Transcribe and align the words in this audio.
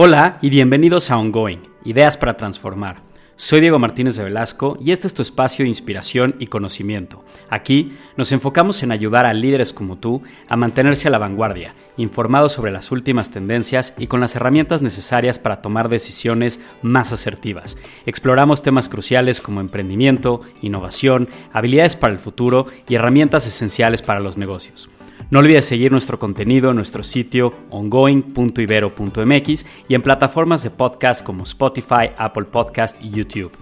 Hola 0.00 0.38
y 0.42 0.48
bienvenidos 0.48 1.10
a 1.10 1.18
Ongoing, 1.18 1.58
Ideas 1.82 2.16
para 2.16 2.36
Transformar. 2.36 3.02
Soy 3.34 3.60
Diego 3.60 3.80
Martínez 3.80 4.14
de 4.14 4.22
Velasco 4.22 4.76
y 4.78 4.92
este 4.92 5.08
es 5.08 5.14
tu 5.14 5.22
espacio 5.22 5.64
de 5.64 5.70
inspiración 5.70 6.36
y 6.38 6.46
conocimiento. 6.46 7.24
Aquí 7.50 7.98
nos 8.16 8.30
enfocamos 8.30 8.80
en 8.84 8.92
ayudar 8.92 9.26
a 9.26 9.34
líderes 9.34 9.72
como 9.72 9.98
tú 9.98 10.22
a 10.48 10.56
mantenerse 10.56 11.08
a 11.08 11.10
la 11.10 11.18
vanguardia, 11.18 11.74
informados 11.96 12.52
sobre 12.52 12.70
las 12.70 12.92
últimas 12.92 13.32
tendencias 13.32 13.94
y 13.98 14.06
con 14.06 14.20
las 14.20 14.36
herramientas 14.36 14.82
necesarias 14.82 15.40
para 15.40 15.62
tomar 15.62 15.88
decisiones 15.88 16.60
más 16.80 17.12
asertivas. 17.12 17.76
Exploramos 18.06 18.62
temas 18.62 18.88
cruciales 18.88 19.40
como 19.40 19.60
emprendimiento, 19.60 20.42
innovación, 20.62 21.28
habilidades 21.52 21.96
para 21.96 22.12
el 22.12 22.20
futuro 22.20 22.66
y 22.88 22.94
herramientas 22.94 23.48
esenciales 23.48 24.02
para 24.02 24.20
los 24.20 24.36
negocios. 24.38 24.88
No 25.30 25.40
olvides 25.40 25.66
seguir 25.66 25.92
nuestro 25.92 26.18
contenido 26.18 26.70
en 26.70 26.76
nuestro 26.76 27.02
sitio 27.02 27.50
ongoing.ibero.mx 27.68 29.66
y 29.86 29.94
en 29.94 30.00
plataformas 30.00 30.62
de 30.62 30.70
podcast 30.70 31.22
como 31.22 31.42
Spotify, 31.42 32.12
Apple 32.16 32.44
Podcast 32.44 33.04
y 33.04 33.10
YouTube. 33.10 33.54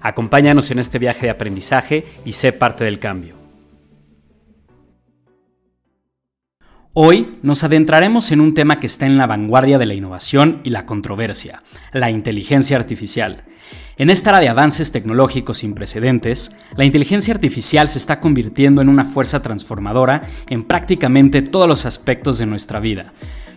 Acompáñanos 0.00 0.72
en 0.72 0.80
este 0.80 0.98
viaje 0.98 1.26
de 1.26 1.30
aprendizaje 1.30 2.04
y 2.24 2.32
sé 2.32 2.52
parte 2.52 2.82
del 2.82 2.98
cambio. 2.98 3.36
Hoy 6.92 7.36
nos 7.42 7.62
adentraremos 7.62 8.32
en 8.32 8.40
un 8.40 8.52
tema 8.52 8.80
que 8.80 8.88
está 8.88 9.06
en 9.06 9.16
la 9.16 9.28
vanguardia 9.28 9.78
de 9.78 9.86
la 9.86 9.94
innovación 9.94 10.60
y 10.64 10.70
la 10.70 10.86
controversia, 10.86 11.62
la 11.92 12.10
inteligencia 12.10 12.76
artificial. 12.76 13.44
En 13.98 14.08
esta 14.08 14.30
era 14.30 14.40
de 14.40 14.48
avances 14.48 14.90
tecnológicos 14.90 15.58
sin 15.58 15.74
precedentes, 15.74 16.52
la 16.76 16.86
inteligencia 16.86 17.34
artificial 17.34 17.90
se 17.90 17.98
está 17.98 18.20
convirtiendo 18.20 18.80
en 18.80 18.88
una 18.88 19.04
fuerza 19.04 19.42
transformadora 19.42 20.22
en 20.48 20.64
prácticamente 20.64 21.42
todos 21.42 21.68
los 21.68 21.84
aspectos 21.84 22.38
de 22.38 22.46
nuestra 22.46 22.80
vida. 22.80 23.12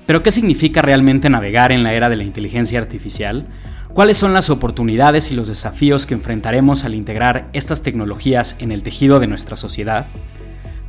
Pero 0.06 0.22
¿qué 0.24 0.32
significa 0.32 0.82
realmente 0.82 1.30
navegar 1.30 1.72
en 1.72 1.84
la 1.84 1.94
era 1.94 2.10
de 2.10 2.18
la 2.18 2.26
inteligencia 2.26 2.80
artificial? 2.80 3.48
¿Cuáles 3.94 4.18
son 4.18 4.34
las 4.34 4.50
oportunidades 4.50 5.32
y 5.32 5.36
los 5.36 5.48
desafíos 5.48 6.06
que 6.06 6.16
enfrentaremos 6.16 6.84
al 6.84 6.96
integrar 6.96 7.48
estas 7.54 7.82
tecnologías 7.82 8.58
en 8.60 8.74
el 8.74 8.84
tejido 8.84 9.22
de 9.22 9.28
nuestra 9.28 9.56
sociedad? 9.56 10.08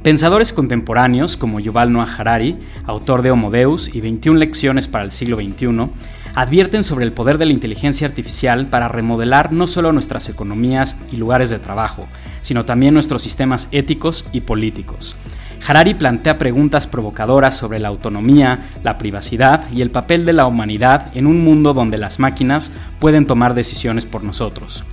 Pensadores 0.02 0.52
contemporáneos 0.52 1.36
como 1.36 1.61
Yuval 1.61 1.92
Noah 1.92 2.12
Harari, 2.19 2.56
autor 2.84 3.22
de 3.22 3.30
Homo 3.30 3.52
Deus 3.52 3.94
y 3.94 4.00
21 4.00 4.39
lecciones 4.39 4.89
para 4.89 5.05
el 5.05 5.12
siglo 5.12 5.36
XXI, 5.36 5.89
advierten 6.37 6.84
sobre 6.84 7.06
el 7.06 7.12
poder 7.12 7.39
de 7.39 7.47
la 7.47 7.55
inteligencia 7.55 8.06
artificial 8.06 8.69
para 8.69 8.89
remodelar 8.89 9.53
no 9.53 9.67
solo 9.67 9.91
nuestras 9.92 10.29
economías 10.29 11.01
y 11.11 11.17
lugares 11.17 11.48
de 11.48 11.59
trabajo, 11.59 12.06
sino 12.42 12.67
también 12.67 12.92
nuestros 12.92 13.23
sistemas 13.23 13.69
éticos 13.73 14.29
y 14.33 14.42
políticos. 14.42 15.17
Harari 15.67 15.95
plantea 15.95 16.37
preguntas 16.37 16.87
provocadoras 16.87 17.57
sobre 17.57 17.81
la 17.81 17.89
autonomía, 17.89 18.69
la 18.84 18.98
privacidad 18.98 19.69
y 19.73 19.81
el 19.81 19.91
papel 19.91 20.27
de 20.27 20.34
la 20.34 20.47
humanidad 20.47 21.11
en 21.17 21.27
un 21.27 21.42
mundo 21.42 21.73
donde 21.73 21.97
las 21.97 22.19
máquinas 22.19 22.70
pueden 23.01 23.27
tomar 23.27 23.55
decisiones 23.55 24.05
por 24.05 24.23
nosotros. 24.23 24.84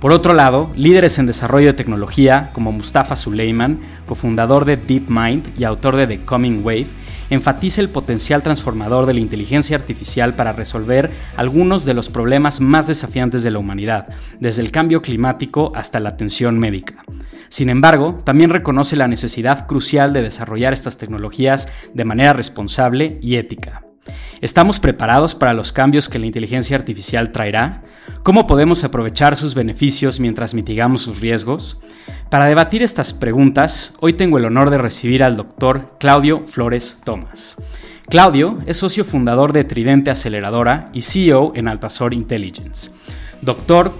Por 0.00 0.12
otro 0.12 0.32
lado, 0.32 0.70
líderes 0.76 1.18
en 1.18 1.26
desarrollo 1.26 1.66
de 1.66 1.72
tecnología 1.72 2.50
como 2.52 2.70
Mustafa 2.70 3.16
Suleiman, 3.16 3.80
cofundador 4.06 4.64
de 4.64 4.76
DeepMind 4.76 5.58
y 5.58 5.64
autor 5.64 5.96
de 5.96 6.06
The 6.06 6.24
Coming 6.24 6.62
Wave, 6.64 6.86
enfatiza 7.30 7.80
el 7.80 7.88
potencial 7.88 8.44
transformador 8.44 9.06
de 9.06 9.14
la 9.14 9.20
inteligencia 9.20 9.76
artificial 9.76 10.34
para 10.34 10.52
resolver 10.52 11.10
algunos 11.36 11.84
de 11.84 11.94
los 11.94 12.10
problemas 12.10 12.60
más 12.60 12.86
desafiantes 12.86 13.42
de 13.42 13.50
la 13.50 13.58
humanidad, 13.58 14.06
desde 14.38 14.62
el 14.62 14.70
cambio 14.70 15.02
climático 15.02 15.72
hasta 15.74 15.98
la 15.98 16.10
atención 16.10 16.60
médica. 16.60 17.04
Sin 17.48 17.68
embargo, 17.68 18.20
también 18.24 18.50
reconoce 18.50 18.94
la 18.94 19.08
necesidad 19.08 19.66
crucial 19.66 20.12
de 20.12 20.22
desarrollar 20.22 20.72
estas 20.72 20.96
tecnologías 20.96 21.68
de 21.92 22.04
manera 22.04 22.34
responsable 22.34 23.18
y 23.20 23.34
ética. 23.34 23.87
¿Estamos 24.40 24.80
preparados 24.80 25.34
para 25.34 25.54
los 25.54 25.72
cambios 25.72 26.08
que 26.08 26.18
la 26.18 26.26
inteligencia 26.26 26.76
artificial 26.76 27.32
traerá? 27.32 27.82
¿Cómo 28.22 28.46
podemos 28.46 28.84
aprovechar 28.84 29.36
sus 29.36 29.54
beneficios 29.54 30.20
mientras 30.20 30.54
mitigamos 30.54 31.02
sus 31.02 31.20
riesgos? 31.20 31.78
Para 32.30 32.46
debatir 32.46 32.82
estas 32.82 33.14
preguntas, 33.14 33.94
hoy 34.00 34.12
tengo 34.12 34.38
el 34.38 34.44
honor 34.44 34.70
de 34.70 34.78
recibir 34.78 35.22
al 35.22 35.36
doctor 35.36 35.96
Claudio 35.98 36.44
Flores 36.46 36.98
Tomás. 37.04 37.56
Claudio 38.08 38.58
es 38.66 38.76
socio 38.76 39.04
fundador 39.04 39.52
de 39.52 39.64
Tridente 39.64 40.10
Aceleradora 40.10 40.84
y 40.92 41.02
CEO 41.02 41.52
en 41.54 41.68
Altazor 41.68 42.14
Intelligence. 42.14 42.90
Doctor 43.42 43.92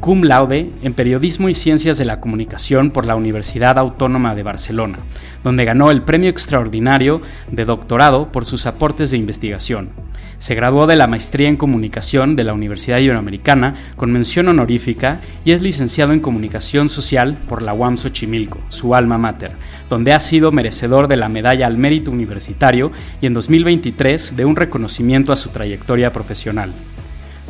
cum 0.00 0.22
laude 0.22 0.70
en 0.82 0.94
Periodismo 0.94 1.48
y 1.48 1.54
Ciencias 1.54 1.98
de 1.98 2.04
la 2.04 2.20
Comunicación 2.20 2.90
por 2.90 3.04
la 3.04 3.16
Universidad 3.16 3.78
Autónoma 3.78 4.34
de 4.34 4.42
Barcelona, 4.42 4.98
donde 5.44 5.64
ganó 5.64 5.90
el 5.90 6.02
Premio 6.02 6.30
Extraordinario 6.30 7.20
de 7.50 7.64
Doctorado 7.64 8.30
por 8.32 8.44
sus 8.44 8.66
aportes 8.66 9.10
de 9.10 9.18
investigación. 9.18 9.90
Se 10.38 10.54
graduó 10.54 10.86
de 10.86 10.94
la 10.94 11.08
Maestría 11.08 11.48
en 11.48 11.56
Comunicación 11.56 12.36
de 12.36 12.44
la 12.44 12.52
Universidad 12.52 12.98
Iberoamericana 12.98 13.74
con 13.96 14.12
mención 14.12 14.46
honorífica 14.46 15.20
y 15.44 15.50
es 15.50 15.62
licenciado 15.62 16.12
en 16.12 16.20
Comunicación 16.20 16.88
Social 16.88 17.38
por 17.48 17.62
la 17.62 17.74
UAM 17.74 17.96
Xochimilco, 17.96 18.60
su 18.68 18.94
alma 18.94 19.18
mater, 19.18 19.50
donde 19.90 20.12
ha 20.12 20.20
sido 20.20 20.52
merecedor 20.52 21.08
de 21.08 21.16
la 21.16 21.28
Medalla 21.28 21.66
al 21.66 21.76
Mérito 21.76 22.12
Universitario 22.12 22.92
y 23.20 23.26
en 23.26 23.34
2023 23.34 24.36
de 24.36 24.44
un 24.44 24.54
reconocimiento 24.54 25.32
a 25.32 25.36
su 25.36 25.48
trayectoria 25.48 26.12
profesional. 26.12 26.72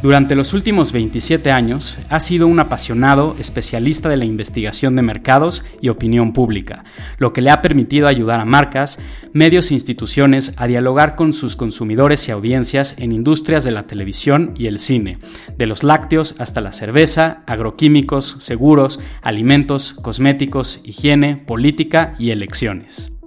Durante 0.01 0.37
los 0.37 0.55
últimos 0.55 0.93
27 0.93 1.51
años 1.51 1.99
ha 2.09 2.21
sido 2.21 2.47
un 2.47 2.61
apasionado 2.61 3.35
especialista 3.41 4.09
de 4.09 4.17
la 4.17 4.25
investigación 4.25 4.95
de 4.95 5.03
mercados 5.03 5.65
y 5.81 5.89
opinión 5.89 6.33
pública, 6.33 6.85
lo 7.19 7.33
que 7.33 7.41
le 7.41 7.51
ha 7.51 7.63
permitido 7.63 8.07
ayudar 8.07 8.39
a 8.39 8.45
marcas, 8.45 9.01
medios 9.33 9.73
e 9.73 9.75
instituciones 9.75 10.53
a 10.57 10.69
dialogar 10.69 11.17
con 11.17 11.33
sus 11.33 11.57
consumidores 11.57 12.29
y 12.29 12.31
audiencias 12.31 12.97
en 12.99 13.11
industrias 13.11 13.65
de 13.65 13.73
la 13.73 13.89
televisión 13.89 14.55
y 14.57 14.67
el 14.67 14.79
cine, 14.79 15.19
de 15.57 15.67
los 15.67 15.83
lácteos 15.83 16.37
hasta 16.39 16.61
la 16.61 16.73
cerveza, 16.73 17.43
agroquímicos, 17.47 18.37
seguros, 18.39 19.01
alimentos, 19.21 19.95
cosméticos, 19.95 20.81
higiene, 20.85 21.39
política 21.39 22.15
y 22.21 22.31
elecciones. 22.31 23.18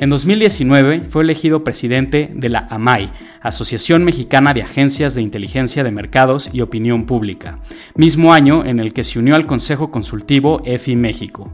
En 0.00 0.08
2019 0.08 1.02
fue 1.10 1.24
elegido 1.24 1.62
presidente 1.62 2.30
de 2.34 2.48
la 2.48 2.66
AMAI, 2.70 3.12
Asociación 3.42 4.02
Mexicana 4.02 4.54
de 4.54 4.62
Agencias 4.62 5.14
de 5.14 5.20
Inteligencia 5.20 5.84
de 5.84 5.90
Mercados 5.90 6.48
y 6.54 6.62
Opinión 6.62 7.04
Pública, 7.04 7.58
mismo 7.96 8.32
año 8.32 8.64
en 8.64 8.80
el 8.80 8.94
que 8.94 9.04
se 9.04 9.18
unió 9.18 9.36
al 9.36 9.44
Consejo 9.44 9.90
Consultivo 9.90 10.62
EFI 10.64 10.96
México. 10.96 11.52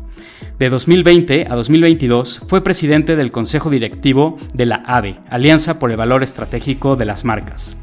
De 0.60 0.70
2020 0.70 1.48
a 1.50 1.56
2022 1.56 2.42
fue 2.46 2.62
presidente 2.62 3.16
del 3.16 3.32
Consejo 3.32 3.68
Directivo 3.68 4.36
de 4.54 4.66
la 4.66 4.76
AVE, 4.76 5.16
Alianza 5.28 5.80
por 5.80 5.90
el 5.90 5.96
Valor 5.96 6.22
Estratégico 6.22 6.94
de 6.94 7.04
las 7.04 7.24
Marcas. 7.24 7.76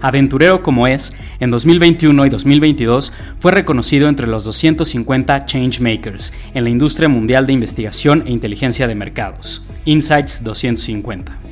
Aventurero 0.00 0.62
como 0.62 0.86
es, 0.86 1.12
en 1.40 1.50
2021 1.50 2.26
y 2.26 2.28
2022 2.28 3.12
fue 3.38 3.52
reconocido 3.52 4.08
entre 4.08 4.26
los 4.26 4.44
250 4.44 5.46
Changemakers 5.46 6.32
en 6.54 6.64
la 6.64 6.70
industria 6.70 7.08
mundial 7.08 7.46
de 7.46 7.52
investigación 7.52 8.24
e 8.26 8.32
inteligencia 8.32 8.86
de 8.86 8.94
mercados, 8.94 9.64
Insights 9.84 10.42
250. 10.44 11.44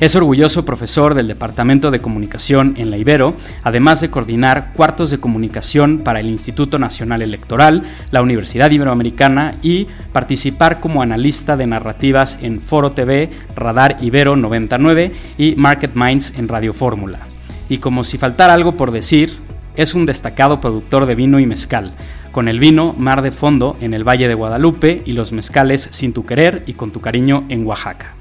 Es 0.00 0.16
orgulloso 0.16 0.64
profesor 0.64 1.14
del 1.14 1.28
Departamento 1.28 1.92
de 1.92 2.00
Comunicación 2.00 2.74
en 2.78 2.90
la 2.90 2.98
Ibero, 2.98 3.34
además 3.62 4.00
de 4.00 4.10
coordinar 4.10 4.72
cuartos 4.74 5.10
de 5.10 5.20
comunicación 5.20 5.98
para 5.98 6.18
el 6.18 6.26
Instituto 6.26 6.80
Nacional 6.80 7.22
Electoral, 7.22 7.84
la 8.10 8.20
Universidad 8.20 8.72
Iberoamericana 8.72 9.54
y 9.62 9.86
participar 10.12 10.80
como 10.80 11.00
analista 11.00 11.56
de 11.56 11.68
narrativas 11.68 12.38
en 12.42 12.60
Foro 12.60 12.90
TV, 12.90 13.30
Radar 13.54 13.96
Ibero 14.00 14.34
99 14.34 15.12
y 15.38 15.54
Market 15.56 15.92
Minds 15.94 16.36
en 16.38 16.48
Radio 16.48 16.72
Fórmula 16.72 17.33
y 17.68 17.78
como 17.78 18.04
si 18.04 18.18
faltara 18.18 18.54
algo 18.54 18.72
por 18.72 18.90
decir, 18.90 19.38
es 19.76 19.94
un 19.94 20.06
destacado 20.06 20.60
productor 20.60 21.06
de 21.06 21.14
vino 21.14 21.40
y 21.40 21.46
mezcal, 21.46 21.94
con 22.32 22.48
el 22.48 22.58
vino 22.58 22.94
Mar 22.98 23.22
de 23.22 23.32
Fondo 23.32 23.76
en 23.80 23.94
el 23.94 24.06
Valle 24.06 24.28
de 24.28 24.34
Guadalupe 24.34 25.02
y 25.04 25.12
los 25.12 25.32
mezcales 25.32 25.88
Sin 25.90 26.12
tu 26.12 26.24
querer 26.26 26.64
y 26.66 26.74
Con 26.74 26.90
tu 26.90 27.00
cariño 27.00 27.44
en 27.48 27.66
Oaxaca. 27.66 28.14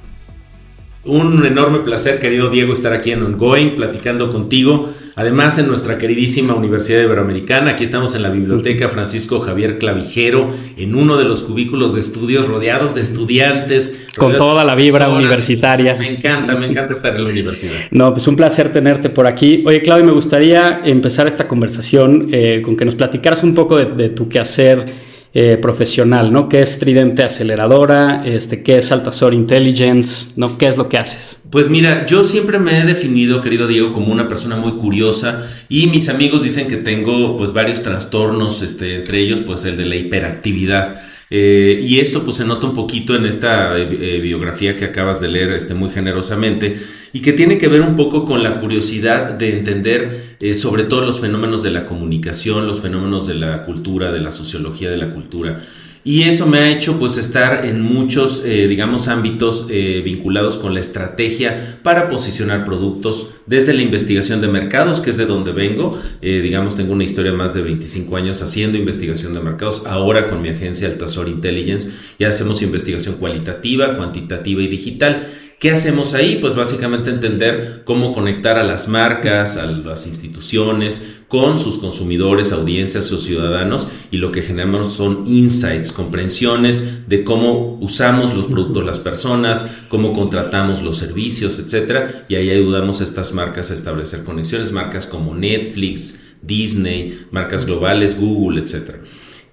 Un 1.05 1.45
enorme 1.45 1.79
placer, 1.79 2.17
querido 2.19 2.49
Diego, 2.49 2.71
estar 2.71 2.93
aquí 2.93 3.11
en 3.11 3.23
Ongoing, 3.23 3.75
platicando 3.75 4.29
contigo. 4.29 4.89
Además, 5.15 5.57
en 5.59 5.67
nuestra 5.67 5.97
queridísima 5.97 6.55
Universidad 6.55 7.01
Iberoamericana, 7.03 7.71
aquí 7.71 7.83
estamos 7.83 8.15
en 8.15 8.23
la 8.23 8.29
Biblioteca 8.29 8.87
Francisco 8.87 9.41
Javier 9.41 9.79
Clavijero, 9.79 10.47
en 10.77 10.95
uno 10.95 11.17
de 11.17 11.25
los 11.25 11.41
cubículos 11.41 11.93
de 11.93 11.99
estudios, 11.99 12.47
rodeados 12.47 12.95
de 12.95 13.01
estudiantes. 13.01 14.07
Con 14.17 14.37
toda 14.37 14.63
la 14.63 14.75
vibra 14.75 15.09
universitaria. 15.09 15.97
Me 15.97 16.09
encanta, 16.09 16.55
me 16.55 16.67
encanta 16.67 16.93
estar 16.93 17.13
en 17.13 17.25
la 17.25 17.29
universidad. 17.31 17.73
No, 17.91 18.13
pues 18.13 18.25
un 18.29 18.37
placer 18.37 18.71
tenerte 18.71 19.09
por 19.09 19.27
aquí. 19.27 19.61
Oye, 19.67 19.81
Claudio, 19.81 20.05
me 20.05 20.13
gustaría 20.13 20.83
empezar 20.85 21.27
esta 21.27 21.49
conversación 21.49 22.29
eh, 22.31 22.61
con 22.63 22.77
que 22.77 22.85
nos 22.85 22.95
platicaras 22.95 23.43
un 23.43 23.53
poco 23.53 23.75
de, 23.75 23.87
de 23.87 24.07
tu 24.07 24.29
quehacer 24.29 25.02
eh, 25.35 25.57
profesional, 25.59 26.31
¿no? 26.31 26.47
¿Qué 26.47 26.61
es 26.61 26.77
Tridente 26.77 27.23
Aceleradora? 27.23 28.23
Este, 28.23 28.61
¿Qué 28.61 28.77
es 28.77 28.91
Altazor 28.91 29.33
Intelligence? 29.33 30.33
¿no? 30.35 30.59
¿Qué 30.59 30.67
es 30.67 30.77
lo 30.77 30.89
que 30.89 30.99
haces? 30.99 31.41
Pues 31.49 31.69
mira, 31.69 32.05
yo 32.05 32.23
siempre 32.23 32.59
me 32.59 32.79
he 32.79 32.85
definido, 32.85 33.41
querido 33.41 33.67
Diego, 33.67 33.91
como 33.91 34.13
una 34.13 34.27
persona 34.27 34.57
muy 34.57 34.73
curiosa 34.73 35.41
y 35.69 35.87
mis 35.87 36.07
amigos 36.09 36.43
dicen 36.43 36.67
que 36.67 36.75
tengo 36.75 37.35
pues 37.35 37.51
varios 37.51 37.81
trastornos, 37.81 38.61
este, 38.61 38.97
entre 38.97 39.21
ellos 39.21 39.41
pues 39.41 39.65
el 39.65 39.75
de 39.75 39.85
la 39.85 39.95
hiperactividad. 39.95 41.01
Eh, 41.35 41.79
y 41.81 41.99
esto 41.99 42.23
pues 42.23 42.37
se 42.37 42.45
nota 42.45 42.67
un 42.67 42.73
poquito 42.73 43.15
en 43.15 43.25
esta 43.25 43.75
eh, 43.79 44.19
biografía 44.21 44.75
que 44.75 44.85
acabas 44.85 45.19
de 45.19 45.29
leer 45.29 45.51
este, 45.53 45.73
muy 45.73 45.89
generosamente 45.89 46.75
y 47.11 47.21
que 47.21 47.33
tiene 47.33 47.57
que 47.57 47.67
ver 47.67 47.81
un 47.81 47.95
poco 47.95 48.23
con 48.23 48.43
la 48.43 48.61
curiosidad 48.61 49.33
de 49.33 49.57
entender 49.57 50.35
sobre 50.53 50.83
todo 50.83 51.01
los 51.01 51.21
fenómenos 51.21 51.63
de 51.63 51.71
la 51.71 51.85
comunicación, 51.85 52.67
los 52.67 52.81
fenómenos 52.81 53.25
de 53.25 53.33
la 53.33 53.63
cultura, 53.63 54.11
de 54.11 54.19
la 54.19 54.31
sociología 54.31 54.91
de 54.91 54.97
la 54.97 55.09
cultura. 55.09 55.59
Y 56.05 56.23
eso 56.23 56.45
me 56.47 56.59
ha 56.59 56.69
hecho 56.69 56.99
pues 56.99 57.17
estar 57.17 57.65
en 57.65 57.81
muchos, 57.81 58.43
eh, 58.45 58.67
digamos, 58.67 59.07
ámbitos 59.07 59.67
eh, 59.69 60.01
vinculados 60.03 60.57
con 60.57 60.73
la 60.73 60.81
estrategia 60.81 61.79
para 61.81 62.09
posicionar 62.09 62.65
productos 62.65 63.31
desde 63.45 63.73
la 63.73 63.83
investigación 63.83 64.41
de 64.41 64.49
mercados, 64.49 64.99
que 64.99 65.11
es 65.11 65.17
de 65.17 65.25
donde 65.25 65.53
vengo. 65.53 65.97
Eh, 66.21 66.41
digamos, 66.43 66.75
tengo 66.75 66.91
una 66.91 67.05
historia 67.05 67.31
más 67.31 67.53
de 67.53 67.61
25 67.61 68.17
años 68.17 68.41
haciendo 68.41 68.77
investigación 68.77 69.33
de 69.33 69.39
mercados. 69.39 69.83
Ahora 69.85 70.27
con 70.27 70.41
mi 70.41 70.49
agencia 70.49 70.89
Altazor 70.89 71.29
Intelligence 71.29 71.91
ya 72.19 72.27
hacemos 72.27 72.61
investigación 72.61 73.15
cualitativa, 73.15 73.93
cuantitativa 73.93 74.61
y 74.61 74.67
digital. 74.67 75.25
¿Qué 75.63 75.71
hacemos 75.71 76.13
ahí? 76.13 76.39
Pues 76.41 76.55
básicamente 76.55 77.09
entender 77.09 77.83
cómo 77.85 78.11
conectar 78.11 78.57
a 78.57 78.65
las 78.65 78.89
marcas, 78.89 79.55
a 79.55 79.65
las 79.65 80.07
instituciones, 80.07 81.19
con 81.29 81.57
sus 81.57 81.77
consumidores, 81.77 82.51
audiencias 82.51 83.09
o 83.13 83.17
ciudadanos 83.17 83.87
y 84.11 84.17
lo 84.17 84.29
que 84.33 84.41
generamos 84.41 84.91
son 84.91 85.23
insights, 85.25 85.93
comprensiones 85.93 87.07
de 87.07 87.23
cómo 87.23 87.77
usamos 87.79 88.33
los 88.33 88.47
productos 88.47 88.83
las 88.83 88.99
personas, 88.99 89.65
cómo 89.87 90.11
contratamos 90.11 90.81
los 90.81 90.97
servicios, 90.97 91.57
etcétera, 91.59 92.25
y 92.27 92.35
ahí 92.35 92.49
ayudamos 92.49 92.99
a 92.99 93.05
estas 93.05 93.33
marcas 93.33 93.71
a 93.71 93.73
establecer 93.73 94.23
conexiones, 94.23 94.73
marcas 94.73 95.07
como 95.07 95.33
Netflix, 95.33 96.23
Disney, 96.41 97.21
marcas 97.31 97.65
globales, 97.65 98.19
Google, 98.19 98.63
etcétera. 98.63 98.99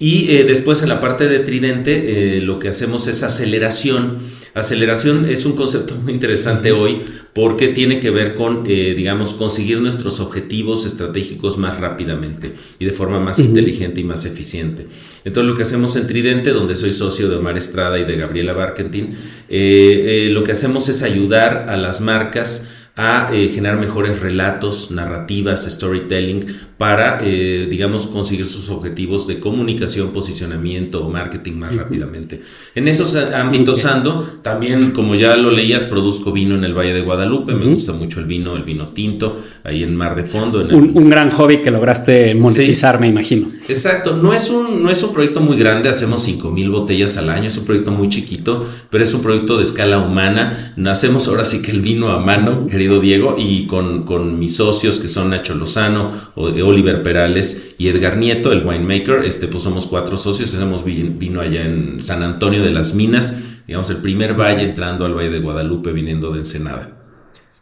Y 0.01 0.31
eh, 0.31 0.45
después 0.45 0.83
en 0.83 0.89
la 0.89 0.99
parte 0.99 1.29
de 1.29 1.39
Tridente 1.39 2.39
eh, 2.39 2.41
lo 2.41 2.59
que 2.59 2.69
hacemos 2.71 3.07
es 3.07 3.23
aceleración 3.23 4.39
Aceleración 4.55 5.26
es 5.26 5.47
un 5.47 5.55
concepto 5.55 5.94
muy 5.94 6.12
interesante 6.12 6.73
hoy 6.73 7.02
porque 7.35 7.69
tiene 7.69 8.00
que 8.00 8.11
ver 8.11 8.35
con, 8.35 8.64
eh, 8.67 8.94
digamos, 8.97 9.35
conseguir 9.35 9.79
nuestros 9.81 10.19
objetivos 10.19 10.85
estratégicos 10.87 11.56
más 11.58 11.79
rápidamente 11.79 12.55
y 12.79 12.85
de 12.85 12.93
forma 12.93 13.20
más 13.20 13.38
inteligente 13.38 14.00
y 14.00 14.05
más 14.05 14.25
eficiente. 14.25 14.87
Entonces 15.25 15.49
lo 15.49 15.56
que 15.56 15.62
hacemos 15.62 15.94
en 15.97 16.06
Tridente, 16.06 16.50
donde 16.50 16.75
soy 16.75 16.93
socio 16.93 17.29
de 17.29 17.37
Omar 17.37 17.56
Estrada 17.56 17.99
y 17.99 18.05
de 18.05 18.17
Gabriela 18.17 18.52
Barkentin, 18.52 19.14
eh, 19.49 20.26
eh, 20.26 20.29
lo 20.31 20.43
que 20.43 20.52
hacemos 20.52 20.88
es 20.88 21.02
ayudar 21.02 21.67
a 21.69 21.76
las 21.76 22.00
marcas 22.00 22.69
a 23.00 23.31
eh, 23.32 23.49
generar 23.49 23.79
mejores 23.79 24.20
relatos, 24.20 24.91
narrativas, 24.91 25.64
storytelling 25.64 26.44
para, 26.76 27.19
eh, 27.23 27.67
digamos, 27.70 28.06
conseguir 28.06 28.47
sus 28.47 28.69
objetivos 28.69 29.26
de 29.26 29.38
comunicación, 29.41 30.11
posicionamiento 30.11 31.06
o 31.06 31.08
marketing 31.08 31.55
más 31.55 31.75
rápidamente. 31.75 32.43
En 32.75 32.88
esos 32.88 33.14
ámbitos 33.17 33.87
ando, 33.87 34.23
también 34.43 34.91
como 34.91 35.14
ya 35.14 35.35
lo 35.37 35.50
leías, 35.50 35.85
produzco 35.85 36.31
vino 36.31 36.55
en 36.55 36.64
el 36.64 36.75
Valle 36.75 36.93
de 36.93 37.00
Guadalupe, 37.00 37.55
me 37.55 37.64
gusta 37.67 37.93
mucho 37.93 38.20
el 38.20 38.26
vino, 38.26 38.55
el 38.55 38.64
vino 38.64 38.88
tinto, 38.88 39.38
ahí 39.64 39.82
en 39.82 39.97
Mar 39.97 40.14
de 40.14 40.25
Fondo. 40.25 40.61
un, 40.61 41.08
gran 41.08 41.31
hobby 41.31 41.58
que 41.58 41.70
lograste 41.70 42.35
monetizar, 42.35 43.00
me 43.00 43.08
imagino. 43.08 43.49
Exacto, 43.67 44.14
no 44.14 44.35
es, 44.35 44.50
un, 44.50 44.82
no 44.82 44.91
es 44.91 45.02
un 45.02 45.14
proyecto 45.14 45.41
muy 45.41 45.56
grande, 45.56 45.88
hacemos 45.88 46.23
5 46.25 46.50
mil 46.50 46.69
botellas 46.69 47.17
al 47.17 47.31
año, 47.31 47.49
es 47.49 47.56
un 47.56 47.64
proyecto 47.64 47.93
muy 47.93 48.11
chiquito, 48.11 48.67
pero 48.91 49.05
es 49.05 49.14
un 49.14 49.23
proyecto 49.23 49.56
de 49.56 49.62
escala 49.62 49.99
humana, 49.99 50.75
hacemos 50.87 51.29
ahora 51.29 51.44
sí 51.44 51.62
que 51.62 51.70
el 51.70 51.81
vino 51.81 52.11
a 52.11 52.19
mano, 52.19 52.67
querido 52.67 52.89
Diego, 52.98 53.37
y 53.38 53.66
con, 53.66 54.38
mis 54.38 54.56
socios 54.56 54.98
que 54.98 55.08
son 55.08 55.31
Nacho 55.31 55.54
Lozano, 55.54 56.10
Oliver 56.34 57.02
Perales 57.02 57.75
y 57.78 57.88
Edgar 57.88 58.16
Nieto, 58.16 58.50
el 58.50 58.66
winemaker, 58.66 59.25
este, 59.25 59.46
pues 59.46 59.62
somos 59.62 59.87
cuatro 59.87 60.16
socios, 60.16 60.54
hacemos 60.54 60.82
vino 60.84 61.40
allá 61.40 61.64
en 61.64 62.02
San 62.02 62.22
Antonio 62.22 62.62
de 62.62 62.70
las 62.70 62.94
Minas, 62.94 63.38
digamos 63.66 63.90
el 63.90 63.98
primer 63.98 64.34
valle 64.34 64.62
entrando 64.62 65.04
al 65.04 65.14
Valle 65.14 65.31
de 65.31 65.38
Guadalupe 65.38 65.92
viniendo 65.92 66.32
de 66.32 66.38
Ensenada. 66.38 66.96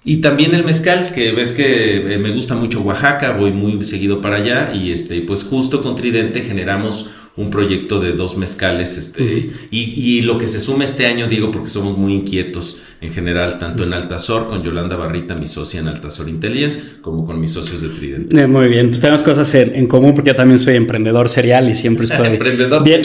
Y 0.05 0.19
también 0.19 0.55
el 0.55 0.65
mezcal, 0.65 1.13
que 1.13 1.33
ves 1.33 1.53
que 1.53 2.15
eh, 2.15 2.19
me 2.19 2.31
gusta 2.31 2.55
mucho 2.55 2.81
Oaxaca, 2.81 3.33
voy 3.33 3.51
muy 3.51 3.85
seguido 3.85 4.21
para 4.21 4.37
allá 4.37 4.73
y 4.73 4.93
este, 4.93 5.21
pues 5.23 5.45
justo 5.45 5.81
con 5.81 5.97
Tridente 5.97 6.41
generamos 6.41 7.11
un 7.39 7.51
proyecto 7.51 8.01
de 8.01 8.13
dos 8.13 8.37
mezcales, 8.37 8.97
este, 8.99 9.51
y, 9.71 9.79
y, 9.81 10.23
lo 10.23 10.37
que 10.39 10.49
se 10.49 10.59
suma 10.59 10.83
este 10.83 11.07
año, 11.07 11.29
Diego, 11.29 11.53
porque 11.53 11.71
somos 11.71 11.97
muy 11.97 12.13
inquietos 12.13 12.79
en 13.01 13.13
general, 13.13 13.57
tanto 13.57 13.85
en 13.85 13.93
Altazor, 13.93 14.49
con 14.49 14.61
Yolanda 14.65 14.97
Barrita, 14.97 15.37
mi 15.37 15.47
socia 15.47 15.79
en 15.79 15.87
Altazor 15.87 16.29
Intelligence, 16.29 16.81
como 17.01 17.25
con 17.25 17.41
mis 17.41 17.53
socios 17.53 17.81
de 17.81 17.91
Tridente. 17.91 18.41
Eh, 18.41 18.49
muy 18.49 18.69
bien, 18.69 18.89
pues 18.89 19.01
tenemos 19.01 19.23
cosas 19.23 19.55
en, 19.55 19.87
común 19.87 20.15
porque 20.15 20.31
yo 20.31 20.35
también 20.35 20.59
soy 20.59 20.75
emprendedor 20.75 21.29
serial 21.29 21.69
y 21.71 21.77
siempre 21.77 22.05
estoy 22.07 22.37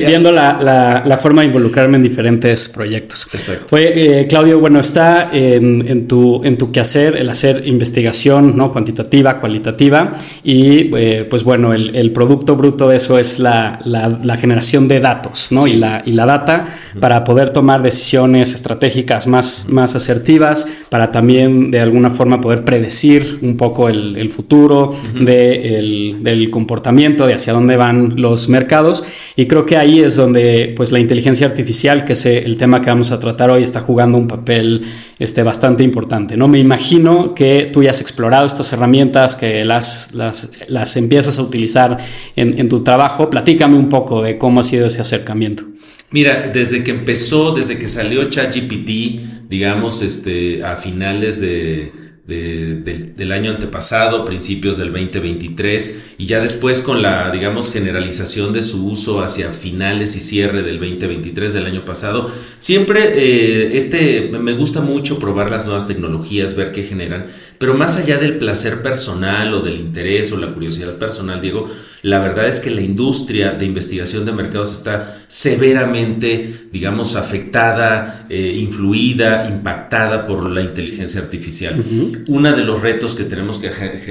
viendo 0.04 0.32
la, 0.32 1.04
la, 1.06 1.18
forma 1.18 1.44
de 1.44 1.48
involucrarme 1.48 1.98
en 1.98 2.04
diferentes 2.04 2.70
proyectos. 2.70 3.28
Exacto. 3.32 3.78
Eh, 3.78 4.26
Claudio, 4.28 4.60
bueno, 4.60 4.80
está 4.80 5.30
en, 5.32 5.88
en, 5.88 6.08
tu, 6.08 6.44
en 6.44 6.58
tu 6.58 6.72
quehacer 6.72 7.16
el 7.18 7.30
hacer 7.30 7.68
investigación 7.68 8.58
¿no? 8.58 8.72
cuantitativa, 8.72 9.40
cualitativa, 9.40 10.12
y 10.44 10.90
eh, 10.98 11.28
pues 11.30 11.44
bueno, 11.44 11.72
el, 11.72 11.96
el, 11.96 12.12
producto 12.12 12.56
bruto 12.56 12.90
de 12.90 12.98
eso 12.98 13.20
es 13.20 13.38
la, 13.38 13.80
la 13.86 14.23
la 14.24 14.38
generación 14.38 14.88
de 14.88 15.00
datos 15.00 15.52
¿no? 15.52 15.68
y, 15.68 15.74
la, 15.74 16.02
y 16.06 16.12
la 16.12 16.26
data 16.26 16.66
para 17.00 17.24
poder 17.24 17.52
tomar 17.52 17.82
decisiones 17.82 18.54
estratégicas 18.54 19.28
más, 19.28 19.66
más 19.68 19.96
asertivas, 19.96 20.68
para 20.90 21.12
también 21.12 21.72
de 21.72 21.80
alguna 21.80 22.10
forma 22.10 22.42
poder 22.42 22.64
predecir 22.64 23.40
un 23.42 23.58
poco 23.58 23.90
el, 23.90 24.18
el 24.18 24.32
futuro 24.32 24.92
de 25.14 25.78
el, 25.78 26.24
del 26.24 26.50
comportamiento, 26.50 27.28
de 27.28 27.34
hacia 27.34 27.54
dónde 27.54 27.78
van 27.78 28.22
los 28.22 28.50
mercados. 28.50 29.04
Y 29.36 29.48
creo 29.48 29.66
que 29.66 29.78
ahí 29.78 30.00
es 30.00 30.16
donde 30.16 30.74
pues, 30.76 30.92
la 30.92 31.00
inteligencia 31.00 31.48
artificial, 31.48 32.06
que 32.06 32.14
es 32.14 32.26
el 32.26 32.58
tema 32.58 32.82
que 32.82 32.90
vamos 32.90 33.12
a 33.12 33.20
tratar 33.20 33.50
hoy, 33.50 33.64
está 33.64 33.82
jugando 33.82 34.18
un 34.18 34.28
papel 34.28 34.84
este, 35.20 35.44
bastante 35.44 35.84
importante. 35.84 36.38
¿no? 36.38 36.48
Me 36.48 36.60
imagino 36.60 37.34
que 37.34 37.70
tú 37.72 37.84
ya 37.84 37.92
has 37.92 38.02
explorado 38.02 38.46
estas 38.48 38.72
herramientas, 38.74 39.36
que 39.36 39.66
las, 39.66 40.14
las, 40.14 40.50
las 40.68 40.96
empiezas 40.98 41.40
a 41.40 41.42
utilizar 41.44 41.98
en, 42.36 42.60
en 42.60 42.70
tu 42.70 42.84
trabajo. 42.84 43.30
Platícame 43.30 43.78
un 43.78 43.90
poco 43.90 44.22
de 44.22 44.38
cómo 44.38 44.60
ha 44.60 44.64
sido 44.64 44.88
ese 44.88 45.02
acercamiento. 45.02 45.64
Mira, 46.12 46.50
desde 46.54 46.84
que 46.84 46.92
empezó, 46.92 47.54
desde 47.54 47.80
que 47.80 47.88
salió 47.88 48.24
ChatGPT, 48.30 49.50
digamos, 49.50 50.04
este, 50.04 50.64
a 50.64 50.78
finales 50.78 51.42
de, 51.42 51.92
del, 52.26 53.32
año 53.34 53.52
antepasado, 53.52 54.24
principios 54.24 54.78
del 54.78 54.94
2023, 54.94 56.14
y 56.18 56.26
ya 56.26 56.40
después 56.40 56.80
con 56.80 57.02
la, 57.02 57.30
digamos, 57.32 57.72
generalización 57.72 58.54
de 58.54 58.64
su 58.64 58.88
uso 58.88 59.22
hacia 59.22 59.52
finales 59.52 60.16
y 60.16 60.22
cierre 60.22 60.64
del 60.64 60.80
2023 60.80 61.52
del 61.52 61.66
año 61.66 61.84
pasado, 61.84 62.32
siempre 62.58 63.12
eh, 63.16 63.76
este, 63.76 64.32
me 64.40 64.54
gusta 64.54 64.80
mucho 64.80 65.20
probar 65.20 65.52
las 65.52 65.66
nuevas 65.66 65.88
tecnologías, 65.88 66.56
ver 66.56 66.72
qué 66.72 66.84
generan, 66.84 67.28
pero 67.58 67.74
más 67.74 67.98
allá 67.98 68.18
del 68.18 68.38
placer 68.38 68.82
personal 68.82 69.54
o 69.54 69.60
del 69.60 69.78
interés 69.78 70.32
o 70.32 70.38
la 70.38 70.54
curiosidad 70.54 70.98
personal, 70.98 71.42
Diego, 71.42 71.70
la 72.04 72.20
verdad 72.20 72.48
es 72.48 72.60
que 72.60 72.70
la 72.70 72.82
industria 72.82 73.52
de 73.52 73.66
investigación 73.66 74.26
de 74.26 74.32
mercados 74.32 74.72
está 74.72 75.24
severamente, 75.28 76.68
digamos, 76.72 77.16
afectada, 77.16 78.28
eh, 78.30 78.56
influida, 78.60 79.50
impactada 79.50 80.26
por 80.26 80.50
la 80.50 80.62
inteligencia 80.62 81.22
artificial. 81.22 81.84
Uno 82.28 82.56
de 82.56 82.64
los 82.64 82.82
retos 82.82 83.16
que 83.16 83.24
tenemos 83.24 83.60
que 83.60 83.70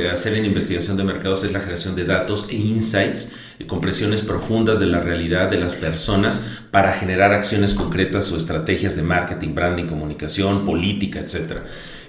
hacer 0.08 0.34
en 0.34 0.44
investigación 0.44 0.96
de 0.96 1.04
mercados 1.04 1.44
es 1.44 1.52
la 1.52 1.62
creación 1.62 1.94
de 1.94 2.04
datos 2.04 2.48
e 2.50 2.56
insights, 2.56 3.36
eh, 3.58 3.66
compresiones 3.66 4.22
profundas 4.22 4.78
de 4.80 4.86
la 4.86 5.00
realidad 5.00 5.50
de 5.50 5.58
las 5.58 5.74
personas 5.74 6.60
para 6.70 6.92
generar 6.92 7.32
acciones 7.32 7.74
concretas 7.74 8.30
o 8.32 8.36
estrategias 8.36 8.96
de 8.96 9.02
marketing, 9.02 9.54
branding, 9.54 9.84
comunicación, 9.84 10.64
política, 10.64 11.20
etc. 11.20 11.58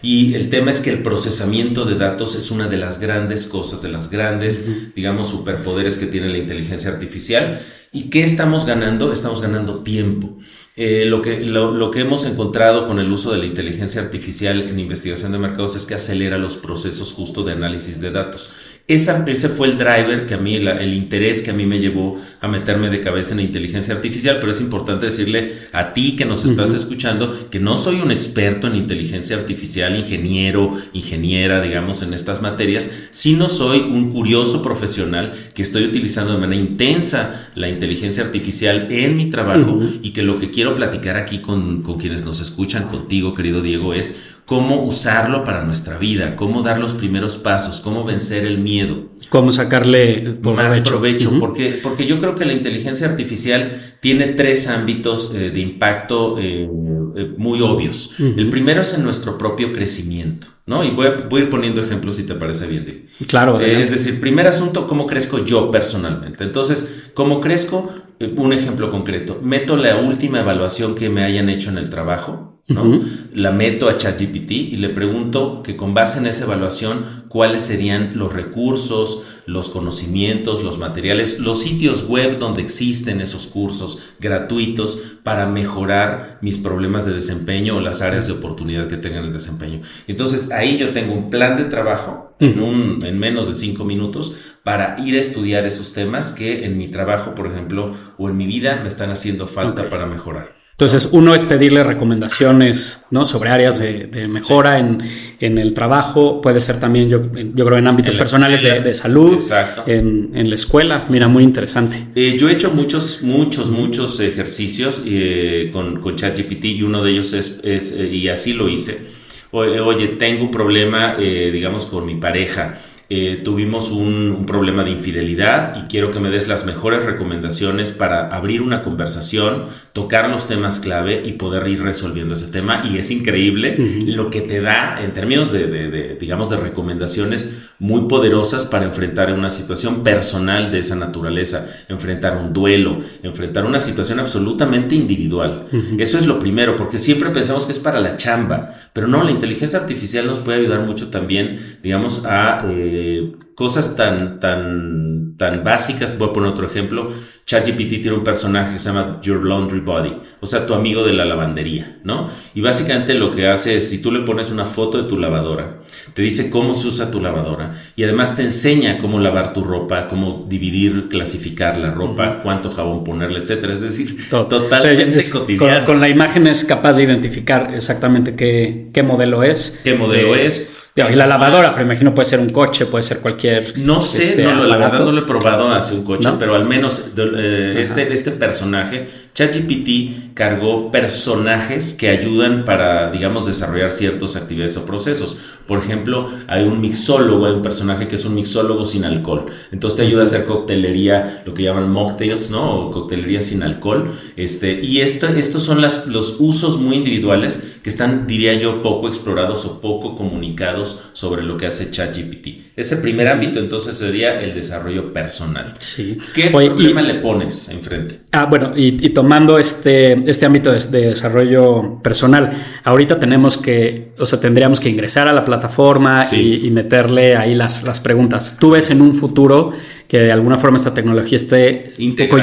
Y 0.01 0.33
el 0.35 0.49
tema 0.49 0.69
es 0.69 0.81
que 0.81 0.89
el 0.89 1.01
procesamiento 1.01 1.85
de 1.85 1.95
datos 1.95 2.35
es 2.35 2.51
una 2.51 2.67
de 2.67 2.77
las 2.77 2.99
grandes 2.99 3.45
cosas, 3.45 3.81
de 3.81 3.89
las 3.89 4.09
grandes, 4.09 4.93
digamos, 4.95 5.29
superpoderes 5.29 5.97
que 5.97 6.07
tiene 6.07 6.27
la 6.27 6.37
inteligencia 6.37 6.91
artificial. 6.91 7.61
¿Y 7.93 8.09
qué 8.09 8.23
estamos 8.23 8.65
ganando? 8.65 9.13
Estamos 9.13 9.41
ganando 9.41 9.83
tiempo. 9.83 10.37
Eh, 10.75 11.05
lo, 11.05 11.21
que, 11.21 11.39
lo, 11.41 11.91
que 11.91 11.99
hemos 11.99 12.25
encontrado 12.25 12.85
con 12.85 12.97
el 12.97 13.11
uso 13.11 13.31
de 13.31 13.37
la 13.37 13.45
inteligencia 13.45 14.01
artificial 14.01 14.69
en 14.69 14.79
investigación 14.79 15.31
de 15.31 15.37
mercados 15.37 15.75
es 15.75 15.85
que 15.85 15.93
acelera 15.93 16.39
los 16.39 16.57
procesos 16.57 17.13
justo 17.13 17.43
de 17.43 17.51
análisis 17.51 18.01
de 18.01 18.09
datos. 18.09 18.53
Esa, 18.85 19.23
ese 19.27 19.47
fue 19.47 19.67
el 19.67 19.77
driver 19.77 20.25
que 20.25 20.33
a 20.33 20.37
mí, 20.37 20.55
el 20.55 20.93
interés 20.93 21.41
que 21.41 21.51
a 21.51 21.53
mí 21.53 21.65
me 21.65 21.79
llevó 21.79 22.19
a 22.41 22.49
meterme 22.49 22.89
de 22.89 22.99
cabeza 22.99 23.31
en 23.31 23.37
la 23.37 23.43
inteligencia 23.43 23.95
artificial, 23.95 24.39
pero 24.41 24.51
es 24.51 24.59
importante 24.59 25.05
decirle 25.05 25.53
a 25.71 25.93
ti 25.93 26.17
que 26.17 26.25
nos 26.25 26.43
estás 26.43 26.73
escuchando 26.73 27.49
que 27.49 27.61
no 27.61 27.77
soy 27.77 28.01
un 28.01 28.11
experto 28.11 28.67
en 28.67 28.75
inteligencia 28.75 29.37
artificial, 29.37 29.95
ingeniero, 29.95 30.77
ingeniera, 30.91 31.61
digamos, 31.61 32.03
en 32.03 32.13
estas 32.13 32.41
materias, 32.41 32.91
sino 33.11 33.47
soy 33.47 33.79
un 33.79 34.11
curioso 34.11 34.61
profesional 34.61 35.31
que 35.55 35.61
estoy 35.61 35.85
utilizando 35.85 36.33
de 36.33 36.39
manera 36.39 36.61
intensa 36.61 37.51
la 37.55 37.69
inteligencia 37.69 38.25
artificial 38.25 38.87
en 38.91 39.15
mi 39.15 39.29
trabajo 39.29 39.79
y 40.01 40.09
que 40.09 40.23
lo 40.23 40.37
que 40.39 40.51
quiero 40.51 40.75
platicar 40.75 41.15
aquí 41.15 41.37
con, 41.37 41.83
con 41.83 41.97
quienes 41.97 42.25
nos 42.25 42.41
escuchan, 42.41 42.89
contigo, 42.89 43.33
querido 43.33 43.61
Diego, 43.61 43.93
es 43.93 44.33
cómo 44.45 44.83
usarlo 44.83 45.43
para 45.43 45.63
nuestra 45.63 45.97
vida, 45.97 46.35
cómo 46.35 46.63
dar 46.63 46.79
los 46.79 46.93
primeros 46.93 47.37
pasos, 47.37 47.79
cómo 47.79 48.03
vencer 48.03 48.45
el 48.45 48.57
miedo. 48.57 49.09
Cómo 49.29 49.51
sacarle 49.51 50.37
más 50.41 50.79
provecho, 50.79 51.39
porque, 51.39 51.79
porque 51.81 52.05
yo 52.05 52.19
creo 52.19 52.35
que 52.35 52.45
la 52.45 52.53
inteligencia 52.53 53.07
artificial 53.07 53.95
tiene 54.01 54.27
tres 54.27 54.67
ámbitos 54.67 55.33
eh, 55.33 55.49
de 55.49 55.59
impacto 55.59 56.37
eh, 56.39 56.69
eh, 57.15 57.27
muy 57.37 57.61
obvios. 57.61 58.15
El 58.19 58.49
primero 58.49 58.81
es 58.81 58.93
en 58.93 59.03
nuestro 59.03 59.37
propio 59.37 59.71
crecimiento. 59.71 60.47
¿no? 60.65 60.83
Y 60.83 60.91
voy 60.91 61.07
a, 61.07 61.39
ir 61.39 61.49
poniendo 61.49 61.81
ejemplos 61.81 62.15
si 62.15 62.25
te 62.25 62.35
parece 62.35 62.67
bien. 62.67 63.07
Claro. 63.27 63.59
es 63.59 63.91
decir, 63.91 64.19
primer 64.19 64.47
asunto, 64.47 64.87
¿cómo 64.87 65.07
crezco 65.07 65.43
yo 65.43 65.71
personalmente? 65.71 66.43
Entonces, 66.43 67.07
¿cómo 67.13 67.41
crezco? 67.41 67.91
un 68.37 68.53
ejemplo 68.53 68.89
concreto. 68.89 69.39
Meto 69.41 69.75
la 69.75 69.97
última 69.97 70.39
evaluación 70.39 70.95
que 70.95 71.09
me 71.09 71.25
hayan 71.25 71.49
hecho 71.49 71.69
en 71.69 71.77
el 71.77 71.89
trabajo 71.89 72.52
¿no? 72.67 73.01
La 73.33 73.51
meto 73.51 73.89
a 73.89 73.97
ChatGPT 73.97 74.51
y 74.51 74.77
le 74.77 74.87
pregunto 74.89 75.61
que 75.63 75.75
con 75.75 75.93
base 75.93 76.19
en 76.19 76.27
esa 76.27 76.45
evaluación 76.45 77.25
cuáles 77.27 77.61
serían 77.61 78.17
los 78.17 78.31
recursos, 78.31 79.23
los 79.45 79.67
conocimientos, 79.67 80.63
los 80.63 80.77
materiales, 80.77 81.39
los 81.39 81.59
sitios 81.59 82.07
web 82.07 82.37
donde 82.37 82.61
existen 82.61 83.19
esos 83.19 83.47
cursos 83.47 84.03
gratuitos 84.21 85.17
para 85.23 85.45
mejorar 85.45 86.39
mis 86.41 86.57
problemas 86.57 87.05
de 87.05 87.13
desempeño 87.13 87.75
o 87.75 87.81
las 87.81 88.01
áreas 88.01 88.27
de 88.27 88.33
oportunidad 88.33 88.87
que 88.87 88.97
tengan 88.97 89.25
el 89.25 89.33
desempeño. 89.33 89.81
Entonces 90.07 90.51
ahí 90.51 90.77
yo 90.77 90.93
tengo 90.93 91.13
un 91.13 91.29
plan 91.29 91.57
de 91.57 91.65
trabajo 91.65 92.33
en, 92.39 92.61
un, 92.61 93.03
en 93.03 93.19
menos 93.19 93.47
de 93.47 93.55
cinco 93.55 93.83
minutos 93.83 94.37
para 94.63 94.95
ir 95.03 95.15
a 95.15 95.21
estudiar 95.21 95.65
esos 95.65 95.91
temas 95.91 96.31
que 96.31 96.63
en 96.63 96.77
mi 96.77 96.87
trabajo, 96.87 97.35
por 97.35 97.47
ejemplo, 97.47 97.93
o 98.17 98.29
en 98.29 98.37
mi 98.37 98.47
vida 98.47 98.79
me 98.81 98.87
están 98.87 99.11
haciendo 99.11 99.47
falta 99.47 99.89
para 99.89 100.05
mejorar. 100.05 100.62
Entonces, 100.73 101.09
uno 101.11 101.35
es 101.35 101.43
pedirle 101.43 101.83
recomendaciones 101.83 103.05
¿no? 103.11 103.27
sobre 103.27 103.51
áreas 103.51 103.79
de, 103.79 104.27
mejora 104.27 104.79
en, 104.79 105.01
el 105.39 105.73
trabajo, 105.75 106.41
puede 106.41 106.61
ser 106.61 106.79
también, 106.79 107.09
yo, 107.09 107.29
yo 107.53 107.65
creo, 107.65 107.77
en 107.77 107.85
ámbitos 107.85 108.15
personales 108.15 108.63
de, 108.63 108.93
salud, 108.95 109.39
en, 109.85 110.31
en, 110.33 110.49
la 110.49 110.55
escuela. 110.55 111.05
Mira, 111.09 111.27
muy 111.27 111.43
interesante. 111.43 112.07
Eh, 112.15 112.37
yo 112.39 112.49
he 112.49 112.53
hecho 112.53 112.71
muchos, 112.71 113.21
muchos, 113.21 113.69
muchos 113.69 114.19
ejercicios 114.19 115.03
eh, 115.05 115.69
con, 115.71 115.99
con 116.01 116.15
ChatGPT 116.15 116.65
y 116.65 116.81
uno 116.81 117.03
de 117.03 117.11
ellos 117.11 117.33
es, 117.33 117.59
es 117.63 117.91
eh, 117.91 118.07
y 118.07 118.27
así 118.29 118.53
lo 118.53 118.67
hice. 118.67 119.13
Oye, 119.51 120.07
tengo 120.17 120.45
un 120.45 120.49
problema, 120.49 121.15
digamos, 121.17 121.85
con 121.85 122.07
mi 122.07 122.15
pareja 122.15 122.73
eh, 123.15 123.41
tuvimos 123.43 123.91
un, 123.91 124.43
problema 124.47 124.83
de 124.83 124.89
infidelidad 124.89 125.75
y 125.77 125.87
quiero 125.87 126.09
que 126.09 126.19
me 126.19 126.31
des 126.31 126.47
las 126.47 126.65
mejores 126.65 127.05
recomendaciones 127.05 127.91
para 127.91 128.27
abrir 128.35 128.63
una 128.63 128.81
conversación, 128.81 129.65
tocar 129.93 130.29
los 130.29 130.47
temas 130.47 130.79
clave 130.79 131.21
y 131.23 131.33
poder 131.33 131.67
ir 131.67 131.83
resolviendo 131.83 132.33
ese 132.33 132.47
tema. 132.47 132.83
Y 132.91 132.97
es 132.97 133.11
increíble 133.11 133.77
lo 134.07 134.31
que 134.31 134.41
te 134.41 134.61
da 134.61 134.97
en 134.99 135.13
términos 135.13 135.51
de, 135.51 136.17
digamos, 136.19 136.49
de 136.49 136.57
recomendaciones 136.57 137.69
muy 137.77 138.07
poderosas 138.07 138.65
para 138.65 138.85
enfrentar 138.85 139.31
una 139.31 139.51
situación 139.51 140.03
personal 140.03 140.71
de 140.71 140.79
esa 140.79 140.95
naturaleza, 140.95 141.69
enfrentar 141.89 142.35
un 142.35 142.51
duelo, 142.51 142.97
enfrentar 143.21 143.65
una 143.65 143.79
situación 143.79 144.19
absolutamente 144.19 144.95
individual. 144.95 145.67
Eso 145.99 146.17
es 146.17 146.25
lo 146.25 146.39
primero, 146.39 146.75
porque 146.75 146.97
siempre 146.97 147.29
pensamos 147.29 147.67
que 147.67 147.73
es 147.73 147.79
para 147.79 147.99
la 147.99 148.15
chamba, 148.15 148.73
pero 148.91 149.07
no, 149.07 149.23
la 149.23 149.31
inteligencia 149.31 149.79
artificial 149.79 150.25
nos 150.25 150.39
puede 150.39 150.59
ayudar 150.59 150.79
mucho 150.81 151.09
también, 151.09 151.77
digamos, 151.83 152.25
a... 152.25 152.65
Eh, 152.69 153.02
eh, 153.03 153.31
cosas 153.55 153.95
tan, 153.95 154.39
tan, 154.39 155.35
tan 155.37 155.63
básicas. 155.63 156.17
Voy 156.17 156.29
a 156.29 156.33
poner 156.33 156.49
otro 156.51 156.65
ejemplo. 156.65 157.11
ChatGPT 157.45 158.01
tiene 158.01 158.13
un 158.13 158.23
personaje 158.23 158.73
que 158.73 158.79
se 158.79 158.89
llama 158.89 159.19
Your 159.21 159.45
Laundry 159.45 159.81
Body, 159.81 160.15
o 160.39 160.47
sea, 160.47 160.65
tu 160.65 160.73
amigo 160.73 161.03
de 161.03 161.11
la 161.11 161.25
lavandería, 161.25 161.99
¿no? 162.05 162.29
Y 162.55 162.61
básicamente 162.61 163.15
lo 163.15 163.31
que 163.31 163.47
hace 163.47 163.75
es, 163.75 163.89
si 163.89 164.01
tú 164.01 164.13
le 164.13 164.21
pones 164.21 164.49
una 164.49 164.65
foto 164.65 165.01
de 165.01 165.09
tu 165.09 165.17
lavadora, 165.17 165.81
te 166.13 166.21
dice 166.21 166.49
cómo 166.49 166.73
se 166.73 166.87
usa 166.87 167.11
tu 167.11 167.19
lavadora 167.19 167.81
y 167.97 168.03
además 168.05 168.37
te 168.37 168.43
enseña 168.43 168.97
cómo 168.97 169.19
lavar 169.19 169.51
tu 169.51 169.63
ropa, 169.63 170.07
cómo 170.07 170.45
dividir, 170.47 171.09
clasificar 171.09 171.77
la 171.77 171.91
ropa, 171.91 172.39
cuánto 172.41 172.71
jabón 172.71 173.03
ponerle, 173.03 173.39
etcétera. 173.39 173.73
Es 173.73 173.81
decir, 173.81 174.29
totalmente 174.29 175.21
cotidiano. 175.29 175.85
Con, 175.85 175.99
la 175.99 176.07
imagen 176.07 176.47
es 176.47 176.63
capaz 176.63 176.93
de 176.93 177.03
identificar 177.03 177.71
exactamente 177.73 178.37
qué, 178.37 178.89
qué 178.93 179.03
modelo 179.03 179.43
es. 179.43 179.81
¿Qué 179.83 179.95
modelo 179.95 180.33
eh, 180.33 180.45
es? 180.45 180.73
Y 180.95 181.15
la 181.15 181.25
lavadora, 181.25 181.73
pero 181.73 181.85
imagino 181.85 182.13
puede 182.13 182.25
ser 182.25 182.39
un 182.39 182.49
coche, 182.49 182.85
puede 182.85 183.01
ser 183.01 183.19
cualquier. 183.19 183.77
No 183.79 183.99
sé, 183.99 184.23
este, 184.23 184.43
no, 184.43 184.63
la 184.63 184.77
verdad 184.77 184.99
no 184.99 185.11
lo 185.11 185.21
he 185.21 185.25
probado 185.25 185.73
hacia 185.73 185.97
un 185.97 186.03
coche, 186.03 186.29
pero 186.37 186.53
al 186.53 186.65
menos 186.65 187.13
eh, 187.17 187.75
este, 187.79 188.13
este 188.13 188.31
personaje, 188.31 189.07
ChatGPT 189.33 190.33
cargó 190.35 190.91
personajes 190.91 191.93
que 191.93 192.09
ayudan 192.09 192.65
para, 192.65 193.11
digamos, 193.11 193.45
desarrollar 193.45 193.91
ciertas 193.91 194.35
actividades 194.35 194.77
o 194.77 194.85
procesos. 194.85 195.37
Por 195.67 195.79
ejemplo, 195.79 196.27
hay 196.47 196.63
un 196.65 196.81
mixólogo, 196.81 197.45
hay 197.45 197.53
un 197.53 197.61
personaje 197.61 198.07
que 198.07 198.15
es 198.15 198.25
un 198.25 198.35
mixólogo 198.35 198.85
sin 198.85 199.05
alcohol. 199.05 199.45
Entonces 199.71 199.97
te 199.97 200.03
ayuda 200.03 200.21
a 200.21 200.25
hacer 200.25 200.45
coctelería, 200.45 201.43
lo 201.45 201.53
que 201.53 201.63
llaman 201.63 201.89
mocktails, 201.89 202.51
¿no? 202.51 202.87
O 202.87 202.91
coctelería 202.91 203.41
sin 203.41 203.63
alcohol. 203.63 204.11
Este, 204.35 204.81
y 204.81 205.01
esto, 205.01 205.27
estos 205.27 205.63
son 205.63 205.81
las, 205.81 206.07
los 206.07 206.37
usos 206.39 206.79
muy 206.79 206.97
individuales 206.97 207.77
que 207.81 207.89
están, 207.89 208.27
diría 208.27 208.53
yo, 208.53 208.81
poco 208.81 209.07
explorados 209.07 209.65
o 209.65 209.81
poco 209.81 210.15
comunicados 210.15 211.01
sobre 211.13 211.43
lo 211.43 211.57
que 211.57 211.67
hace 211.67 211.91
ChatGPT. 211.91 212.47
Ese 212.75 212.97
primer 212.97 213.27
ámbito 213.27 213.59
entonces 213.59 213.97
sería 213.97 214.41
el 214.41 214.53
desarrollo 214.55 215.13
personal. 215.13 215.73
Sí. 215.79 216.17
¿Qué 216.33 216.49
problema 216.49 217.01
le 217.01 217.15
pones 217.15 217.69
enfrente? 217.69 218.19
Ah, 218.31 218.45
bueno, 218.45 218.71
y, 218.75 219.09
tomando 219.23 219.57
este, 219.57 220.29
este 220.29 220.45
ámbito 220.45 220.69
de, 220.69 221.07
desarrollo 221.07 222.01
personal, 222.03 222.51
ahorita 222.83 223.21
tenemos 223.21 223.57
que, 223.57 224.11
o 224.19 224.25
sea, 224.25 224.41
tendríamos 224.41 224.81
que 224.81 224.89
ingresar 224.89 225.29
a 225.29 225.33
la 225.33 225.45
plataforma 225.45 226.25
y, 226.29 226.69
meterle 226.71 227.37
ahí 227.37 227.55
las, 227.55 227.85
las 227.85 228.01
preguntas. 228.01 228.57
¿Tú 228.59 228.71
ves 228.71 228.89
en 228.89 229.01
un 229.01 229.13
futuro 229.13 229.71
que 230.09 230.19
de 230.19 230.33
alguna 230.33 230.57
forma 230.57 230.75
esta 230.75 230.93
tecnología 230.93 231.37
esté 231.37 231.93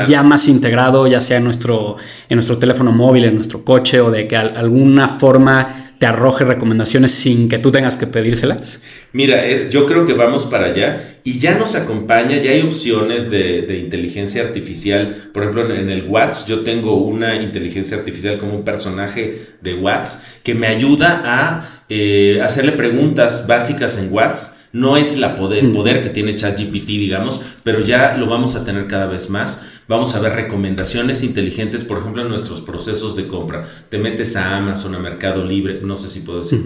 ya 0.09 0.23
más 0.23 0.49
integrado, 0.49 1.07
ya 1.07 1.21
sea 1.21 1.37
en 1.37 1.45
nuestro, 1.45 1.99
en 2.31 2.37
nuestro 2.37 2.57
teléfono 2.57 2.93
móvil, 2.93 3.25
en 3.25 3.35
nuestro 3.35 3.63
coche, 3.63 4.01
o 4.01 4.11
de 4.11 4.27
que 4.27 4.37
alguna 4.37 5.11
forma 5.11 5.90
te 6.01 6.07
arroje 6.07 6.47
recomendaciones 6.47 7.11
sin 7.11 7.51
que 7.51 7.59
tú 7.59 7.71
tengas 7.71 7.99
que 7.99 8.07
pedírselas? 8.07 8.85
Mira, 9.13 9.47
eh, 9.47 9.69
yo 9.71 9.85
creo 9.85 10.07
que 10.07 10.15
vamos 10.15 10.47
para 10.47 10.69
allá 10.69 11.19
y 11.25 11.39
ya 11.39 11.55
nos 11.55 11.75
acompaña, 11.75 12.39
ya 12.39 12.53
hay 12.53 12.63
opciones 12.63 13.31
de, 13.31 13.79
inteligencia 13.79 14.43
artificial. 14.43 15.15
Por 15.35 15.43
ejemplo, 15.43 15.75
en, 15.75 15.91
el 15.91 16.09
WhatsApp 16.09 16.49
yo 16.49 16.61
tengo 16.61 16.95
una 16.95 17.37
inteligencia 17.43 17.99
artificial 17.99 18.39
como 18.39 18.55
un 18.55 18.65
personaje 18.65 19.39
de 19.61 19.75
WhatsApp 19.75 20.25
que 20.43 20.55
me 20.55 20.69
ayuda 20.69 21.21
a 21.23 21.83
eh, 21.91 22.41
hacerle 22.43 22.73
preguntas 22.73 23.47
básicas 23.47 23.99
en 23.99 24.11
WhatsApp 24.11 24.61
no 24.73 24.97
es 24.97 25.19
la 25.19 25.35
poder, 25.35 25.65
el 25.65 25.73
poder 25.73 26.01
que 26.01 26.11
tiene 26.11 26.35
ChatGPT, 26.35 26.87
digamos, 26.87 27.41
pero 27.65 27.81
ya 27.81 28.17
lo 28.17 28.27
vamos 28.27 28.55
a 28.55 28.65
tener 28.65 28.87
cada 28.87 29.07
vez 29.07 29.29
más. 29.29 29.80
Vamos 29.91 30.15
a 30.15 30.21
ver 30.21 30.35
recomendaciones 30.35 31.25
inteligentes, 31.25 31.83
por 31.83 31.99
ejemplo, 31.99 32.23
en 32.23 32.29
nuestros 32.29 32.61
procesos 32.61 33.17
de 33.17 33.27
compra. 33.27 33.65
Te 33.89 33.99
metes 33.99 34.37
a 34.37 34.57
Amazon, 34.57 34.95
a 34.95 35.01
Mercado 35.01 35.45
Libre, 35.45 35.81
no 35.83 35.97
sé 35.97 36.09
si 36.09 36.21
puedo 36.21 36.39
decir 36.39 36.63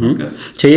Sí, 0.58 0.76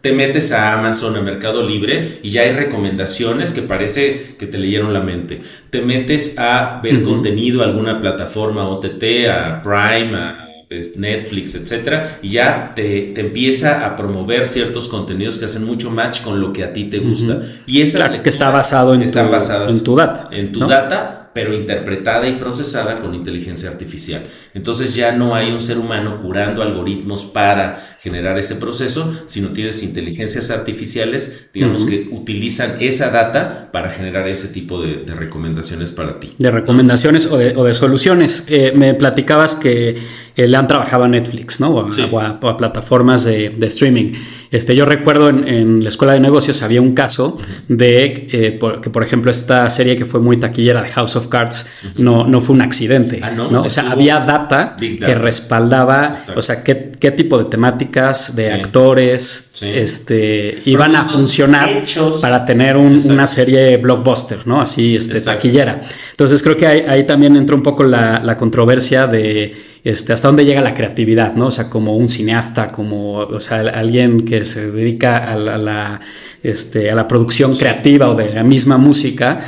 Te 0.00 0.12
metes 0.12 0.50
a 0.50 0.72
Amazon, 0.72 1.14
a 1.14 1.20
Mercado 1.20 1.62
Libre 1.62 2.18
y 2.24 2.30
ya 2.30 2.42
hay 2.42 2.50
recomendaciones 2.50 3.52
que 3.52 3.62
parece 3.62 4.34
que 4.36 4.48
te 4.48 4.58
leyeron 4.58 4.92
la 4.92 5.02
mente. 5.02 5.40
Te 5.70 5.80
metes 5.80 6.36
a 6.40 6.80
ver 6.82 7.04
contenido, 7.04 7.62
alguna 7.62 8.00
plataforma 8.00 8.66
OTT, 8.66 9.28
a 9.30 9.62
Prime, 9.62 10.16
a 10.16 10.48
Netflix, 10.96 11.54
etcétera, 11.54 12.18
y 12.22 12.30
ya 12.30 12.72
te, 12.74 13.18
empieza 13.20 13.86
a 13.86 13.94
promover 13.94 14.48
ciertos 14.48 14.88
contenidos 14.88 15.38
que 15.38 15.44
hacen 15.44 15.64
mucho 15.64 15.92
match 15.92 16.22
con 16.22 16.40
lo 16.40 16.52
que 16.52 16.64
a 16.64 16.72
ti 16.72 16.86
te 16.86 16.98
gusta. 16.98 17.40
Y 17.68 17.82
esas 17.82 18.18
que 18.18 18.28
está 18.28 18.50
basado 18.50 18.94
en, 18.94 19.02
están 19.02 19.26
tu, 19.26 19.32
basadas 19.32 19.78
en 19.78 19.84
tu 19.84 19.94
data. 19.94 20.28
En 20.32 20.50
tu 20.50 20.58
data 20.66 21.17
pero 21.38 21.54
interpretada 21.54 22.26
y 22.26 22.32
procesada 22.32 22.98
con 22.98 23.14
inteligencia 23.14 23.70
artificial. 23.70 24.22
Entonces 24.54 24.96
ya 24.96 25.12
no 25.12 25.36
hay 25.36 25.52
un 25.52 25.60
ser 25.60 25.78
humano 25.78 26.20
curando 26.20 26.62
algoritmos 26.62 27.26
para 27.26 27.96
generar 28.00 28.36
ese 28.36 28.56
proceso, 28.56 29.16
sino 29.26 29.50
tienes 29.50 29.80
inteligencias 29.84 30.50
artificiales, 30.50 31.46
digamos, 31.54 31.84
que 31.84 32.08
utilizan 32.10 32.78
esa 32.80 33.10
data 33.10 33.70
para 33.70 33.88
generar 33.88 34.26
ese 34.26 34.48
tipo 34.48 34.82
de, 34.82 35.04
recomendaciones 35.14 35.92
para 35.92 36.18
ti. 36.18 36.34
De 36.38 36.50
recomendaciones 36.50 37.26
o, 37.26 37.36
de, 37.36 37.74
soluciones. 37.74 38.46
Eh, 38.48 38.72
me 38.74 38.94
platicabas 38.94 39.54
que 39.54 39.96
le 40.46 40.56
han 40.56 40.68
trabajado 40.68 41.04
a 41.04 41.08
Netflix, 41.08 41.58
¿no? 41.60 41.70
O 41.70 42.20
a, 42.20 42.56
plataformas 42.56 43.24
de, 43.24 43.56
streaming. 43.62 44.12
Este, 44.50 44.76
yo 44.76 44.84
recuerdo 44.84 45.28
en, 45.28 45.82
la 45.82 45.88
escuela 45.88 46.12
de 46.12 46.20
negocios 46.20 46.62
había 46.62 46.80
un 46.80 46.94
caso 46.94 47.38
de 47.66 48.28
eh, 48.30 48.58
que, 48.80 48.90
por 48.90 49.02
ejemplo, 49.02 49.30
esta 49.30 49.68
serie 49.68 49.96
que 49.96 50.04
fue 50.04 50.20
muy 50.20 50.36
taquillera 50.38 50.82
de 50.82 50.88
House 50.90 51.16
of 51.16 51.26
Cards 51.26 51.70
no, 51.96 52.26
no 52.26 52.40
fue 52.40 52.54
un 52.54 52.62
accidente. 52.62 53.20
Ah, 53.22 53.30
no, 53.30 53.48
O 53.62 53.70
sea, 53.70 53.90
había 53.90 54.20
data, 54.20 54.76
que 54.78 55.14
respaldaba, 55.14 56.14
o 56.36 56.42
sea, 56.42 56.62
qué, 56.62 57.10
tipo 57.16 57.38
de 57.38 57.46
temáticas, 57.46 58.36
de 58.36 58.52
actores, 58.52 59.54
este, 59.62 60.62
iban 60.66 60.94
a 60.94 61.04
funcionar 61.04 61.68
para 62.22 62.44
tener 62.44 62.76
una 62.76 63.26
serie 63.26 63.76
blockbuster, 63.78 64.46
¿no? 64.46 64.60
Así, 64.60 64.96
este, 64.96 65.20
taquillera. 65.20 65.80
Entonces 66.10 66.42
creo 66.42 66.56
que 66.56 66.66
ahí, 66.66 67.06
también 67.06 67.36
entra 67.36 67.56
un 67.56 67.62
poco 67.62 67.82
la, 67.84 68.20
la 68.22 68.36
controversia 68.36 69.06
de 69.06 69.67
este, 69.84 70.12
hasta 70.12 70.28
dónde 70.28 70.44
llega 70.44 70.60
la 70.60 70.74
creatividad, 70.74 71.34
¿no? 71.34 71.46
O 71.46 71.50
sea, 71.50 71.70
como 71.70 71.96
un 71.96 72.08
cineasta, 72.08 72.68
como, 72.68 73.18
o 73.18 73.40
sea, 73.40 73.60
alguien 73.60 74.24
que 74.24 74.44
se 74.44 74.70
dedica 74.70 75.18
a 75.18 75.36
la, 75.36 76.00
este, 76.42 76.90
a 76.90 76.94
la 76.94 77.08
producción 77.08 77.54
creativa 77.54 78.08
o 78.08 78.14
de 78.14 78.32
la 78.32 78.44
misma 78.44 78.78
música, 78.78 79.40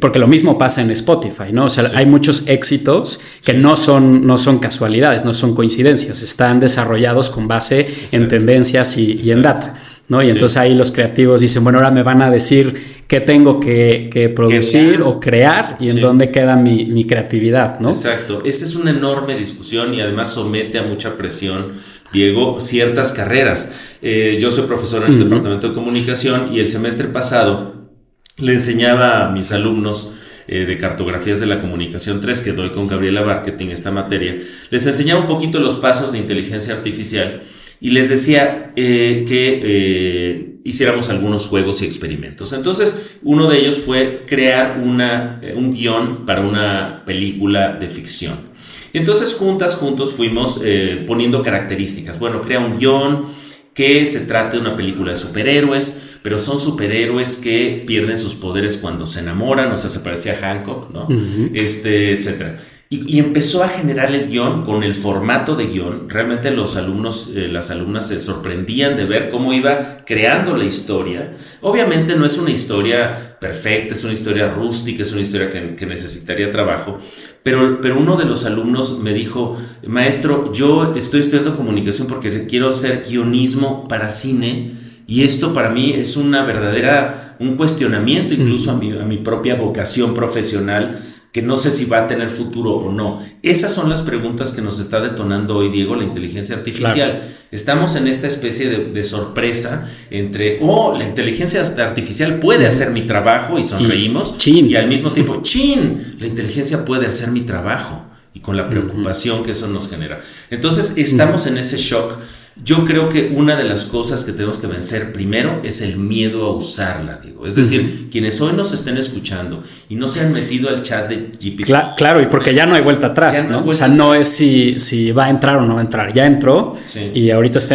porque 0.00 0.18
lo 0.18 0.26
mismo 0.26 0.56
pasa 0.56 0.82
en 0.82 0.90
Spotify, 0.90 1.52
¿no? 1.52 1.66
O 1.66 1.70
sea, 1.70 1.84
hay 1.94 2.06
muchos 2.06 2.44
éxitos 2.46 3.20
que 3.42 3.54
no, 3.54 3.76
son, 3.76 4.26
no 4.26 4.38
son 4.38 4.58
casualidades, 4.58 5.24
no 5.24 5.34
son 5.34 5.54
coincidencias, 5.54 6.22
están 6.22 6.60
desarrollados 6.60 7.30
con 7.30 7.46
base 7.46 7.88
en 8.12 8.28
tendencias 8.28 8.96
y, 8.96 9.30
en 9.30 9.42
data. 9.42 9.74
¿No? 10.08 10.22
Y 10.22 10.28
entonces 10.30 10.56
ahí 10.58 10.74
los 10.74 10.92
creativos 10.92 11.40
dicen, 11.40 11.64
bueno, 11.64 11.78
ahora 11.78 11.90
me 11.90 12.02
van 12.02 12.22
a 12.22 12.30
decir 12.30 13.04
qué 13.08 13.20
tengo 13.20 13.60
que, 13.60 14.32
producir 14.34 15.02
o 15.02 15.20
crear 15.20 15.76
y 15.80 15.90
en 15.90 16.00
dónde 16.00 16.30
queda 16.30 16.56
mi, 16.56 17.04
creatividad, 17.04 17.80
¿no? 17.80 17.90
Exacto. 17.90 18.42
Esa 18.44 18.64
es 18.64 18.74
una 18.74 18.90
enorme 18.90 19.36
discusión 19.36 19.94
y 19.94 20.00
además 20.00 20.32
somete 20.32 20.78
a 20.78 20.82
mucha 20.82 21.16
presión. 21.16 21.72
Diego, 22.12 22.60
ciertas 22.60 23.12
carreras. 23.12 23.72
Eh, 24.00 24.38
yo 24.40 24.52
soy 24.52 24.66
profesor 24.66 25.04
en 25.04 25.14
el 25.14 25.18
Departamento 25.24 25.68
de 25.68 25.74
Comunicación 25.74 26.54
y 26.54 26.60
el 26.60 26.68
semestre 26.68 27.08
pasado 27.08 27.90
le 28.36 28.52
enseñaba 28.52 29.26
a 29.26 29.30
mis 29.32 29.50
alumnos 29.50 30.12
eh, 30.46 30.66
de 30.66 30.76
cartografías 30.76 31.40
de 31.40 31.46
la 31.46 31.58
comunicación 31.58 32.20
3 32.20 32.42
que 32.42 32.52
doy 32.52 32.70
con 32.70 32.86
Gabriela 32.86 33.22
Marketing 33.22 33.68
esta 33.68 33.90
materia, 33.90 34.38
les 34.70 34.86
enseñaba 34.86 35.22
un 35.22 35.26
poquito 35.26 35.58
los 35.58 35.76
pasos 35.76 36.12
de 36.12 36.18
inteligencia 36.18 36.74
artificial 36.74 37.44
y 37.80 37.90
les 37.90 38.08
decía 38.08 38.72
eh, 38.76 39.24
que 39.26 39.60
eh, 39.62 40.56
hiciéramos 40.64 41.08
algunos 41.10 41.46
juegos 41.46 41.82
y 41.82 41.84
experimentos. 41.84 42.52
Entonces, 42.52 43.16
uno 43.22 43.48
de 43.48 43.58
ellos 43.58 43.78
fue 43.78 44.24
crear 44.26 44.80
una, 44.82 45.40
eh, 45.42 45.54
un 45.54 45.72
guion 45.72 46.24
para 46.24 46.40
una 46.40 47.04
película 47.04 47.72
de 47.72 47.88
ficción. 47.88 48.54
Entonces, 48.92 49.34
juntas, 49.34 49.74
juntos 49.74 50.12
fuimos 50.12 50.62
poniendo 51.04 51.42
características. 51.42 52.20
Bueno, 52.20 52.40
crea 52.40 52.60
un 52.60 52.78
guion 52.78 53.26
que 53.74 54.06
se 54.06 54.20
trate 54.20 54.56
de 54.56 54.62
una 54.62 54.76
película 54.76 55.10
de 55.10 55.16
superhéroes, 55.16 56.14
pero 56.22 56.38
son 56.38 56.60
superhéroes 56.60 57.38
que 57.38 57.82
pierden 57.84 58.20
sus 58.20 58.36
poderes 58.36 58.76
cuando 58.76 59.08
se 59.08 59.18
enamoran, 59.18 59.72
o 59.72 59.76
sea, 59.76 59.90
se 59.90 59.98
parecía 59.98 60.34
a 60.34 60.36
Hancock, 60.36 60.90
¿no? 60.90 61.08
Este, 61.52 62.12
etcétera. 62.12 62.60
Y, 62.94 63.18
empezó 63.18 63.64
a 63.64 63.68
generar 63.68 64.14
el 64.14 64.28
guion 64.28 64.62
con 64.62 64.84
el 64.84 64.94
formato 64.94 65.56
de 65.56 65.66
guion. 65.66 66.08
Realmente 66.08 66.52
los 66.52 66.76
alumnos, 66.76 67.32
eh, 67.34 67.48
las 67.48 67.70
alumnas 67.70 68.06
se 68.06 68.20
sorprendían 68.20 68.96
de 68.96 69.04
ver 69.04 69.28
cómo 69.28 69.52
iba 69.52 69.96
creando 70.06 70.56
la 70.56 70.64
historia. 70.64 71.34
Obviamente 71.60 72.14
no 72.14 72.24
es 72.24 72.38
una 72.38 72.50
historia 72.50 73.36
perfecta, 73.40 73.94
es 73.94 74.04
una 74.04 74.12
historia 74.12 74.48
rústica, 74.48 75.02
es 75.02 75.12
una 75.12 75.22
historia 75.22 75.48
que, 75.50 75.86
necesitaría 75.86 76.52
trabajo. 76.52 76.98
Pero, 77.42 77.80
pero 77.80 77.98
uno 77.98 78.16
de 78.16 78.26
los 78.26 78.44
alumnos 78.44 79.00
me 79.00 79.12
dijo, 79.12 79.56
maestro, 79.86 80.52
yo 80.52 80.92
estoy 80.94 81.20
estudiando 81.20 81.56
comunicación 81.56 82.06
porque 82.06 82.46
quiero 82.46 82.68
hacer 82.68 83.04
guionismo 83.08 83.88
para 83.88 84.08
cine. 84.08 84.70
Y 85.06 85.24
esto 85.24 85.52
para 85.52 85.70
mí 85.70 85.94
es 85.94 86.16
una 86.16 86.44
verdadera, 86.44 87.36
un 87.40 87.56
cuestionamiento 87.56 88.34
incluso 88.34 88.70
a 88.70 88.76
mi, 88.76 88.92
a 88.92 89.04
mi 89.04 89.18
propia 89.18 89.56
vocación 89.56 90.14
profesional 90.14 91.02
que 91.34 91.42
no 91.42 91.56
sé 91.56 91.72
si 91.72 91.86
va 91.86 91.98
a 91.98 92.06
tener 92.06 92.30
futuro 92.30 92.70
o 92.70 92.92
no. 92.92 93.20
Esas 93.42 93.74
son 93.74 93.90
las 93.90 94.02
preguntas 94.02 94.52
que 94.52 94.62
nos 94.62 94.78
está 94.78 95.00
detonando 95.00 95.56
hoy, 95.56 95.68
Diego, 95.68 95.96
la 95.96 96.04
inteligencia 96.04 96.54
artificial. 96.54 97.24
Estamos 97.50 97.96
en 97.96 98.06
esta 98.06 98.28
especie 98.28 98.68
de, 98.68 99.02
sorpresa 99.02 99.90
entre, 100.10 100.60
oh, 100.62 100.96
la 100.96 101.02
inteligencia 101.02 101.60
artificial 101.78 102.38
puede 102.38 102.68
hacer 102.68 102.90
mi 102.90 103.02
trabajo 103.02 103.58
y 103.58 103.64
sonreímos, 103.64 104.36
y 104.46 104.76
al 104.76 104.86
mismo 104.86 105.10
tiempo, 105.10 105.40
chin, 105.42 106.18
la 106.20 106.28
inteligencia 106.28 106.84
puede 106.84 107.08
hacer 107.08 107.32
mi 107.32 107.40
trabajo 107.40 108.04
y 108.32 108.38
con 108.38 108.56
la 108.56 108.70
preocupación 108.70 109.42
que 109.42 109.50
eso 109.50 109.66
nos 109.66 109.90
genera. 109.90 110.20
Entonces, 110.50 110.94
estamos 110.96 111.46
en 111.46 111.58
ese 111.58 111.78
shock 111.78 112.16
yo 112.62 112.84
creo 112.84 113.08
que 113.08 113.32
una 113.34 113.56
de 113.56 113.64
las 113.64 113.84
cosas 113.84 114.24
que 114.24 114.30
tenemos 114.30 114.58
que 114.58 114.68
vencer 114.68 115.12
primero 115.12 115.60
es 115.64 115.80
el 115.80 115.96
miedo 115.96 116.46
a 116.46 116.54
usarla, 116.54 117.18
digo. 117.22 117.48
Es 117.48 117.56
decir, 117.56 118.08
quienes 118.12 118.40
hoy 118.40 118.52
nos 118.52 118.72
estén 118.72 118.96
escuchando 118.96 119.64
y 119.88 119.96
no 119.96 120.06
se 120.06 120.20
han 120.20 120.32
metido 120.32 120.68
al 120.68 120.82
chat 120.82 121.08
de 121.08 121.32
GPT. 121.32 121.66
claro, 121.96 122.22
y 122.22 122.26
porque 122.26 122.54
ya 122.54 122.64
no 122.64 122.76
hay 122.76 122.82
vuelta 122.82 123.08
atrás, 123.08 123.48
¿no? 123.50 123.64
o 123.66 123.72
sea, 123.72 123.88
no 123.88 124.14
es 124.14 124.28
si, 124.28 124.78
si 124.78 125.10
va 125.10 125.24
a 125.24 125.30
entrar 125.30 125.56
o 125.56 125.62
no 125.62 125.74
va 125.74 125.80
a 125.80 125.84
entrar. 125.84 126.12
Ya 126.12 126.26
entró 126.26 126.76
y 127.12 127.30
ahorita 127.30 127.58
está 127.58 127.74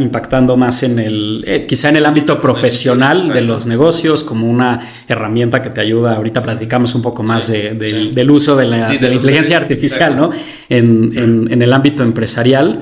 impactando 0.00 0.56
más 0.56 0.82
en 0.82 0.98
el, 0.98 1.44
eh, 1.46 1.64
quizá 1.66 1.90
en 1.90 1.96
el 1.96 2.04
ámbito 2.04 2.40
profesional 2.40 3.28
de 3.28 3.42
los 3.42 3.66
negocios, 3.66 4.24
como 4.24 4.50
una 4.50 4.80
herramienta 5.06 5.62
que 5.62 5.70
te 5.70 5.80
ayuda. 5.80 6.16
Ahorita 6.16 6.42
platicamos 6.42 6.96
un 6.96 7.02
poco 7.02 7.22
más 7.22 7.48
del 7.52 8.30
uso 8.30 8.56
de 8.56 8.66
la, 8.66 8.92
inteligencia 8.92 9.56
artificial, 9.56 10.16
¿no? 10.16 10.30
En, 10.68 11.48
en 11.48 11.62
el 11.62 11.72
ámbito 11.72 12.02
empresarial 12.02 12.80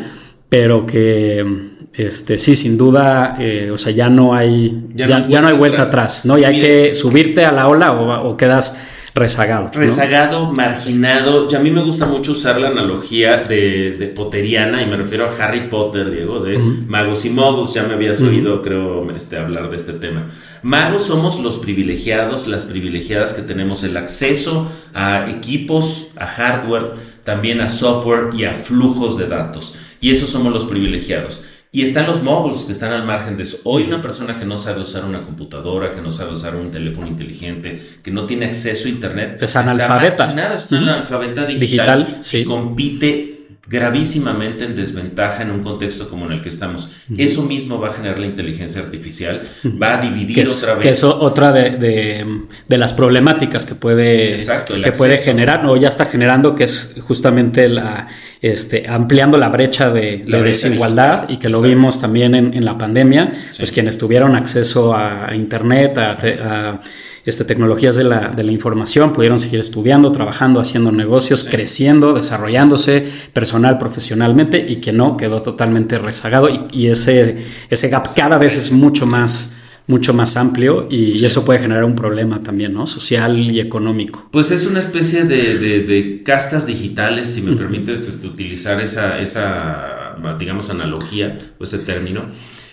pero 0.55 0.87
que 0.87 1.45
este, 1.93 2.39
sí, 2.39 2.55
sin 2.55 2.79
duda, 2.79 3.37
eh, 3.41 3.71
o 3.73 3.77
sea, 3.77 3.93
ya 3.93 4.09
no 4.09 4.37
hay, 4.37 4.85
ya, 4.95 5.19
no, 5.19 5.49
hay 5.49 5.57
vuelta 5.57 5.83
atrás, 5.83 6.25
¿no? 6.27 6.39
Y 6.39 6.45
hay 6.45 6.61
que 6.61 6.95
subirte 6.95 7.45
a 7.45 7.51
la 7.51 7.67
ola 7.67 7.91
o, 7.91 8.37
quedas 8.37 8.79
rezagado. 9.17 9.73
Rezagado, 9.75 10.53
marginado. 10.53 11.49
Y 11.51 11.55
a 11.57 11.59
mí 11.59 11.73
me 11.73 11.83
gusta 11.83 12.07
mucho 12.07 12.31
usar 12.31 12.61
la 12.61 12.69
analogía 12.69 13.39
de, 13.39 14.13
poteriana, 14.15 14.81
y 14.81 14.87
me 14.87 14.95
refiero 14.95 15.27
a 15.27 15.45
Harry 15.45 15.69
Potter, 15.69 16.09
Diego, 16.13 16.39
de 16.39 16.57
magos 16.87 17.25
y 17.25 17.31
mogos. 17.31 17.75
Ya 17.75 17.83
me 17.83 17.95
habías 17.95 18.21
oído, 18.21 18.63
creo, 18.63 19.09
este, 19.13 19.37
hablar 19.39 19.71
de 19.71 19.77
este 19.77 19.95
tema. 19.95 20.25
Magos 20.63 21.03
somos 21.03 21.41
los 21.41 21.59
privilegiados, 21.59 22.47
las 22.47 22.67
privilegiadas 22.67 23.35
que 23.35 23.43
tenemos 23.43 23.83
el 23.83 23.97
acceso 23.97 24.71
a 24.95 25.29
equipos, 25.29 26.13
a 26.15 26.27
hardware, 26.27 26.93
también 27.25 27.61
a 27.61 27.69
software 27.69 28.31
y 28.37 28.45
a 28.45 28.55
flujos 28.55 29.19
de 29.19 29.27
datos. 29.27 29.79
Y 30.05 30.11
esos 30.11 30.29
somos 30.29 30.53
los 30.53 30.67
privilegiados. 30.67 31.45
Y 31.73 31.81
están 31.81 32.07
los 32.07 32.23
moguls 32.23 32.67
que 32.67 32.73
están 32.73 32.93
al 32.93 33.07
margen 33.07 33.39
de 33.39 33.45
eso. 33.45 33.61
Hoy 33.65 33.85
una 33.85 34.03
persona 34.03 34.37
que 34.37 34.45
no 34.45 34.59
sabe 34.59 34.83
usar 34.83 35.07
una 35.07 35.23
computadora, 35.23 35.93
que 35.93 36.03
no 36.03 36.13
sabe 36.13 36.35
usar 36.35 36.57
un 36.57 36.71
teléfono 36.71 37.07
inteligente, 37.07 37.81
que 38.03 38.11
no 38.11 38.27
tiene 38.27 38.45
acceso 38.45 38.87
a 38.87 38.91
internet, 38.91 39.39
es 39.41 39.57
analfabeta. 39.57 40.35
Nada, 40.35 40.57
es 40.57 40.67
una 40.71 40.81
analfabeta 40.81 41.47
digital, 41.47 42.07
digital 42.21 42.45
compite 42.45 43.35
gravísimamente 43.67 44.65
en 44.65 44.77
desventaja 44.77 45.43
en 45.43 45.51
un 45.51 45.63
contexto 45.63 46.09
como 46.09 46.27
en 46.27 46.33
el 46.33 46.43
que 46.43 46.51
estamos. 46.51 46.91
Eso 47.17 47.43
mismo 47.45 47.81
va 47.81 47.89
a 47.89 47.93
generar 47.95 48.19
la 48.19 48.27
inteligencia 48.27 48.83
artificial, 48.83 49.49
va 49.83 49.99
a 49.99 50.03
dividir 50.03 50.47
otra 50.47 50.75
vez. 50.75 50.83
Que 50.83 50.91
es 50.91 51.03
otra 51.03 51.51
de, 51.51 52.27
las 52.69 52.93
problemáticas 52.93 53.65
que 53.65 53.75
puede, 53.75 54.37
que 54.83 54.93
puede 54.93 55.17
generar, 55.17 55.65
o 55.67 55.77
ya 55.77 55.89
está 55.89 56.05
generando, 56.05 56.55
que 56.55 56.65
es 56.65 56.97
justamente 57.07 57.69
la 57.69 58.07
este, 58.45 58.87
ampliando 58.87 59.39
la 59.39 59.49
brecha 59.49 59.91
de, 59.91 60.23
desigualdad 60.27 61.31
y 61.31 61.39
que 61.39 61.49
lo 61.49 61.63
vimos 61.63 61.99
también 61.99 62.35
en, 62.35 62.63
la 62.63 62.77
pandemia, 62.77 63.33
pues 63.57 63.73
quienes 63.73 63.97
tuvieron 63.97 64.37
acceso 64.37 64.95
a, 64.95 65.35
Internet, 65.35 65.97
a 65.97 66.79
este, 67.25 67.45
tecnologías 67.47 67.97
de 67.97 68.05
la, 68.05 68.53
información, 68.53 69.15
pudieron 69.15 69.41
seguir 69.41 69.61
estudiando, 69.61 70.13
trabajando, 70.13 70.61
haciendo 70.61 70.93
negocios, 70.93 71.49
creciendo, 71.51 72.13
desarrollándose 72.13 73.07
personal, 73.33 73.79
profesionalmente 73.79 74.63
y 74.69 74.77
que 74.77 74.93
no 74.93 75.17
quedó 75.17 75.41
totalmente 75.41 75.97
rezagado 75.97 76.51
y, 76.71 76.89
ese, 76.89 77.47
ese 77.71 77.89
gap 77.89 78.07
cada 78.15 78.37
vez 78.37 78.59
es 78.59 78.73
mucho 78.73 79.07
más 79.07 79.57
mucho 79.87 80.15
más 80.15 80.37
amplio 80.37 80.89
y, 80.91 81.25
eso 81.25 81.45
puede 81.45 81.61
generar 81.61 81.85
un 81.85 81.97
problema 81.97 82.41
también, 82.41 82.73
¿no? 82.73 82.87
Social 82.87 83.39
y 83.39 83.61
económico. 83.61 84.29
Pues 84.31 84.51
es 84.51 84.67
una 84.67 84.81
especie 84.81 85.25
de, 85.25 86.23
castas 86.25 86.67
digitales, 86.67 87.33
si 87.33 87.43
me 87.43 87.57
permites 87.57 88.09
este, 88.09 88.27
utilizar 88.27 88.81
esa, 88.81 89.21
esa, 89.21 90.17
digamos, 90.39 90.71
analogía 90.71 91.39
o 91.59 91.65
ese 91.65 91.79
término. 91.79 92.31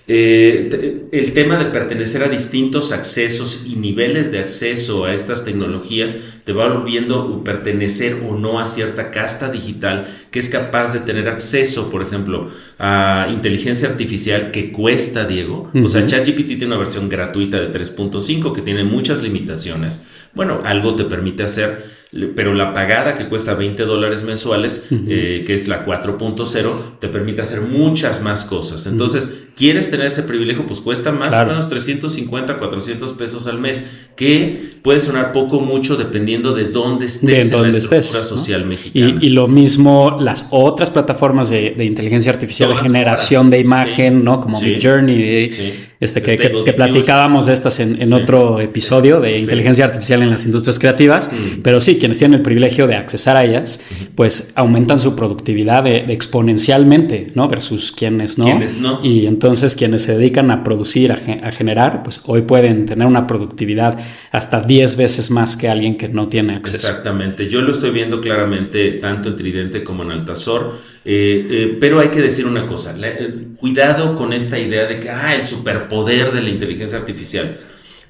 Eh, 0.07 1.07
el 1.11 1.33
tema 1.33 1.57
de 1.57 1.65
pertenecer 1.65 2.23
a 2.23 2.27
distintos 2.27 2.91
accesos 2.91 3.65
y 3.67 3.75
niveles 3.75 4.31
de 4.31 4.39
acceso 4.39 5.05
a 5.05 5.13
estas 5.13 5.45
tecnologías 5.45 6.41
te 6.43 6.53
va 6.53 6.67
volviendo 6.67 7.43
pertenecer 7.43 8.21
o 8.27 8.35
no 8.35 8.59
a 8.59 8.67
cierta 8.67 9.11
casta 9.11 9.51
digital 9.51 10.07
que 10.31 10.39
es 10.39 10.49
capaz 10.49 10.93
de 10.93 11.01
tener 11.01 11.29
acceso, 11.29 11.89
por 11.91 12.01
ejemplo, 12.01 12.49
a 12.79 13.27
inteligencia 13.31 13.89
artificial 13.89 14.51
que 14.51 14.71
cuesta, 14.71 15.25
Diego. 15.25 15.69
O 15.83 15.87
sea, 15.87 16.05
ChatGPT 16.05 16.47
tiene 16.47 16.67
una 16.67 16.77
versión 16.77 17.07
gratuita 17.07 17.59
de 17.59 17.71
3.5 17.71 18.53
que 18.53 18.61
tiene 18.61 18.83
muchas 18.83 19.21
limitaciones. 19.21 20.05
Bueno, 20.33 20.59
algo 20.63 20.95
te 20.95 21.05
permite 21.05 21.43
hacer 21.43 22.01
pero 22.35 22.53
la 22.53 22.73
pagada 22.73 23.15
que 23.15 23.29
cuesta 23.29 23.53
20 23.53 23.83
dólares 23.83 24.23
mensuales, 24.23 24.87
eh, 24.91 25.43
que 25.47 25.53
es 25.53 25.69
la 25.69 25.85
4.0, 25.85 26.99
te 26.99 27.07
permite 27.07 27.41
hacer 27.41 27.61
muchas 27.61 28.21
más 28.21 28.43
cosas. 28.43 28.85
Entonces, 28.85 29.40
quieres 29.55 29.89
tener 29.89 30.07
ese 30.07 30.23
privilegio, 30.23 30.65
pues 30.65 30.81
cuesta 30.81 31.11
más 31.11 31.33
o 31.37 31.45
menos 31.45 31.69
350, 31.69 32.57
400 32.57 33.13
pesos 33.13 33.47
al 33.47 33.59
mes, 33.59 34.07
que 34.15 34.71
puede 34.81 34.99
sonar 34.99 35.31
poco 35.31 35.57
o 35.57 35.61
mucho 35.61 35.97
dependiendo 35.97 36.53
de 36.53 36.65
dónde 36.65 37.05
estés 37.05 37.51
en 37.51 37.61
la 37.61 37.69
estructura 37.69 38.23
social 38.23 38.65
mexicana. 38.65 39.19
Y, 39.21 39.29
lo 39.29 39.47
mismo 39.47 40.17
las 40.19 40.47
otras 40.51 40.89
plataformas 40.89 41.49
de, 41.49 41.75
inteligencia 41.79 42.31
artificial 42.31 42.69
de 42.69 42.77
generación 42.77 43.49
de 43.49 43.59
imagen, 43.59 44.23
¿no? 44.23 44.41
Como 44.41 44.55
sí, 44.55 44.77
Journey, 44.81 45.51
este, 46.01 46.23
que, 46.23 46.35
que, 46.37 46.73
platicábamos 46.73 47.45
de 47.45 47.53
estas 47.53 47.79
en, 47.79 48.11
otro 48.11 48.59
episodio 48.59 49.21
de 49.21 49.39
inteligencia 49.39 49.85
artificial 49.85 50.23
en 50.23 50.31
las 50.31 50.45
industrias 50.45 50.79
creativas, 50.79 51.29
pero 51.61 51.79
sí, 51.79 51.99
quienes 51.99 52.17
tienen 52.17 52.39
el 52.39 52.41
privilegio 52.41 52.87
de 52.87 52.95
accesar 52.95 53.37
a 53.37 53.45
ellas, 53.45 53.85
pues 54.15 54.51
aumentan 54.55 54.99
su 54.99 55.15
productividad 55.15 55.83
de, 55.83 55.97
exponencialmente, 56.09 57.27
¿no? 57.35 57.47
Versus 57.47 57.91
quienes 57.91 58.39
no. 58.39 58.47
no. 58.79 58.99
Y 59.03 59.27
entonces 59.27 59.75
quienes 59.75 60.01
se 60.01 60.17
dedican 60.17 60.49
a 60.49 60.63
producir, 60.63 61.11
a, 61.11 61.51
generar, 61.51 62.01
pues 62.01 62.23
hoy 62.25 62.41
pueden 62.41 62.87
tener 62.87 63.05
una 63.05 63.27
productividad 63.27 63.99
hasta 64.31 64.59
10 64.59 64.97
veces 64.97 65.29
más 65.29 65.55
que 65.55 65.69
alguien 65.69 65.97
que 65.97 66.09
no 66.09 66.27
tiene 66.27 66.55
acceso. 66.55 66.87
Exactamente, 66.87 67.47
yo 67.47 67.61
lo 67.61 67.71
estoy 67.71 67.91
viendo 67.91 68.21
claramente 68.21 68.93
tanto 68.93 69.29
en 69.29 69.35
Tridente 69.35 69.83
como 69.83 70.01
en 70.01 70.09
Altazor 70.09 70.90
eh, 71.03 71.47
eh, 71.49 71.77
pero 71.79 71.99
hay 71.99 72.09
que 72.09 72.21
decir 72.21 72.45
una 72.45 72.67
cosa, 72.67 72.95
cuidado 73.57 74.15
con 74.15 74.33
esta 74.33 74.59
idea 74.59 74.85
de 74.85 74.99
que, 74.99 75.09
ah, 75.09 75.35
el 75.35 75.45
superpoder 75.45 76.31
de 76.31 76.41
la 76.41 76.49
inteligencia 76.49 76.97
artificial. 76.97 77.57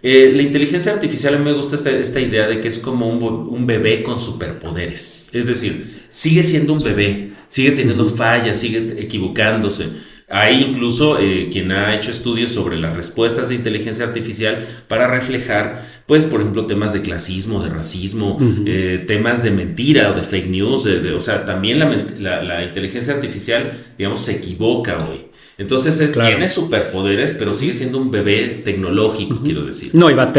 Eh, 0.04 0.32
la 0.36 0.42
inteligencia 0.42 0.92
artificial, 0.92 1.36
a 1.36 1.38
mí 1.38 1.46
me 1.46 1.54
gusta 1.54 1.76
esta, 1.76 2.20
idea 2.20 2.48
de 2.48 2.60
que 2.60 2.68
es 2.68 2.80
como 2.80 3.08
un, 3.08 3.68
bebé 3.68 4.02
con 4.02 4.20
superpoderes. 4.20 5.30
Es 5.34 5.46
decir, 5.46 6.06
sigue 6.10 6.44
siendo 6.44 6.74
un 6.74 6.80
bebé, 6.80 7.34
sigue 7.48 7.72
teniendo 7.72 8.08
fallas, 8.08 8.60
sigue 8.60 8.96
equivocándose. 8.98 9.90
Hay 10.32 10.64
incluso 10.64 11.20
eh, 11.20 11.50
quien 11.52 11.72
ha 11.72 11.94
hecho 11.96 12.12
estudios 12.12 12.52
sobre 12.52 12.78
las 12.78 12.96
respuestas 12.96 13.50
de 13.50 13.56
inteligencia 13.56 14.06
artificial 14.06 14.66
para 14.88 15.08
reflejar, 15.08 15.86
pues, 16.06 16.26
por 16.26 16.42
ejemplo, 16.42 16.66
temas 16.66 16.94
de 16.94 17.02
clasismo, 17.02 17.64
de 17.64 17.70
racismo, 17.70 18.38
eh, 18.66 19.04
temas 19.06 19.44
de 19.44 19.52
mentira 19.52 20.12
o 20.12 20.14
de 20.14 20.22
fake 20.22 20.48
news. 20.48 20.86
o 20.86 21.20
sea, 21.20 21.46
también 21.46 21.80
la, 21.80 22.64
inteligencia 22.64 23.14
artificial, 23.14 23.72
digamos, 23.98 24.22
se 24.22 24.38
equivoca 24.38 24.98
hoy. 25.10 25.26
Entonces 25.58 26.00
es, 26.00 26.14
tiene 26.14 26.48
superpoderes, 26.48 27.34
pero 27.34 27.54
sigue 27.54 27.74
siendo 27.74 28.00
un 28.00 28.10
bebé 28.10 28.62
tecnológico, 28.64 29.42
quiero 29.44 29.64
decir. 29.64 29.92
No, 29.94 30.10
y 30.10 30.14
va, 30.14 30.32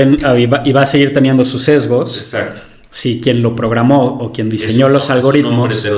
y 0.64 0.72
va 0.72 0.82
a 0.82 0.86
seguir 0.86 1.12
teniendo 1.12 1.44
sus 1.44 1.62
sesgos. 1.62 2.16
Exacto 2.16 2.71
si 2.92 3.22
quien 3.22 3.40
lo 3.40 3.56
programó 3.56 4.18
o 4.20 4.32
quien 4.32 4.50
diseñó 4.50 4.90
los 4.90 5.08
algoritmos 5.08 5.88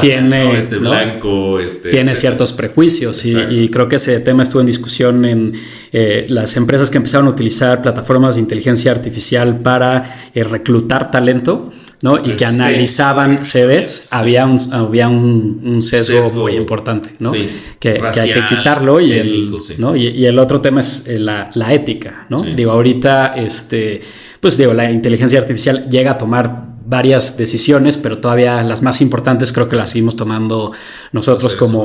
tiene, 0.00 0.56
este 0.56 0.78
blanco, 0.78 1.60
este, 1.60 1.90
tiene 1.90 2.14
ciertos 2.14 2.54
prejuicios 2.54 3.22
y, 3.26 3.68
creo 3.68 3.86
que 3.86 3.96
ese 3.96 4.18
tema 4.20 4.44
estuvo 4.44 4.60
en 4.60 4.66
discusión 4.66 5.26
en 5.26 5.52
eh, 5.92 6.24
las 6.30 6.56
empresas 6.56 6.90
que 6.90 6.96
empezaron 6.96 7.26
a 7.26 7.30
utilizar 7.30 7.82
plataformas 7.82 8.36
de 8.36 8.40
inteligencia 8.40 8.90
artificial 8.92 9.60
para 9.60 10.30
eh, 10.34 10.42
reclutar 10.42 11.10
talento. 11.10 11.70
¿no? 12.00 12.16
y 12.16 12.36
que 12.36 12.44
analizaban 12.44 13.40
CVs, 13.42 14.12
había 14.12 14.46
un, 14.46 14.60
había 14.72 15.08
un, 15.08 15.82
sesgo, 15.82 16.30
muy 16.30 16.54
importante, 16.54 17.10
¿no? 17.18 17.32
que, 17.32 18.00
hay 18.00 18.32
que 18.32 18.46
quitarlo 18.48 19.00
y, 19.00 19.14
el, 19.14 19.50
¿no? 19.78 19.96
y, 19.96 20.24
el 20.24 20.38
otro 20.38 20.60
tema 20.60 20.78
es 20.78 21.08
eh, 21.08 21.18
la, 21.18 21.50
la 21.54 21.74
ética, 21.74 22.26
¿no? 22.28 22.40
Digo, 22.40 22.70
ahorita 22.70 23.34
este 23.34 24.00
pues 24.40 24.56
digo, 24.56 24.72
la 24.74 24.90
inteligencia 24.90 25.38
artificial 25.38 25.88
llega 25.88 26.12
a 26.12 26.18
tomar 26.18 26.68
varias 26.88 27.36
decisiones, 27.36 27.98
pero 27.98 28.16
todavía 28.16 28.62
las 28.62 28.82
más 28.82 29.02
importantes 29.02 29.52
creo 29.52 29.68
que 29.68 29.76
las 29.76 29.90
seguimos 29.90 30.16
tomando 30.16 30.72
nosotros 31.12 31.54
como 31.54 31.84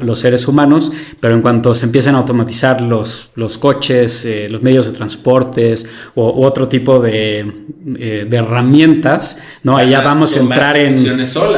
los 0.00 0.18
seres 0.20 0.46
humanos, 0.46 0.92
pero 1.18 1.34
en 1.34 1.42
cuanto 1.42 1.74
se 1.74 1.86
empiecen 1.86 2.14
a 2.14 2.18
automatizar 2.18 2.80
los, 2.80 3.32
los 3.34 3.58
coches, 3.58 4.24
eh, 4.24 4.48
los 4.48 4.62
medios 4.62 4.86
de 4.86 4.92
transportes 4.92 5.90
o 6.14 6.46
otro 6.46 6.68
tipo 6.68 7.00
de, 7.00 7.40
eh, 7.98 8.26
de 8.30 8.36
herramientas, 8.36 9.42
¿no? 9.64 9.76
Ahí 9.76 9.90
ya 9.90 10.00
vamos 10.00 10.36
a 10.36 10.40
entrar 10.40 10.76
en, 10.76 10.94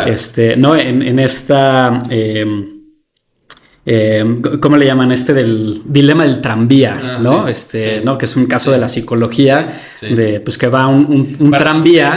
este, 0.07 0.57
¿no? 0.57 0.75
en, 0.75 1.19
esta... 1.19 2.03
Eh, 2.09 2.79
eh, 3.85 4.41
¿cómo 4.61 4.77
le 4.77 4.87
llaman? 4.87 5.11
Este 5.11 5.35
del 5.35 5.83
dilema 5.85 6.23
del 6.23 6.41
tranvía, 6.41 7.01
ah, 7.03 7.19
¿no? 7.21 7.49
este, 7.49 8.01
¿no? 8.05 8.17
Que 8.17 8.27
es 8.27 8.37
un 8.37 8.47
caso 8.47 8.71
de 8.71 8.79
la 8.79 8.89
psicología, 8.89 9.69
de 10.03 10.41
pues 10.41 10.57
que 10.57 10.69
va 10.69 10.87
un, 10.87 11.37
un, 11.41 11.51
tranvía. 11.51 12.11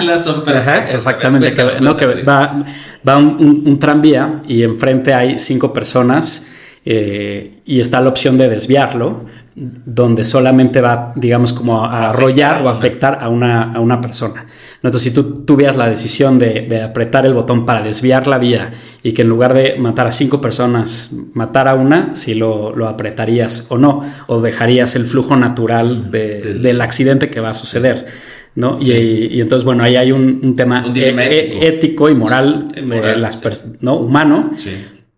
exactamente, 0.89 1.53
que, 1.53 1.81
¿no? 1.81 1.95
que 1.95 2.05
va, 2.21 2.65
va 3.07 3.17
un, 3.17 3.79
tranvía 3.79 4.41
y 4.47 4.61
enfrente 4.61 5.13
hay 5.13 5.39
cinco 5.39 5.73
personas 5.73 6.51
eh, 6.85 7.61
y 7.65 7.79
está 7.79 7.99
la 7.99 8.09
opción 8.09 8.37
de 8.37 8.47
desviarlo, 8.47 9.25
donde 9.55 10.25
solamente 10.25 10.81
va, 10.81 11.13
digamos, 11.15 11.53
como 11.53 11.85
a 11.85 12.09
arrollar 12.09 12.61
o 12.61 12.69
afectar 12.69 13.19
a 13.21 13.29
una, 13.29 13.73
a 13.73 13.79
una 13.79 14.01
persona. 14.01 14.45
Entonces, 14.83 15.01
si 15.01 15.13
tú 15.13 15.45
tuvieras 15.45 15.77
la 15.77 15.89
decisión 15.89 16.37
de, 16.37 16.81
apretar 16.83 17.25
el 17.25 17.33
botón 17.33 17.65
para 17.65 17.81
desviar 17.81 18.27
la 18.27 18.37
vía 18.37 18.71
y 19.01 19.13
que 19.13 19.21
en 19.21 19.29
lugar 19.29 19.53
de 19.53 19.77
matar 19.79 20.07
a 20.07 20.11
cinco 20.11 20.41
personas, 20.41 21.15
matar 21.33 21.67
a 21.69 21.73
una, 21.73 22.13
si 22.13 22.35
lo, 22.35 22.85
apretarías 22.85 23.67
o 23.69 23.77
no, 23.77 24.03
o 24.27 24.41
dejarías 24.41 24.95
el 24.95 25.05
flujo 25.05 25.37
natural 25.37 26.11
del 26.11 26.81
accidente 26.81 27.29
que 27.29 27.39
va 27.39 27.49
a 27.49 27.53
suceder. 27.53 28.05
¿no? 28.55 28.77
Y, 28.79 29.39
entonces, 29.41 29.63
bueno, 29.65 29.83
ahí 29.83 29.95
hay 29.95 30.11
un, 30.11 30.53
tema 30.53 30.85
e, 30.93 30.99
e, 30.99 31.67
ético. 31.67 32.09
y 32.09 32.15
moral, 32.15 32.67
¿no? 33.79 33.95
humano. 33.95 34.51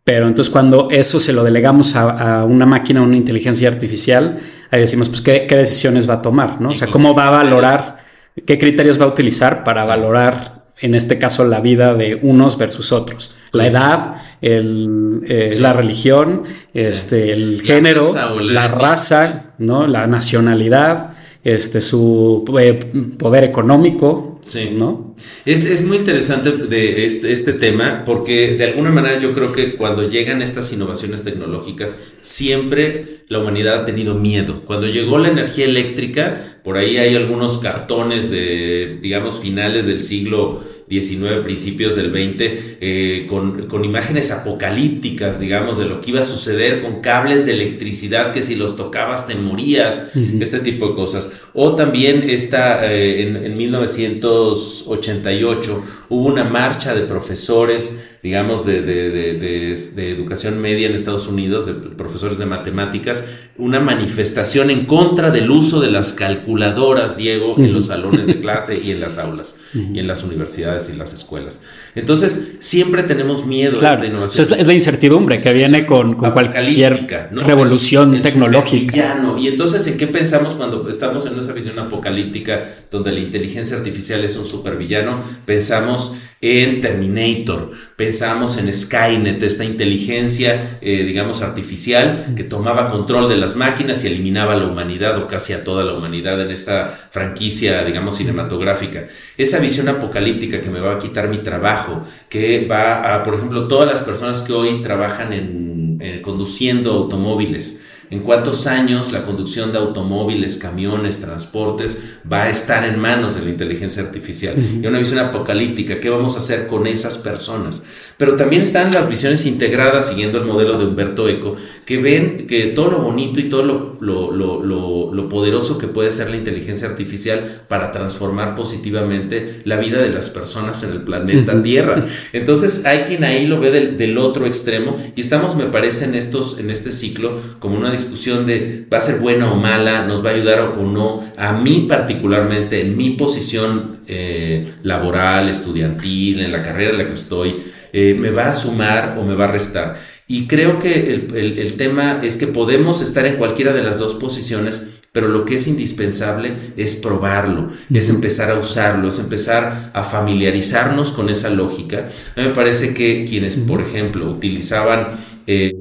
Pero 0.07 0.25
entonces 0.25 0.49
cuando 0.49 0.87
eso 0.89 1.19
se 1.19 1.33
lo 1.33 1.43
delegamos 1.43 1.93
a, 1.97 2.45
una 2.45 2.65
máquina, 2.65 3.01
a 3.01 3.03
una 3.03 3.17
inteligencia 3.17 3.67
artificial, 3.67 4.37
ahí 4.71 4.79
decimos, 4.79 5.09
pues, 5.09 5.19
¿qué, 5.19 5.45
decisiones 5.49 6.09
va 6.09 6.13
a 6.13 6.21
tomar? 6.21 6.61
¿no? 6.61 6.69
O 6.69 6.75
sea, 6.75 6.87
¿cómo 6.87 7.13
va 7.13 7.27
a 7.27 7.31
valorar 7.31 7.97
qué 8.45 8.57
criterios 8.57 9.01
va 9.01 9.03
a 9.03 9.09
utilizar 9.09 9.65
para 9.65 9.85
valorar, 9.85 10.63
en 10.79 10.95
este 10.95 11.19
caso, 11.19 11.43
la 11.43 11.59
vida 11.59 11.93
de 11.93 12.19
unos 12.21 12.57
versus 12.57 12.93
otros. 12.93 13.35
La 13.51 13.63
pues 13.65 13.73
edad, 13.75 14.15
el, 14.41 15.25
eh, 15.27 15.57
la 15.59 15.73
religión, 15.73 16.43
este, 16.73 17.33
el 17.33 17.61
género, 17.61 18.03
la, 18.39 18.69
raza, 18.69 19.47
¿no? 19.57 19.87
la 19.87 20.07
nacionalidad, 20.07 21.15
este, 21.43 21.81
su 21.81 22.45
eh, 22.57 22.79
poder 23.19 23.43
económico, 23.43 24.36
Sí. 24.47 24.69
¿no? 24.71 25.13
Es, 25.45 25.65
es, 25.65 25.83
muy 25.83 25.97
interesante 25.97 26.51
de 26.51 27.03
este, 27.03 27.33
este, 27.33 27.51
tema 27.51 28.03
porque 28.05 28.55
de 28.55 28.63
alguna 28.63 28.91
manera 28.91 29.19
yo 29.19 29.33
creo 29.33 29.51
que 29.51 29.75
cuando 29.75 30.07
llegan 30.07 30.41
estas 30.41 30.71
innovaciones 30.71 31.25
tecnológicas, 31.25 32.13
siempre 32.21 33.25
la 33.27 33.39
humanidad 33.39 33.81
ha 33.81 33.85
tenido 33.85 34.15
miedo. 34.15 34.63
Cuando 34.65 34.87
llegó 34.87 35.17
la 35.17 35.27
energía 35.27 35.65
eléctrica, 35.65 36.59
por 36.63 36.77
ahí 36.77 36.97
hay 36.97 37.15
algunos 37.17 37.57
cartones 37.57 38.31
de, 38.31 38.99
digamos, 39.01 39.39
finales 39.39 39.85
del 39.85 40.01
siglo 40.01 40.63
19, 40.87 41.43
principios 41.43 41.95
del 41.95 42.09
20, 42.11 42.77
eh, 42.79 43.25
con, 43.27 43.67
con, 43.67 43.83
imágenes 43.83 44.31
apocalípticas, 44.31 45.37
digamos, 45.39 45.77
de 45.77 45.85
lo 45.85 45.99
que 45.99 46.11
iba 46.11 46.21
a 46.21 46.23
suceder 46.23 46.79
con 46.79 47.01
cables 47.01 47.45
de 47.45 47.51
electricidad 47.53 48.31
que 48.31 48.41
si 48.41 48.55
los 48.55 48.77
tocabas 48.77 49.27
te 49.27 49.35
morías, 49.35 50.11
este 50.39 50.59
tipo 50.59 50.87
de 50.89 50.95
cosas. 50.95 51.33
O 51.53 51.75
también 51.75 52.23
esta, 52.23 52.89
eh, 52.89 53.27
en, 53.27 53.35
en 53.35 53.57
1988 53.57 55.83
hubo 56.09 56.25
una 56.25 56.45
marcha 56.45 56.95
de 56.95 57.01
profesores 57.01 58.05
digamos, 58.23 58.65
de, 58.65 58.81
de, 58.81 59.33
de, 59.33 60.11
educación 60.11 60.59
media 60.59 60.87
en 60.87 60.95
Estados 60.95 61.27
Unidos, 61.27 61.65
de 61.65 61.73
profesores 61.73 62.37
de 62.37 62.45
matemáticas, 62.45 63.25
una 63.57 63.79
manifestación 63.79 64.69
en 64.69 64.85
contra 64.85 65.31
del 65.31 65.49
uso 65.51 65.79
de 65.79 65.91
las 65.91 66.13
calculadoras, 66.13 67.17
Diego, 67.17 67.55
en 67.57 67.73
los 67.73 67.87
salones 67.87 68.27
de 68.27 68.39
clase 68.41 68.79
y 68.83 68.91
en 68.91 68.99
las 68.99 69.17
aulas, 69.17 69.59
y 69.73 69.99
en 69.99 70.07
las 70.07 70.23
universidades 70.23 70.91
y 70.93 70.97
las 70.97 71.13
escuelas. 71.13 71.63
Entonces, 71.95 72.49
siempre 72.59 73.03
tenemos 73.03 73.45
miedo 73.45 73.81
a 73.85 73.93
esta 73.93 74.05
innovación. 74.05 74.59
Es 74.59 74.67
la, 74.67 74.73
incertidumbre 74.73 75.41
que 75.41 75.53
viene 75.53 75.85
con, 75.85 76.15
con 76.15 76.31
cualquier 76.31 77.07
revolución 77.31 78.19
tecnológica. 78.21 79.17
Y 79.37 79.47
entonces, 79.47 79.85
¿en 79.87 79.97
qué 79.97 80.07
pensamos 80.07 80.55
cuando 80.55 80.87
estamos 80.89 81.25
en 81.25 81.37
esa 81.37 81.53
visión 81.53 81.77
apocalíptica 81.79 82.63
donde 82.91 83.11
la 83.11 83.19
inteligencia 83.19 83.77
artificial 83.77 84.23
es 84.23 84.35
un 84.35 84.45
supervillano? 84.45 85.19
Pensamos 85.45 86.15
en 86.39 86.81
Terminator, 86.81 87.71
pensamos 87.95 88.57
en 88.57 88.71
Skynet, 88.71 89.41
esta 89.41 89.65
inteligencia, 89.65 90.77
eh, 90.81 91.03
digamos, 91.03 91.41
artificial 91.41 92.33
que 92.35 92.43
tomaba 92.43 92.87
control 92.87 93.27
de 93.27 93.37
las 93.37 93.55
máquinas 93.55 94.03
y 94.03 94.07
eliminaba 94.07 94.53
a 94.53 94.57
la 94.57 94.67
humanidad 94.67 95.17
o 95.17 95.27
casi 95.27 95.53
a 95.53 95.63
toda 95.63 95.83
la 95.83 95.93
humanidad 95.93 96.39
en 96.39 96.51
esta 96.51 96.89
franquicia, 97.09 97.83
digamos, 97.83 98.17
cinematográfica. 98.17 99.07
Esa 99.35 99.59
visión 99.59 99.89
apocalíptica 99.89 100.61
que 100.61 100.69
me 100.69 100.79
va 100.79 100.93
a 100.93 100.97
quitar 100.99 101.27
mi 101.27 101.39
trabajo, 101.39 102.05
que 102.29 102.67
va 102.67 103.15
a, 103.15 103.23
por 103.23 103.33
ejemplo, 103.33 103.67
todas 103.67 103.89
las 103.89 104.01
personas 104.03 104.41
que 104.41 104.53
hoy 104.53 104.81
trabajan 104.83 105.33
en, 105.33 105.97
eh, 105.99 106.21
conduciendo 106.21 106.91
automóviles, 106.91 107.81
en 108.09 108.21
cuántos 108.21 108.67
años 108.67 109.11
la 109.11 109.23
conducción 109.23 109.71
de 109.71 109.79
automóviles, 109.79 110.57
camiones, 110.57 111.19
transportes 111.19 112.17
va 112.31 112.43
a 112.43 112.49
estar 112.49 112.85
en 112.85 112.99
manos 112.99 113.35
de 113.35 113.41
la 113.41 113.49
inteligencia 113.49 114.03
artificial. 114.03 114.55
Y 114.81 114.85
una 114.85 114.99
visión 114.99 115.19
apocalíptica, 115.19 115.99
¿qué 115.99 116.09
vamos 116.09 116.35
a 116.35 116.39
hacer 116.39 116.67
con 116.67 116.87
esas 116.87 117.17
personas? 117.17 117.85
Pero 118.17 118.35
también 118.35 118.61
están 118.61 118.91
las 118.93 119.07
visiones 119.07 119.45
integradas, 119.45 120.09
siguiendo 120.09 120.39
el 120.39 120.45
modelo 120.45 120.77
de 120.77 120.85
Humberto 120.85 121.29
Eco, 121.29 121.55
que 121.85 121.97
ven 121.97 122.47
que 122.47 122.67
todo 122.67 122.89
lo 122.89 122.99
bonito 122.99 123.39
y 123.39 123.43
todo 123.43 123.63
lo, 123.63 124.31
lo, 124.31 125.29
poderoso 125.29 125.77
que 125.77 125.87
puede 125.87 126.09
ser 126.09 126.29
la 126.29 126.37
inteligencia 126.37 126.87
artificial 126.87 127.63
para 127.67 127.91
transformar 127.91 128.55
positivamente 128.55 129.61
la 129.65 129.75
vida 129.75 130.01
de 130.01 130.09
las 130.09 130.29
personas 130.29 130.83
en 130.83 130.91
el 130.91 131.01
planeta 131.01 131.61
Tierra. 131.61 132.01
Entonces 132.33 132.85
hay 132.85 132.99
quien 132.99 133.23
ahí 133.23 133.45
lo 133.45 133.59
ve 133.59 133.71
del, 133.71 133.97
del, 133.97 134.17
otro 134.17 134.47
extremo 134.47 134.95
y 135.15 135.21
estamos, 135.21 135.55
me 135.55 135.65
parece, 135.65 136.05
en, 136.05 136.15
estos, 136.15 136.59
en 136.59 136.69
este 136.69 136.91
ciclo 136.91 137.39
como 137.59 137.77
una 137.77 137.91
discusión 137.97 138.45
de 138.45 138.85
va 138.91 138.99
a 138.99 139.01
ser 139.01 139.19
buena 139.19 139.51
o 139.51 139.55
mala, 139.55 140.05
nos 140.05 140.25
va 140.25 140.29
a 140.29 140.33
ayudar 140.33 140.59
o 140.61 140.85
no. 140.85 141.23
A 141.37 141.53
mí 141.53 141.85
particularmente, 141.89 142.81
en 142.81 142.95
mi 142.95 143.11
posición 143.11 143.99
eh, 144.07 144.65
laboral, 144.83 145.49
estudiantil, 145.49 146.39
en 146.39 146.51
la 146.51 146.61
carrera 146.61 146.91
en 146.91 146.97
la 146.99 147.07
que 147.07 147.13
estoy, 147.13 147.57
eh, 147.93 148.15
me 148.19 148.31
va 148.31 148.49
a 148.49 148.53
sumar 148.53 149.17
o 149.17 149.23
me 149.23 149.35
va 149.35 149.45
a 149.45 149.51
restar. 149.51 149.97
Y 150.27 150.47
creo 150.47 150.77
que 150.77 151.27
el, 151.33 151.73
tema 151.77 152.19
es 152.21 152.37
que 152.37 152.47
podemos 152.47 153.01
estar 153.01 153.25
en 153.25 153.37
cualquiera 153.37 153.71
de 153.71 153.81
las 153.81 153.97
dos 153.97 154.15
posiciones, 154.15 154.89
pero 155.13 155.29
lo 155.29 155.45
que 155.45 155.55
es 155.55 155.67
indispensable 155.67 156.53
es 156.75 156.97
probarlo, 156.97 157.71
es 157.93 158.09
empezar 158.09 158.51
a 158.51 158.59
usarlo, 158.59 159.07
es 159.07 159.19
empezar 159.19 159.91
a 159.93 160.03
familiarizarnos 160.03 161.13
con 161.13 161.29
esa 161.29 161.49
lógica. 161.49 162.09
A 162.35 162.41
mí 162.41 162.47
me 162.47 162.53
parece 162.53 162.93
que 162.93 163.23
quienes, 163.23 163.55
por 163.55 163.81
ejemplo, 163.81 164.29
utilizaban... 164.29 165.11
Eh, 165.47 165.71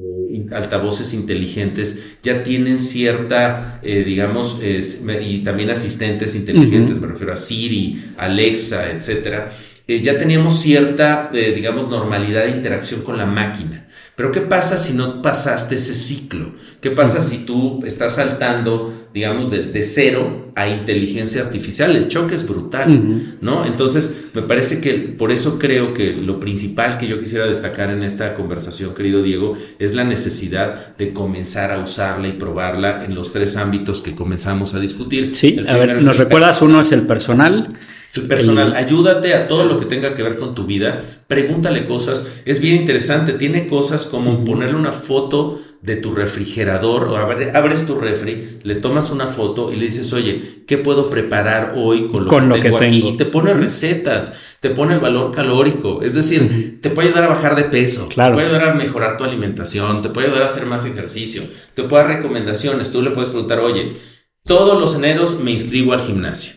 altavoces 0.51 1.13
inteligentes 1.13 2.17
ya 2.23 2.43
tienen 2.43 2.79
cierta, 2.79 3.79
eh, 3.83 4.03
digamos, 4.05 4.61
y 4.61 5.39
también 5.39 5.69
asistentes 5.69 6.35
inteligentes, 6.35 6.99
me 6.99 7.07
refiero 7.07 7.33
a 7.33 7.37
Siri, 7.37 8.13
Alexa, 8.17 8.91
etcétera, 8.91 9.51
eh, 9.89 10.01
ya 10.01 10.17
teníamos 10.17 10.59
cierta, 10.59 11.31
eh, 11.33 11.53
digamos, 11.55 11.87
normalidad 11.89 12.43
de 12.43 12.51
interacción 12.51 13.01
con 13.03 13.17
la 13.17 13.25
máquina. 13.25 13.87
Pero 14.17 14.33
¿qué 14.33 14.41
pasa 14.41 14.77
si 14.77 14.93
no 14.93 15.21
pasaste 15.21 15.75
ese 15.75 15.93
ciclo? 15.93 16.53
¿Qué 16.81 16.91
pasa 16.91 17.21
si 17.21 17.45
tú 17.45 17.79
estás 17.85 18.15
saltando, 18.15 19.06
digamos, 19.17 19.49
de, 19.49 19.83
cero 19.83 20.51
a 20.55 20.69
inteligencia 20.69 21.41
artificial? 21.41 21.95
El 21.95 22.07
choque 22.07 22.35
es 22.35 22.47
brutal, 22.47 23.37
¿no? 23.41 23.65
Entonces, 23.65 24.27
me 24.33 24.43
parece 24.43 24.79
que 24.79 24.93
por 24.93 25.31
eso 25.31 25.57
creo 25.57 25.93
que 25.95 26.13
lo 26.13 26.39
principal 26.39 26.99
que 26.99 27.07
yo 27.07 27.19
quisiera 27.19 27.47
destacar 27.47 27.89
en 27.89 28.03
esta 28.03 28.35
conversación, 28.35 28.93
querido 28.93 29.23
Diego, 29.23 29.55
es 29.79 29.95
la 29.95 30.03
necesidad 30.03 30.95
de 30.97 31.13
comenzar 31.13 31.71
a 31.71 31.79
usarla 31.79 32.27
y 32.27 32.33
probarla 32.33 33.03
en 33.03 33.15
los 33.15 33.33
tres 33.33 33.57
ámbitos 33.57 34.01
que 34.01 34.13
comenzamos 34.13 34.75
a 34.75 34.79
discutir. 34.79 35.33
Sí, 35.33 35.57
a 35.67 35.77
ver, 35.77 36.03
nos 36.03 36.17
recuerdas, 36.17 36.61
uno 36.61 36.79
es 36.79 36.91
el 36.91 37.07
personal, 37.07 37.69
personal. 38.27 38.73
Ayúdate 38.73 39.33
a 39.33 39.47
todo 39.47 39.65
lo 39.65 39.77
que 39.77 39.85
tenga 39.85 40.13
que 40.13 40.23
ver 40.23 40.35
con 40.35 40.55
tu 40.55 40.65
vida. 40.65 41.03
Pregúntale 41.27 41.85
cosas. 41.85 42.41
Es 42.45 42.59
bien 42.61 42.75
interesante. 42.75 43.33
Tiene 43.33 43.67
cosas 43.67 44.05
como 44.05 44.43
ponerle 44.45 44.77
una 44.77 44.93
foto 44.93 45.59
de 45.87 45.95
tu 45.95 46.13
refrigerador 46.13 47.05
o 47.05 47.15
abres 47.15 47.85
tu 47.87 47.95
refri, 47.95 48.59
le 48.63 48.75
tomas 48.75 49.09
una 49.09 49.29
foto 49.29 49.71
y 49.71 49.77
le 49.77 49.85
dices, 49.85 50.11
oye, 50.11 50.63
¿qué 50.67 50.77
puedo 50.77 51.09
preparar 51.09 51.75
hoy 51.77 52.09
con 52.09 52.49
lo, 52.49 52.55
que, 52.55 52.61
tengo 52.63 52.77
aquí? 52.77 53.07
Y 53.07 53.15
te 53.15 53.23
pone 53.23 53.53
recetas, 53.53 54.37
te 54.59 54.69
pone 54.71 54.95
el 54.95 54.99
valor 54.99 55.31
calórico. 55.31 56.03
Es 56.03 56.13
decir, 56.13 56.81
te 56.81 56.89
puede 56.89 57.07
ayudar 57.07 57.23
a 57.23 57.29
bajar 57.29 57.55
de 57.55 57.63
peso, 57.63 58.05
te 58.09 58.15
puede 58.15 58.47
ayudar 58.47 58.71
a 58.71 58.75
mejorar 58.75 59.15
tu 59.15 59.23
alimentación, 59.23 60.01
te 60.01 60.09
puede 60.09 60.27
ayudar 60.27 60.43
a 60.43 60.47
hacer 60.47 60.65
más 60.65 60.83
ejercicio, 60.85 61.43
te 61.73 61.83
puede 61.83 62.03
dar 62.03 62.15
recomendaciones. 62.17 62.91
Tú 62.91 63.01
le 63.01 63.11
puedes 63.11 63.29
preguntar, 63.29 63.61
oye, 63.61 63.93
todos 64.43 64.77
los 64.77 64.93
eneros 64.93 65.39
me 65.39 65.51
inscribo 65.51 65.93
al 65.93 66.01
gimnasio. 66.01 66.55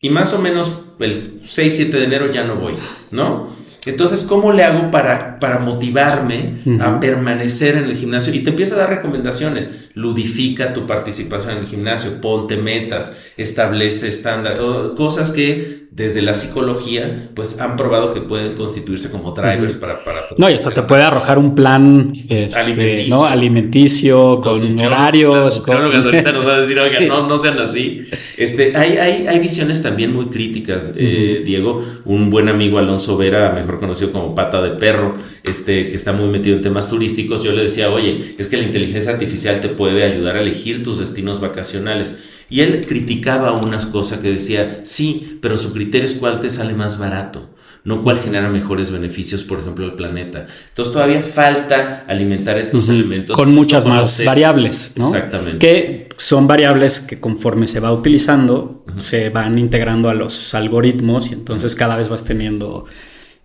Y 0.00 0.08
más 0.08 0.32
o 0.32 0.40
menos 0.40 0.72
el 0.98 1.42
6-7 1.42 1.90
de 1.90 2.04
enero 2.04 2.32
ya 2.32 2.44
no 2.44 2.56
voy, 2.56 2.72
¿no? 3.10 3.54
Entonces, 3.86 4.24
¿cómo 4.24 4.52
le 4.52 4.64
hago 4.64 4.90
para, 4.90 5.38
para 5.38 5.58
motivarme 5.58 6.56
a 6.80 7.00
permanecer 7.00 7.76
en 7.76 7.84
el 7.84 7.96
gimnasio? 7.96 8.34
Y 8.34 8.40
te 8.40 8.50
empieza 8.50 8.74
a 8.74 8.78
dar 8.78 8.90
recomendaciones. 8.90 9.88
Ludifica 9.94 10.72
tu 10.72 10.86
participación 10.86 11.52
en 11.52 11.58
el 11.58 11.66
gimnasio, 11.66 12.20
ponte 12.20 12.56
metas, 12.56 13.32
establece 13.36 14.08
estándares, 14.08 14.60
cosas 14.96 15.32
que 15.32 15.86
desde 15.96 16.20
la 16.20 16.34
psicología, 16.34 17.30
pues 17.32 17.58
han 17.58 17.74
probado 17.78 18.12
que 18.12 18.20
pueden 18.20 18.52
constituirse 18.52 19.10
como 19.10 19.30
drivers 19.30 19.78
para, 19.78 20.04
para... 20.04 20.20
No, 20.36 20.50
y 20.50 20.52
hasta 20.52 20.70
te 20.70 20.82
puede 20.82 21.02
arrojar 21.02 21.38
un 21.38 21.54
plan 21.54 22.12
este, 22.28 22.58
alimenticio, 22.58 23.16
¿no? 23.16 23.24
alimenticio 23.24 24.40
con 24.42 24.78
horarios. 24.78 25.60
Con... 25.60 25.76
ahorita 25.76 26.32
nos 26.32 26.46
va 26.46 26.56
a 26.56 26.60
decir, 26.60 26.78
oiga, 26.78 27.00
no, 27.08 27.26
no 27.26 27.38
sean 27.38 27.58
así. 27.60 28.02
Este, 28.36 28.76
hay, 28.76 28.98
hay, 28.98 29.26
hay 29.26 29.38
visiones 29.38 29.82
también 29.82 30.12
muy 30.12 30.26
críticas, 30.26 30.92
eh, 30.94 31.40
Diego. 31.42 31.82
Un 32.04 32.28
buen 32.28 32.50
amigo, 32.50 32.76
Alonso 32.76 33.16
Vera, 33.16 33.54
mejor 33.54 33.75
conocido 33.76 34.12
como 34.12 34.34
Pata 34.34 34.62
de 34.62 34.70
Perro, 34.70 35.14
este, 35.42 35.86
que 35.88 35.96
está 35.96 36.12
muy 36.12 36.28
metido 36.28 36.56
en 36.56 36.62
temas 36.62 36.88
turísticos, 36.88 37.42
yo 37.42 37.52
le 37.52 37.62
decía, 37.62 37.90
oye, 37.90 38.34
es 38.38 38.48
que 38.48 38.56
la 38.56 38.64
inteligencia 38.64 39.12
artificial 39.12 39.60
te 39.60 39.68
puede 39.68 40.04
ayudar 40.04 40.36
a 40.36 40.40
elegir 40.40 40.82
tus 40.82 40.98
destinos 40.98 41.40
vacacionales. 41.40 42.24
Y 42.48 42.60
él 42.60 42.84
criticaba 42.86 43.52
unas 43.52 43.86
cosas 43.86 44.20
que 44.20 44.30
decía, 44.30 44.80
sí, 44.84 45.38
pero 45.40 45.56
su 45.56 45.72
criterio 45.72 46.06
es 46.06 46.14
cuál 46.14 46.40
te 46.40 46.48
sale 46.48 46.74
más 46.74 46.98
barato, 46.98 47.50
no 47.84 48.02
cuál 48.02 48.18
genera 48.18 48.48
mejores 48.48 48.90
beneficios, 48.90 49.44
por 49.44 49.60
ejemplo, 49.60 49.84
al 49.84 49.94
planeta. 49.94 50.46
Entonces 50.68 50.92
todavía 50.92 51.22
falta 51.22 52.04
alimentar 52.06 52.58
estos 52.58 52.88
elementos. 52.88 53.36
Con 53.36 53.52
muchas 53.52 53.84
más 53.84 54.24
variables, 54.24 54.94
¿no? 54.96 55.04
Exactamente. 55.04 55.58
Que 55.58 56.08
son 56.16 56.46
variables 56.46 57.00
que 57.00 57.20
conforme 57.20 57.66
se 57.66 57.80
va 57.80 57.92
utilizando, 57.92 58.84
se 58.98 59.28
van 59.30 59.58
integrando 59.58 60.08
a 60.08 60.14
los 60.14 60.54
algoritmos 60.54 61.30
y 61.30 61.34
entonces 61.34 61.74
cada 61.74 61.96
vez 61.96 62.08
vas 62.08 62.24
teniendo 62.24 62.86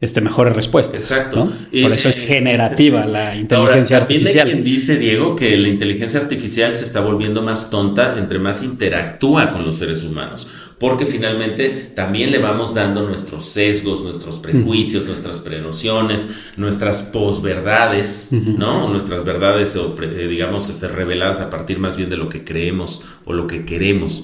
este, 0.01 0.19
mejores 0.19 0.55
respuestas. 0.55 1.03
Exacto. 1.03 1.45
Por 1.45 1.93
eso 1.93 2.09
es 2.09 2.19
generativa 2.19 3.05
la 3.05 3.35
inteligencia 3.35 3.97
artificial. 3.97 4.47
Hay 4.47 4.53
quien 4.53 4.65
dice, 4.65 4.97
Diego, 4.97 5.35
que 5.35 5.55
la 5.57 5.67
inteligencia 5.67 6.19
artificial 6.19 6.73
se 6.73 6.83
está 6.83 7.01
volviendo 7.01 7.43
más 7.43 7.69
tonta 7.69 8.17
entre 8.17 8.39
más 8.39 8.63
interactúa 8.63 9.51
con 9.51 9.63
los 9.63 9.77
seres 9.77 10.03
humanos, 10.03 10.47
porque 10.79 11.05
finalmente 11.05 11.69
también 11.95 12.31
le 12.31 12.39
vamos 12.39 12.73
dando 12.73 13.07
nuestros 13.07 13.45
sesgos, 13.45 14.03
nuestros 14.03 14.39
prejuicios, 14.39 15.05
nuestras 15.05 15.37
prenociones, 15.37 16.49
nuestras 16.57 17.03
posverdades, 17.03 18.29
¿no? 18.31 18.89
Nuestras 18.89 19.23
verdades, 19.23 19.75
eh, 19.75 20.27
digamos, 20.27 20.67
este, 20.69 20.87
reveladas 20.87 21.41
a 21.41 21.51
partir 21.51 21.77
más 21.77 21.95
bien 21.95 22.09
de 22.09 22.17
lo 22.17 22.27
que 22.27 22.43
creemos 22.43 23.03
o 23.25 23.33
lo 23.33 23.45
que 23.45 23.65
queremos. 23.65 24.23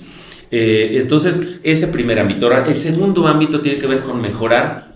Eh, 0.50 0.92
entonces, 0.94 1.60
ese 1.62 1.88
primer 1.88 2.20
ámbito. 2.20 2.52
el 2.52 2.74
segundo 2.74 3.28
ámbito 3.28 3.62
tiene 3.62 3.78
que 3.78 3.86
ver 3.86 4.02
con 4.02 4.20
mejorar 4.22 4.87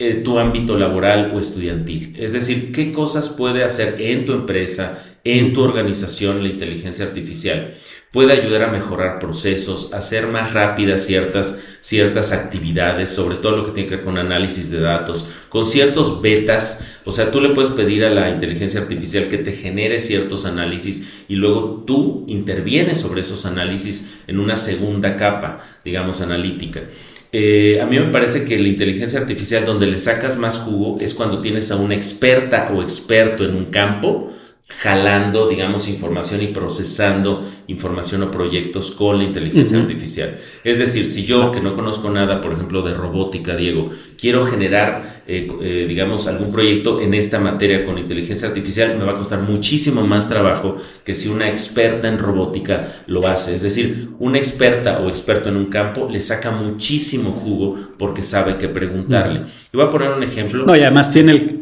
eh, 0.00 0.14
tu 0.24 0.38
ámbito 0.38 0.78
laboral 0.78 1.32
o 1.34 1.40
estudiantil. 1.40 2.14
Es 2.20 2.32
decir, 2.32 2.70
qué 2.70 2.92
cosas 2.92 3.30
puede 3.30 3.64
hacer 3.64 3.96
en 3.98 4.24
tu 4.24 4.32
empresa, 4.32 5.04
en 5.24 5.52
tu 5.52 5.60
organización 5.62 6.42
la 6.42 6.50
inteligencia 6.50 7.04
artificial. 7.04 7.74
Puede 8.12 8.32
ayudar 8.32 8.62
a 8.62 8.72
mejorar 8.72 9.18
procesos, 9.18 9.92
hacer 9.92 10.28
más 10.28 10.54
rápidas 10.54 11.04
ciertas, 11.04 11.78
ciertas 11.80 12.32
actividades, 12.32 13.10
sobre 13.10 13.36
todo 13.36 13.56
lo 13.56 13.66
que 13.66 13.72
tiene 13.72 13.88
que 13.88 13.96
ver 13.96 14.04
con 14.04 14.18
análisis 14.18 14.70
de 14.70 14.80
datos, 14.80 15.26
con 15.48 15.66
ciertos 15.66 16.22
betas. 16.22 16.86
O 17.04 17.10
sea, 17.10 17.30
tú 17.30 17.40
le 17.40 17.50
puedes 17.50 17.70
pedir 17.70 18.04
a 18.04 18.10
la 18.10 18.30
inteligencia 18.30 18.80
artificial 18.80 19.28
que 19.28 19.38
te 19.38 19.52
genere 19.52 19.98
ciertos 19.98 20.46
análisis 20.46 21.24
y 21.28 21.34
luego 21.34 21.82
tú 21.86 22.24
intervienes 22.28 23.00
sobre 23.00 23.20
esos 23.20 23.44
análisis 23.44 24.20
en 24.26 24.38
una 24.38 24.56
segunda 24.56 25.16
capa, 25.16 25.58
digamos, 25.84 26.20
analítica. 26.20 26.84
Eh, 27.30 27.78
a 27.82 27.86
mí 27.86 27.98
me 27.98 28.10
parece 28.10 28.44
que 28.44 28.58
la 28.58 28.68
inteligencia 28.68 29.20
artificial 29.20 29.66
donde 29.66 29.86
le 29.86 29.98
sacas 29.98 30.38
más 30.38 30.58
jugo 30.58 30.98
es 31.00 31.12
cuando 31.12 31.40
tienes 31.40 31.70
a 31.70 31.76
una 31.76 31.94
experta 31.94 32.72
o 32.74 32.82
experto 32.82 33.44
en 33.44 33.54
un 33.54 33.66
campo 33.66 34.32
jalando, 34.70 35.48
digamos, 35.48 35.88
información 35.88 36.42
y 36.42 36.48
procesando 36.48 37.42
información 37.68 38.22
o 38.22 38.30
proyectos 38.30 38.90
con 38.90 39.16
la 39.16 39.24
inteligencia 39.24 39.78
artificial. 39.78 40.38
Es 40.62 40.78
decir, 40.78 41.06
si 41.06 41.24
yo, 41.24 41.50
que 41.50 41.60
no 41.60 41.72
conozco 41.72 42.10
nada, 42.10 42.42
por 42.42 42.52
ejemplo, 42.52 42.82
de 42.82 42.92
robótica, 42.92 43.56
Diego, 43.56 43.88
quiero 44.18 44.42
generar, 44.42 45.22
eh, 45.26 45.48
eh, 45.62 45.86
digamos, 45.88 46.26
algún 46.26 46.52
proyecto 46.52 47.00
en 47.00 47.14
esta 47.14 47.40
materia 47.40 47.82
con 47.82 47.96
inteligencia 47.96 48.48
artificial, 48.48 48.96
me 48.98 49.04
va 49.04 49.12
a 49.12 49.16
costar 49.16 49.40
muchísimo 49.40 50.06
más 50.06 50.28
trabajo 50.28 50.76
que 51.02 51.14
si 51.14 51.28
una 51.28 51.48
experta 51.48 52.06
en 52.06 52.18
robótica 52.18 53.02
lo 53.06 53.26
hace. 53.26 53.54
Es 53.54 53.62
decir, 53.62 54.10
una 54.18 54.36
experta 54.36 54.98
o 54.98 55.08
experto 55.08 55.48
en 55.48 55.56
un 55.56 55.66
campo 55.66 56.08
le 56.10 56.20
saca 56.20 56.50
muchísimo 56.50 57.30
jugo 57.30 57.74
porque 57.98 58.22
sabe 58.22 58.58
qué 58.58 58.68
preguntarle. 58.68 59.44
Y 59.72 59.76
voy 59.76 59.86
a 59.86 59.90
poner 59.90 60.10
un 60.10 60.22
ejemplo. 60.22 60.66
No, 60.66 60.76
y 60.76 60.80
además 60.80 61.10
tiene 61.10 61.32
el 61.32 61.57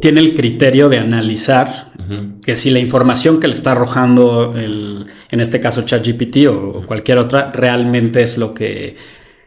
tiene 0.00 0.20
el 0.20 0.34
criterio 0.34 0.88
de 0.88 0.98
analizar 0.98 1.92
que 2.42 2.56
si 2.56 2.70
la 2.70 2.78
información 2.78 3.38
que 3.38 3.48
le 3.48 3.54
está 3.54 3.72
arrojando, 3.72 4.54
el, 4.56 5.06
en 5.30 5.40
este 5.40 5.60
caso 5.60 5.82
ChatGPT 5.82 6.46
o 6.48 6.84
cualquier 6.86 7.18
otra, 7.18 7.52
realmente 7.52 8.22
es 8.22 8.38
lo 8.38 8.54
que 8.54 8.96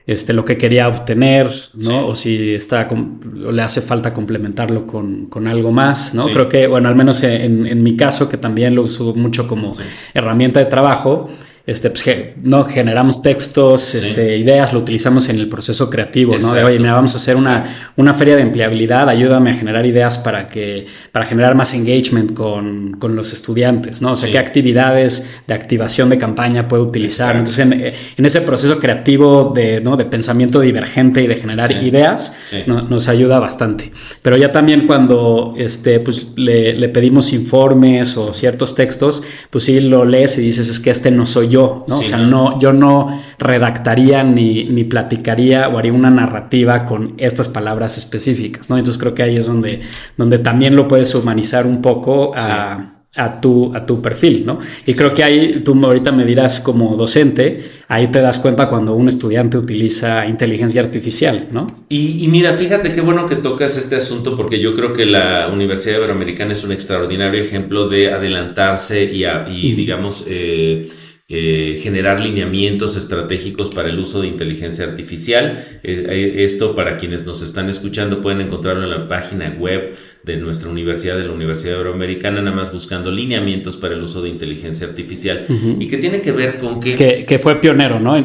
este, 0.06 0.34
lo 0.34 0.44
que 0.44 0.58
quería 0.58 0.88
obtener, 0.88 1.50
¿no? 1.74 2.08
O 2.08 2.16
si 2.16 2.54
está, 2.54 2.88
o 2.90 3.52
le 3.52 3.62
hace 3.62 3.82
falta 3.82 4.14
complementarlo 4.14 4.86
con, 4.86 5.28
con 5.28 5.48
algo 5.48 5.72
más, 5.72 6.14
¿no? 6.16 6.26
Creo 6.26 6.50
que, 6.50 6.68
bueno, 6.68 6.90
al 6.90 6.96
menos 6.96 7.24
en, 7.24 7.66
en, 7.66 7.84
mi 7.84 7.96
caso, 7.96 8.28
que 8.28 8.38
también 8.38 8.76
lo 8.76 8.84
uso 8.84 9.14
mucho 9.14 9.48
como 9.48 9.74
herramienta 10.14 10.60
de 10.60 10.66
trabajo, 10.66 11.30
este, 11.68 11.92
pues, 11.92 12.04
no, 12.42 12.66
generamos 12.66 13.22
textos, 13.22 13.94
este, 13.94 14.38
ideas, 14.38 14.74
lo 14.74 14.80
utilizamos 14.80 15.30
en 15.30 15.38
el 15.38 15.48
proceso 15.48 15.92
creativo, 15.92 16.36
¿no? 16.38 16.54
De, 16.54 16.64
oye, 16.64 16.80
mira, 16.80 16.94
vamos 16.94 17.14
a 17.14 17.18
hacer 17.18 17.36
una, 17.36 17.70
una, 17.98 18.16
feria 18.16 18.36
de 18.36 18.42
empleabilidad, 18.42 19.08
ayúdame 19.08 19.52
a 19.52 19.54
generar 19.54 19.86
ideas 19.86 20.18
para 20.18 20.48
que, 20.48 20.88
para 21.12 21.26
generar 21.26 21.54
más 21.54 21.76
engagement 21.76 22.34
con, 22.34 22.94
con 22.94 23.16
los 23.16 23.32
estudiantes, 23.34 24.02
¿no? 24.02 24.14
O 24.14 24.16
sea, 24.16 24.32
qué 24.32 24.40
actividades 24.40 25.42
de 25.48 25.54
activación 25.54 26.10
de 26.10 26.18
campaña 26.18 26.68
puedo 26.68 26.84
utilizar. 26.84 27.36
Entonces, 27.36 27.60
en, 27.60 28.26
ese 28.26 28.42
proceso 28.42 28.80
creativo 28.80 29.52
de, 29.54 29.82
¿no? 29.82 29.98
de 29.98 30.06
pensamiento 30.06 30.62
divergente 30.62 31.22
y 31.22 31.28
de 31.28 31.36
generar 31.36 31.72
ideas, 31.72 32.54
nos 32.66 33.08
ayuda 33.08 33.40
bastante. 33.40 33.92
Pero 34.24 34.36
ya 34.36 34.50
también 34.50 34.88
cuando, 34.88 35.54
este, 35.58 36.00
pues, 36.00 36.30
le, 36.36 36.74
le 36.74 36.90
pedimos 36.90 37.34
informes 37.34 38.18
o 38.18 38.34
ciertos 38.34 38.74
textos, 38.74 39.24
pues 39.52 39.66
sí 39.66 39.80
lo 39.80 40.06
lees 40.06 40.38
y 40.40 40.42
dices, 40.42 40.68
es 40.68 40.80
que 40.80 40.90
este 40.90 41.12
no 41.12 41.26
soy 41.26 41.51
yo, 41.52 41.86
¿no? 41.88 42.00
o 42.00 42.04
sea, 42.04 42.18
no. 42.18 42.60
yo 42.60 42.74
no 42.74 43.22
redactaría 43.38 44.24
ni, 44.24 44.64
ni, 44.66 44.84
platicaría 44.84 45.68
o 45.68 45.78
haría 45.78 45.94
una 45.94 46.10
narrativa 46.10 46.86
con 46.86 47.14
estas 47.18 47.48
palabras 47.48 47.98
específicas, 47.98 48.70
¿no? 48.70 48.78
Entonces 48.78 49.00
creo 49.00 49.14
que 49.14 49.24
ahí 49.24 49.38
es 49.38 49.46
donde, 49.46 49.82
donde 50.18 50.40
también 50.40 50.76
lo 50.76 50.88
puedes 50.88 51.14
humanizar 51.14 51.68
un 51.68 51.82
poco 51.82 52.34
a, 52.36 53.42
tu, 53.42 53.76
a 53.76 53.86
tu 53.86 54.02
perfil, 54.02 54.46
¿no? 54.46 54.60
Y 54.86 54.94
creo 54.94 55.14
que 55.14 55.24
ahí 55.24 55.62
tú 55.66 55.80
ahorita 55.84 56.12
me 56.12 56.24
dirás 56.24 56.62
como 56.62 56.96
docente, 56.96 57.62
ahí 57.88 58.08
te 58.08 58.22
das 58.22 58.40
cuenta 58.40 58.70
cuando 58.70 58.96
un 58.96 59.10
estudiante 59.10 59.58
utiliza 59.58 60.26
inteligencia 60.26 60.82
artificial, 60.82 61.50
¿no? 61.52 61.68
Y, 61.90 62.28
mira, 62.30 62.54
fíjate 62.54 62.94
qué 62.94 63.02
bueno 63.02 63.26
que 63.26 63.36
tocas 63.36 63.78
este 63.78 63.98
asunto 63.98 64.38
porque 64.38 64.60
yo 64.60 64.74
creo 64.74 64.94
que 64.94 65.06
la 65.06 65.50
Universidad 65.50 65.98
Iberoamericana 65.98 66.54
es 66.54 66.64
un 66.64 66.72
extraordinario 66.72 67.42
ejemplo 67.42 67.90
de 67.90 68.14
adelantarse 68.14 69.04
y, 69.04 69.26
y 69.26 69.74
digamos, 69.74 70.26
eh, 70.28 70.88
eh, 71.34 71.80
generar 71.82 72.20
lineamientos 72.20 72.98
estratégicos 72.98 73.70
para 73.70 73.88
el 73.88 73.98
uso 73.98 74.22
de 74.22 74.28
inteligencia 74.28 74.84
artificial. 74.84 75.64
Eh, 75.82 76.06
eh, 76.10 76.44
esto 76.44 76.76
para 76.76 76.98
quienes 76.98 77.26
nos 77.26 77.42
están 77.42 77.70
escuchando 77.70 78.20
pueden 78.20 78.42
encontrarlo 78.42 78.84
en 78.84 78.90
la 78.90 79.08
página 79.08 79.56
web 79.58 79.96
de 80.24 80.36
nuestra 80.36 80.70
universidad, 80.70 81.18
de 81.18 81.24
la 81.24 81.32
Universidad 81.32 81.78
Euroamericana, 81.78 82.42
nada 82.42 82.54
más 82.54 82.74
buscando 82.74 83.12
lineamientos 83.12 83.78
para 83.78 83.94
el 83.94 84.02
uso 84.02 84.22
de 84.22 84.28
inteligencia 84.28 84.86
artificial 84.86 85.46
y 85.80 85.88
que 85.88 85.98
tiene 85.98 86.22
que 86.22 86.34
ver 86.34 86.58
con 86.58 86.82
que... 86.82 87.26
Que, 87.26 87.40
fue 87.40 87.62
pionero, 87.62 87.98
¿no? 87.98 88.22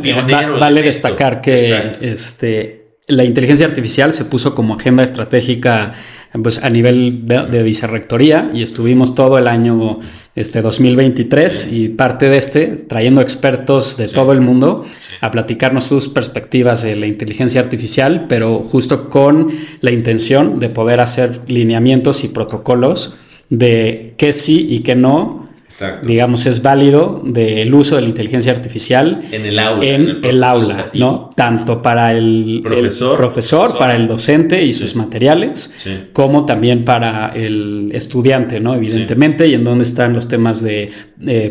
vale 0.58 0.82
destacar 0.82 1.40
que 1.40 1.92
este, 2.00 2.86
la 3.06 3.22
inteligencia 3.22 3.66
artificial 3.66 4.12
se 4.12 4.24
puso 4.24 4.54
como 4.54 4.74
agenda 4.74 5.04
estratégica 5.04 5.94
pues, 6.42 6.62
a 6.62 6.70
nivel 6.70 7.26
de, 7.26 7.62
vicerrectoría 7.62 8.50
y 8.54 8.62
estuvimos 8.62 9.14
todo 9.14 9.38
el 9.38 9.48
año 9.48 10.00
este 10.34 10.60
2023 10.60 11.72
y 11.72 11.88
parte 11.88 12.28
de 12.28 12.36
este 12.36 12.66
trayendo 12.66 13.20
expertos 13.20 13.96
de 13.96 14.08
todo 14.08 14.32
el 14.32 14.40
mundo 14.40 14.84
a 15.20 15.30
platicarnos 15.30 15.84
sus 15.84 16.08
perspectivas 16.08 16.82
de 16.82 16.96
la 16.96 17.06
inteligencia 17.06 17.60
artificial, 17.60 18.26
pero 18.28 18.62
justo 18.62 19.08
con 19.08 19.50
la 19.80 19.92
intención 19.92 20.58
de 20.58 20.68
poder 20.68 21.00
hacer 21.00 21.40
lineamientos 21.48 22.22
y 22.24 22.28
protocolos 22.28 23.18
de 23.48 24.14
qué 24.18 24.32
sí 24.32 24.66
y 24.68 24.80
qué 24.80 24.94
no 24.94 25.45
digamos, 26.02 26.46
es 26.46 26.62
válido 26.62 27.22
del 27.24 27.74
uso 27.74 27.96
de 27.96 28.02
la 28.02 28.08
inteligencia 28.08 28.52
artificial 28.52 29.18
en 29.32 29.46
el 29.46 29.58
aula, 29.58 29.84
en, 29.86 30.20
el, 30.22 30.44
aula, 30.44 30.90
¿no? 30.94 31.30
Tanto 31.34 31.82
para 31.82 32.12
el 32.12 32.60
profesor, 32.62 33.16
profesor, 33.16 33.76
para 33.78 33.96
el 33.96 34.06
docente 34.06 34.64
y 34.64 34.72
sus 34.72 34.94
materiales, 34.94 35.74
como 36.12 36.44
también 36.44 36.84
para 36.84 37.32
el 37.34 37.90
estudiante, 37.92 38.60
¿no? 38.60 38.74
Evidentemente, 38.74 39.46
y 39.48 39.54
en 39.54 39.64
dónde 39.64 39.84
están 39.84 40.12
los 40.12 40.28
temas 40.28 40.62
de 40.62 40.92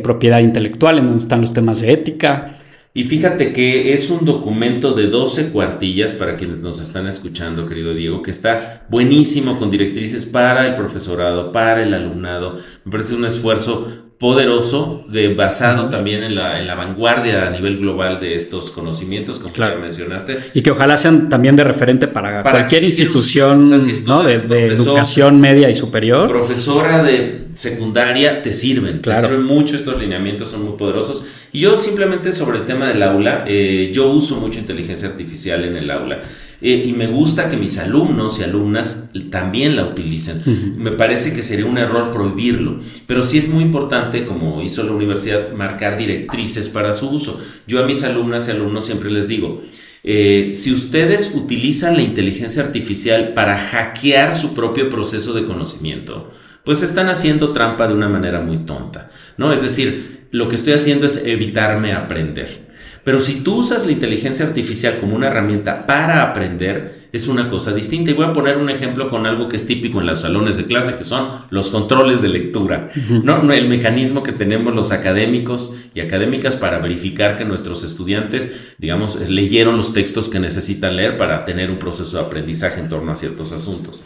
propiedad 0.01 0.39
intelectual, 0.39 0.99
en 0.99 1.07
dónde 1.07 1.23
están 1.23 1.41
los 1.41 1.53
temas 1.53 1.81
de 1.81 1.91
ética. 1.91 2.59
Y 2.97 3.03
fíjate 3.03 3.51
que 3.51 3.91
es 3.91 4.09
un 4.09 4.23
documento 4.23 4.93
de 4.93 5.07
12 5.07 5.49
cuartillas 5.49 6.13
para 6.13 6.37
quienes 6.37 6.61
nos 6.61 6.79
están 6.79 7.07
escuchando, 7.07 7.67
querido 7.67 7.93
Diego, 7.93 8.21
que 8.21 8.31
está 8.31 8.87
buenísimo 8.89 9.59
con 9.59 9.69
directrices 9.69 10.25
para 10.25 10.65
el 10.65 10.75
profesorado, 10.75 11.51
para 11.51 11.83
el 11.83 11.93
alumnado. 11.93 12.57
Me 12.85 12.91
parece 12.93 13.15
un 13.15 13.25
esfuerzo 13.25 14.04
poderoso, 14.17 15.03
de, 15.09 15.33
basado 15.33 15.89
también 15.89 16.23
en 16.23 16.35
la, 16.35 16.59
en 16.59 16.67
la, 16.67 16.75
vanguardia 16.75 17.47
a 17.47 17.49
nivel 17.49 17.77
global 17.77 18.19
de 18.19 18.35
estos 18.35 18.71
conocimientos, 18.71 19.39
como 19.39 19.53
claro. 19.53 19.79
mencionaste. 19.79 20.39
Y 20.53 20.61
que 20.61 20.71
ojalá 20.71 20.95
sean 20.95 21.27
también 21.27 21.57
de 21.57 21.65
referente 21.65 22.07
para, 22.07 22.41
cualquier 22.41 22.85
institución 22.85 23.69
de, 23.69 24.67
educación 24.67 25.41
media 25.41 25.69
y 25.69 25.75
superior. 25.75 26.29
Profesora 26.29 27.03
de 27.03 27.47
secundaria, 27.55 28.41
te 28.41 28.53
sirven, 28.53 29.01
te 29.01 29.13
sirven 29.15 29.43
mucho 29.43 29.75
estos 29.75 29.99
lineamientos, 29.99 30.49
son 30.49 30.63
muy 30.63 30.77
poderosos. 30.77 31.25
Y 31.51 31.59
yo 31.59 31.75
simplemente 31.75 32.31
sobre 32.31 32.57
el 32.57 32.65
tema 32.65 32.87
del 32.87 33.03
aula, 33.03 33.43
eh, 33.47 33.91
yo 33.93 34.09
uso 34.09 34.37
mucho 34.37 34.59
inteligencia 34.59 35.09
artificial 35.09 35.65
en 35.65 35.75
el 35.75 35.91
aula. 35.91 36.21
Eh, 36.61 36.83
y 36.85 36.93
me 36.93 37.07
gusta 37.07 37.49
que 37.49 37.57
mis 37.57 37.77
alumnos 37.77 38.39
y 38.39 38.43
alumnas 38.43 39.11
también 39.29 39.75
la 39.75 39.85
utilicen. 39.85 40.41
Me 40.77 40.91
parece 40.91 41.33
que 41.33 41.41
sería 41.41 41.65
un 41.65 41.77
error 41.77 42.11
prohibirlo, 42.13 42.79
pero 43.07 43.21
sí 43.21 43.37
es 43.37 43.49
muy 43.49 43.63
importante, 43.63 44.25
como 44.25 44.61
hizo 44.61 44.83
la 44.83 44.91
universidad, 44.91 45.51
marcar 45.53 45.97
directrices 45.97 46.69
para 46.69 46.93
su 46.93 47.09
uso. 47.09 47.39
Yo 47.67 47.83
a 47.83 47.87
mis 47.87 48.03
alumnas 48.03 48.47
y 48.47 48.51
alumnos 48.51 48.85
siempre 48.85 49.11
les 49.11 49.27
digo, 49.27 49.61
eh, 50.03 50.51
si 50.53 50.71
ustedes 50.71 51.33
utilizan 51.33 51.95
la 51.95 52.03
inteligencia 52.03 52.63
artificial 52.63 53.33
para 53.33 53.57
hackear 53.57 54.35
su 54.35 54.53
propio 54.53 54.87
proceso 54.87 55.33
de 55.33 55.45
conocimiento, 55.45 56.31
pues 56.63 56.83
están 56.83 57.09
haciendo 57.09 57.51
trampa 57.51 57.87
de 57.87 57.93
una 57.93 58.07
manera 58.09 58.39
muy 58.39 58.59
tonta, 58.59 59.09
¿no? 59.37 59.51
Es 59.51 59.61
decir, 59.61 60.27
lo 60.31 60.47
que 60.47 60.55
estoy 60.55 60.73
haciendo 60.73 61.05
es 61.05 61.23
evitarme 61.25 61.93
aprender. 61.93 62.74
Pero 63.05 63.19
si 63.19 63.41
tú 63.41 63.57
usas 63.57 63.85
la 63.85 63.91
inteligencia 63.91 64.47
artificial 64.47 64.97
como 64.99 65.15
una 65.15 65.27
herramienta 65.27 65.85
para 65.85 66.23
aprender, 66.23 67.05
es 67.11 67.27
una 67.27 67.47
cosa 67.47 67.71
distinta. 67.71 68.09
Y 68.09 68.15
voy 68.15 68.25
a 68.25 68.33
poner 68.33 68.57
un 68.57 68.67
ejemplo 68.71 69.09
con 69.09 69.27
algo 69.27 69.47
que 69.47 69.57
es 69.57 69.67
típico 69.67 70.01
en 70.01 70.07
los 70.07 70.21
salones 70.21 70.57
de 70.57 70.65
clase, 70.65 70.97
que 70.97 71.03
son 71.03 71.29
los 71.51 71.69
controles 71.69 72.23
de 72.23 72.29
lectura. 72.29 72.89
¿no? 73.21 73.53
El 73.53 73.69
mecanismo 73.69 74.23
que 74.23 74.31
tenemos 74.31 74.73
los 74.73 74.91
académicos 74.91 75.75
y 75.93 75.99
académicas 75.99 76.55
para 76.55 76.79
verificar 76.79 77.35
que 77.35 77.45
nuestros 77.45 77.83
estudiantes, 77.83 78.73
digamos, 78.79 79.29
leyeron 79.29 79.77
los 79.77 79.93
textos 79.93 80.27
que 80.27 80.39
necesitan 80.39 80.95
leer 80.95 81.15
para 81.15 81.45
tener 81.45 81.69
un 81.69 81.77
proceso 81.77 82.17
de 82.17 82.23
aprendizaje 82.23 82.79
en 82.79 82.89
torno 82.89 83.11
a 83.11 83.15
ciertos 83.15 83.51
asuntos. 83.51 84.03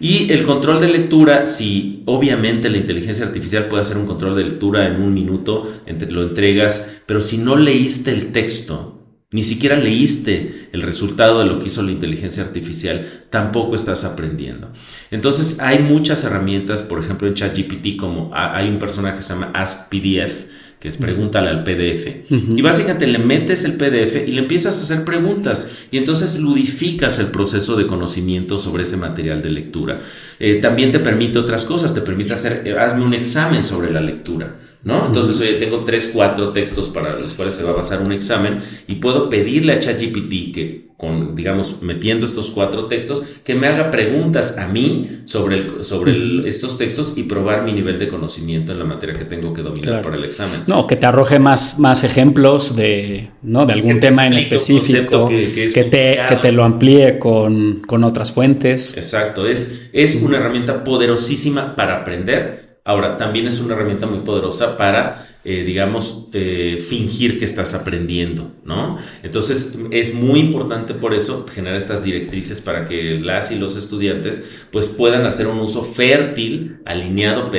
Y 0.00 0.32
el 0.32 0.44
control 0.44 0.80
de 0.80 0.88
lectura, 0.88 1.44
si 1.44 2.02
obviamente 2.06 2.70
la 2.70 2.78
inteligencia 2.78 3.26
artificial 3.26 3.66
puede 3.66 3.82
hacer 3.82 3.98
un 3.98 4.06
control 4.06 4.34
de 4.34 4.44
lectura 4.44 4.86
en 4.86 5.02
un 5.02 5.12
minuto, 5.12 5.70
lo 6.08 6.22
entregas, 6.22 6.90
pero 7.04 7.20
si 7.20 7.36
no 7.36 7.54
leíste 7.54 8.10
el 8.10 8.32
texto, 8.32 8.96
ni 9.32 9.42
siquiera 9.42 9.76
leíste 9.76 10.70
el 10.72 10.82
resultado 10.82 11.38
de 11.38 11.46
lo 11.46 11.58
que 11.58 11.66
hizo 11.66 11.82
la 11.82 11.92
inteligencia 11.92 12.42
artificial, 12.42 13.06
tampoco 13.30 13.76
estás 13.76 14.04
aprendiendo. 14.04 14.72
Entonces 15.10 15.60
hay 15.60 15.80
muchas 15.80 16.24
herramientas, 16.24 16.82
por 16.82 16.98
ejemplo 16.98 17.28
en 17.28 17.34
ChatGPT, 17.34 17.96
como 17.96 18.30
hay 18.34 18.68
un 18.68 18.78
personaje 18.78 19.18
que 19.18 19.22
se 19.22 19.34
llama 19.34 19.52
AskPDF, 19.54 20.46
que 20.80 20.88
es 20.88 20.96
pregúntale 20.96 21.50
al 21.50 21.62
PDF. 21.62 22.30
Y 22.30 22.62
básicamente 22.62 23.06
le 23.06 23.18
metes 23.18 23.64
el 23.64 23.74
PDF 23.74 24.26
y 24.26 24.32
le 24.32 24.40
empiezas 24.40 24.80
a 24.80 24.82
hacer 24.82 25.04
preguntas 25.04 25.86
y 25.90 25.98
entonces 25.98 26.40
ludificas 26.40 27.18
el 27.18 27.26
proceso 27.26 27.76
de 27.76 27.86
conocimiento 27.86 28.56
sobre 28.56 28.84
ese 28.84 28.96
material 28.96 29.42
de 29.42 29.50
lectura. 29.50 30.00
Eh, 30.38 30.54
también 30.54 30.90
te 30.90 30.98
permite 30.98 31.38
otras 31.38 31.66
cosas, 31.66 31.94
te 31.94 32.00
permite 32.00 32.32
hacer, 32.32 32.62
eh, 32.64 32.78
hazme 32.78 33.04
un 33.04 33.12
examen 33.12 33.62
sobre 33.62 33.92
la 33.92 34.00
lectura. 34.00 34.56
¿No? 34.82 35.06
Entonces, 35.06 35.38
oye, 35.38 35.52
tengo 35.54 35.84
tres, 35.84 36.10
cuatro 36.10 36.52
textos 36.52 36.88
para 36.88 37.18
los 37.18 37.34
cuales 37.34 37.52
se 37.52 37.62
va 37.62 37.70
a 37.70 37.74
basar 37.74 38.00
un 38.00 38.12
examen 38.12 38.60
y 38.88 38.94
puedo 38.94 39.28
pedirle 39.28 39.74
a 39.74 39.78
ChatGPT 39.78 40.54
que 40.54 40.89
con, 41.00 41.34
digamos, 41.34 41.80
metiendo 41.80 42.26
estos 42.26 42.50
cuatro 42.50 42.84
textos, 42.84 43.22
que 43.42 43.54
me 43.54 43.66
haga 43.68 43.90
preguntas 43.90 44.58
a 44.58 44.68
mí 44.68 45.22
sobre, 45.24 45.56
el, 45.56 45.82
sobre 45.82 46.46
estos 46.46 46.76
textos 46.76 47.14
y 47.16 47.22
probar 47.22 47.62
mi 47.62 47.72
nivel 47.72 47.98
de 47.98 48.06
conocimiento 48.06 48.72
en 48.72 48.80
la 48.80 48.84
materia 48.84 49.14
que 49.14 49.24
tengo 49.24 49.54
que 49.54 49.62
dominar 49.62 50.02
para 50.02 50.16
el 50.16 50.24
examen. 50.24 50.64
No, 50.66 50.86
que 50.86 50.96
te 50.96 51.06
arroje 51.06 51.38
más, 51.38 51.78
más 51.78 52.04
ejemplos 52.04 52.76
de, 52.76 53.30
¿no? 53.40 53.64
de 53.64 53.72
algún 53.72 53.98
tema 53.98 54.26
en 54.26 54.34
específico, 54.34 55.24
que, 55.24 55.50
que, 55.52 55.84
te, 55.84 56.18
que, 56.28 56.36
te, 56.36 56.52
lo 56.52 56.64
amplíe 56.64 57.18
con, 57.18 57.80
con, 57.86 58.04
otras 58.04 58.32
fuentes. 58.32 58.94
Exacto, 58.94 59.46
es, 59.46 59.88
es 59.94 60.16
una 60.16 60.36
herramienta 60.36 60.84
poderosísima 60.84 61.76
para 61.76 61.96
aprender. 61.96 62.80
Ahora, 62.84 63.16
también 63.16 63.46
es 63.46 63.58
una 63.58 63.74
herramienta 63.74 64.06
muy 64.06 64.18
poderosa 64.18 64.76
para 64.76 65.29
eh, 65.42 65.64
digamos, 65.64 66.26
eh, 66.34 66.84
fingir 66.86 67.38
que 67.38 67.46
estás 67.46 67.72
aprendiendo, 67.72 68.52
¿no? 68.64 68.98
Entonces 69.22 69.78
es 69.90 70.12
muy 70.12 70.38
importante 70.38 70.92
por 70.92 71.14
eso 71.14 71.46
generar 71.50 71.78
estas 71.78 72.04
directrices 72.04 72.60
para 72.60 72.84
que 72.84 73.18
las 73.18 73.50
y 73.50 73.58
los 73.58 73.74
estudiantes 73.74 74.66
pues 74.70 74.88
puedan 74.88 75.24
hacer 75.24 75.46
un 75.46 75.58
uso 75.58 75.82
fértil, 75.82 76.80
alineado 76.84 77.50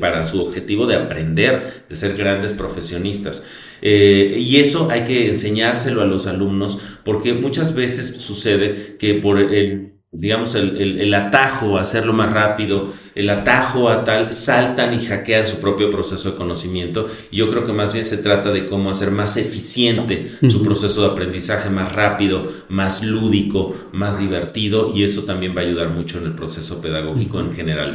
para 0.00 0.24
su 0.24 0.40
objetivo 0.40 0.86
de 0.86 0.96
aprender, 0.96 1.84
de 1.86 1.96
ser 1.96 2.16
grandes 2.16 2.54
profesionistas. 2.54 3.44
Eh, 3.82 4.36
y 4.38 4.56
eso 4.56 4.88
hay 4.90 5.04
que 5.04 5.28
enseñárselo 5.28 6.00
a 6.00 6.06
los 6.06 6.26
alumnos 6.26 6.80
porque 7.04 7.34
muchas 7.34 7.74
veces 7.74 8.22
sucede 8.22 8.96
que 8.98 9.14
por 9.14 9.38
el 9.38 9.97
digamos, 10.10 10.54
el, 10.54 11.12
atajo 11.12 11.76
a 11.76 11.82
hacerlo 11.82 12.14
más 12.14 12.32
rápido, 12.32 12.86
el 13.14 13.28
atajo 13.28 13.90
a 13.90 14.04
tal, 14.04 14.32
saltan 14.32 14.94
y 14.94 15.04
hackean 15.04 15.46
su 15.46 15.60
propio 15.60 15.90
proceso 15.90 16.30
de 16.30 16.36
conocimiento. 16.36 17.06
Y 17.30 17.36
yo 17.36 17.48
creo 17.48 17.62
que 17.62 17.74
más 17.74 17.92
bien 17.92 18.06
se 18.06 18.16
trata 18.18 18.50
de 18.50 18.64
cómo 18.64 18.90
hacer 18.90 19.10
más 19.10 19.36
eficiente 19.36 20.26
su 20.48 20.62
proceso 20.62 21.02
de 21.02 21.08
aprendizaje, 21.08 21.68
más 21.68 21.92
rápido, 21.92 22.46
más 22.70 23.04
lúdico, 23.04 23.74
más 23.92 24.18
divertido, 24.18 24.90
y 24.94 25.04
eso 25.04 25.24
también 25.24 25.54
va 25.54 25.60
a 25.60 25.64
ayudar 25.64 25.90
mucho 25.90 26.18
en 26.18 26.24
el 26.24 26.34
proceso 26.34 26.80
pedagógico 26.80 27.40
en 27.40 27.52
general. 27.52 27.92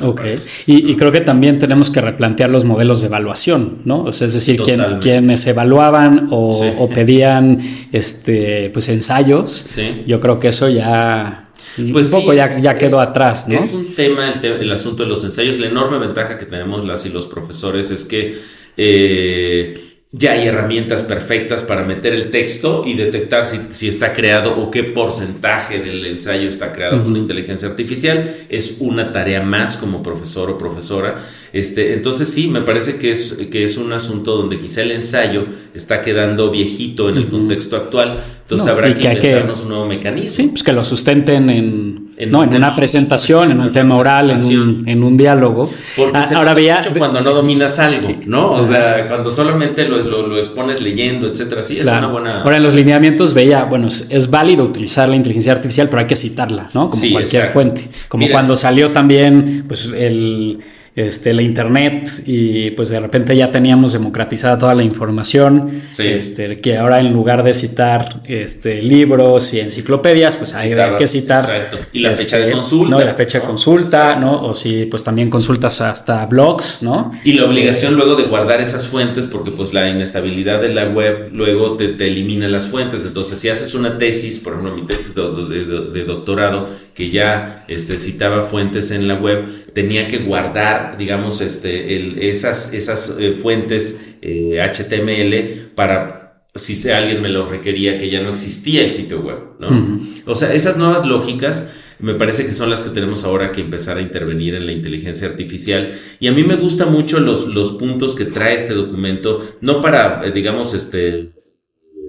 Y, 0.68 0.95
creo 0.95 1.11
que 1.11 1.22
también 1.22 1.57
tenemos 1.57 1.89
que 1.89 1.99
replantear 1.99 2.51
los 2.51 2.64
modelos 2.64 3.01
de 3.01 3.07
evaluación, 3.07 3.80
¿no? 3.86 4.03
O 4.03 4.11
sea, 4.11 4.28
es 4.28 4.36
decir, 4.36 4.61
quienes 5.01 5.47
evaluaban 5.47 6.28
o, 6.30 6.89
pedían 6.93 7.59
este, 7.91 8.70
pues 8.70 8.88
ensayos, 8.89 9.66
yo 10.05 10.20
crun 10.20 10.39
que 10.39 10.49
eso 10.49 10.70
ya 10.70 11.43
pues 11.91 12.13
un 12.13 12.21
poco 12.21 12.34
ya, 12.34 12.47
ya 12.59 12.78
quedó 12.78 12.99
atrás, 12.99 13.47
¿no? 13.47 13.57
Es 13.57 13.74
un 13.74 13.95
tema 13.95 14.34
el, 14.41 14.71
asunto 14.71 15.03
de 15.03 15.09
los 15.09 15.24
ensayos. 15.24 15.59
La 15.59 15.67
enorme 15.67 15.97
ventaja 15.97 16.38
que 16.38 16.45
tenemos 16.45 16.86
las 16.86 17.05
y 17.05 17.09
los 17.09 17.28
profesores 17.28 17.91
es 17.91 18.05
que 18.05 18.38
eh, 18.78 19.93
ya 20.16 20.34
hay 20.34 20.47
herramientas 20.47 21.03
perfectas 21.03 21.64
para 21.64 21.84
meter 21.84 22.14
el 22.14 22.30
texto 22.30 22.84
y 22.86 22.93
detectar 22.93 23.45
si, 23.45 23.88
está 23.88 24.14
creado 24.14 24.55
o 24.61 24.70
qué 24.70 24.84
porcentaje 24.84 25.80
del 25.80 26.05
ensayo 26.05 26.47
está 26.47 26.72
creado 26.72 27.03
por 27.03 27.18
inteligencia 27.18 27.68
artificial. 27.68 28.32
Es 28.47 28.78
una 28.80 29.11
tarea 29.11 29.41
más 29.41 29.76
como 29.76 30.03
profesor 30.03 30.51
o 30.51 30.57
profesora. 30.59 31.18
Este, 31.51 31.93
entonces 31.93 32.30
sí, 32.30 32.47
me 32.47 32.61
parece 32.61 32.97
que 32.97 33.09
es, 33.09 33.39
que 33.49 33.64
es 33.64 33.76
un 33.78 33.91
asunto 33.91 34.38
donde 34.38 34.59
quizá 34.59 34.84
el 34.84 34.91
ensayo 34.91 35.47
está 35.74 35.99
quedando 36.01 36.51
viejito 36.51 37.09
en 37.09 37.18
el 37.18 37.28
contexto 37.28 37.76
actual. 37.76 38.16
Entonces 38.43 38.68
habrá 38.68 38.93
que, 38.93 39.01
inventarnos 39.01 39.64
un 39.64 39.70
nuevo 39.70 39.88
mecanismo. 39.88 40.30
Sí, 40.30 40.47
pues 40.49 40.61
que 40.61 40.74
lo 40.74 40.84
sustenten 40.84 41.49
en, 41.49 42.03
no, 42.28 42.43
en 42.43 42.53
una 42.53 42.76
presentación, 42.76 43.51
en 43.51 43.59
un 43.59 43.72
tema 43.72 43.95
oral, 43.95 44.32
en 44.32 44.43
un, 44.43 44.84
en 44.88 45.03
un 45.03 45.18
diálogo. 45.18 45.70
Porque 45.95 46.18
ah, 46.18 46.30
ahora 46.36 46.53
veía 46.53 46.82
cuando 46.97 47.22
no 47.22 47.32
dominas 47.32 47.80
algo, 47.80 48.09
¿no? 48.26 48.51
O 48.51 48.64
sea, 48.64 49.07
cuando 49.07 49.32
solamente 49.32 49.88
lo, 49.88 49.97
lo, 50.03 50.38
expones 50.38 50.82
leyendo, 50.82 51.28
etcétera. 51.28 51.64
Sí, 51.64 51.80
es 51.80 51.88
una 51.88 52.07
buena. 52.07 52.41
Ahora 52.41 52.57
en 52.57 52.64
los 52.64 52.74
lineamientos 52.74 53.34
veía, 53.34 53.64
bueno, 53.64 53.88
es, 53.88 54.30
válido 54.30 54.64
utilizar 54.64 55.09
la 55.09 55.16
inteligencia 55.16 55.53
artificial, 55.53 55.89
pero 55.89 56.01
hay 56.01 56.07
que 56.07 56.16
citarla, 56.16 56.70
¿no? 56.74 56.89
Como 56.89 57.11
cualquier 57.11 57.49
fuente. 57.49 57.89
Como 58.07 58.30
cuando 58.30 58.55
salió 58.55 58.91
también, 58.91 59.64
pues 59.68 59.86
el 59.86 60.59
este, 60.96 61.34
la 61.34 61.41
internet 61.41 62.24
y 62.26 62.72
pues 62.72 62.89
de 62.89 63.00
repente 63.00 63.36
ya 63.36 63.50
teníamos 63.50 63.94
democratizada 63.94 64.58
toda 64.58 64.76
la 64.76 64.84
información, 64.84 65.82
este, 65.98 66.62
que 66.62 66.78
ahora 66.78 67.00
en 67.00 67.12
lugar 67.14 67.44
de 67.44 67.54
citar 67.54 68.22
este, 68.26 68.82
libros 68.82 69.54
y 69.54 69.60
enciclopedias, 69.60 70.38
pues 70.38 70.54
hay, 70.54 70.74
que 70.98 71.08
citar... 71.08 71.44
Y 71.91 72.00
la 72.00 72.12
fecha 72.12 72.38
de 72.38 72.44
este, 72.44 72.54
consulta. 72.54 72.96
¿no? 72.96 73.04
la 73.04 73.14
fecha 73.14 73.39
de 73.39 73.46
consulta, 73.46 74.16
¿no? 74.16 74.44
O 74.44 74.54
si 74.54 74.86
pues 74.86 75.04
también 75.04 75.30
consultas 75.30 75.82
hasta 75.82 76.26
blogs, 76.26 76.84
¿no? 76.84 77.12
Y 77.24 77.34
la 77.34 77.46
obligación 77.46 77.96
luego 77.96 78.16
de 78.16 78.24
guardar 78.24 78.62
esas 78.62 78.88
fuentes, 78.88 79.28
porque 79.28 79.52
pues 79.52 79.74
la 79.74 79.89
inestabilidad 79.89 80.62
de 80.62 80.74
la 80.74 80.86
web 80.86 81.30
luego 81.34 81.76
te, 81.78 81.96
elimina 82.06 82.48
las 82.48 82.68
fuentes. 82.68 83.06
Entonces, 83.06 83.39
si 83.39 83.50
haces 83.50 83.74
una 83.74 83.98
tesis, 83.98 84.39
por 84.39 84.54
ejemplo, 84.54 84.76
mi 84.76 84.86
tesis 84.86 85.16
de, 85.16 86.04
doctorado, 86.06 86.70
que 86.94 87.10
ya 87.10 87.66
este, 87.68 87.98
citaba 88.00 88.44
fuentes 88.44 88.91
en 88.91 89.08
la 89.08 89.16
web, 89.16 89.48
tenía 89.74 90.08
que 90.08 90.20
guardar 90.20 90.98
digamos, 90.98 91.41
este, 91.41 92.30
esas, 92.30 92.74
esas 92.74 93.18
eh, 93.20 93.34
fuentes 93.34 94.16
HTML 94.22 95.34
eh, 95.34 95.68
para 95.76 96.24
si 96.56 96.89
alguien 96.91 97.22
me 97.22 97.30
lo 97.30 97.48
requería, 97.48 97.98
que 97.98 98.10
ya 98.10 98.22
no 98.22 98.30
existía 98.30 98.84
el 98.84 98.91
sitio 98.91 99.22
web, 99.22 99.39
¿no? 99.60 100.00
O 100.28 100.36
sea, 100.36 100.54
esas 100.54 100.78
nuevas 100.78 101.04
lógicas 101.04 101.74
me 101.98 102.14
parece 102.14 102.46
que 102.46 102.54
son 102.54 102.70
las 102.70 102.84
que 102.84 102.91
tenemos 102.91 103.24
ahora 103.24 103.52
que 103.52 103.62
empezar 103.62 103.98
a 103.98 104.02
intervenir 104.02 104.54
en 104.56 104.66
la 104.66 104.72
inteligencia 104.72 105.28
artificial. 105.28 105.98
Y 106.20 106.28
a 106.28 106.32
mí 106.32 106.44
me 106.44 106.56
gustan 106.56 106.91
mucho 106.91 107.20
los, 107.20 107.48
los 107.48 107.72
puntos 107.72 108.16
que 108.16 108.26
trae 108.26 108.56
este 108.56 108.74
documento, 108.74 109.41
no 109.62 109.82
para, 109.82 110.22
eh, 110.26 110.32
digamos, 110.32 110.74
este 110.74 111.32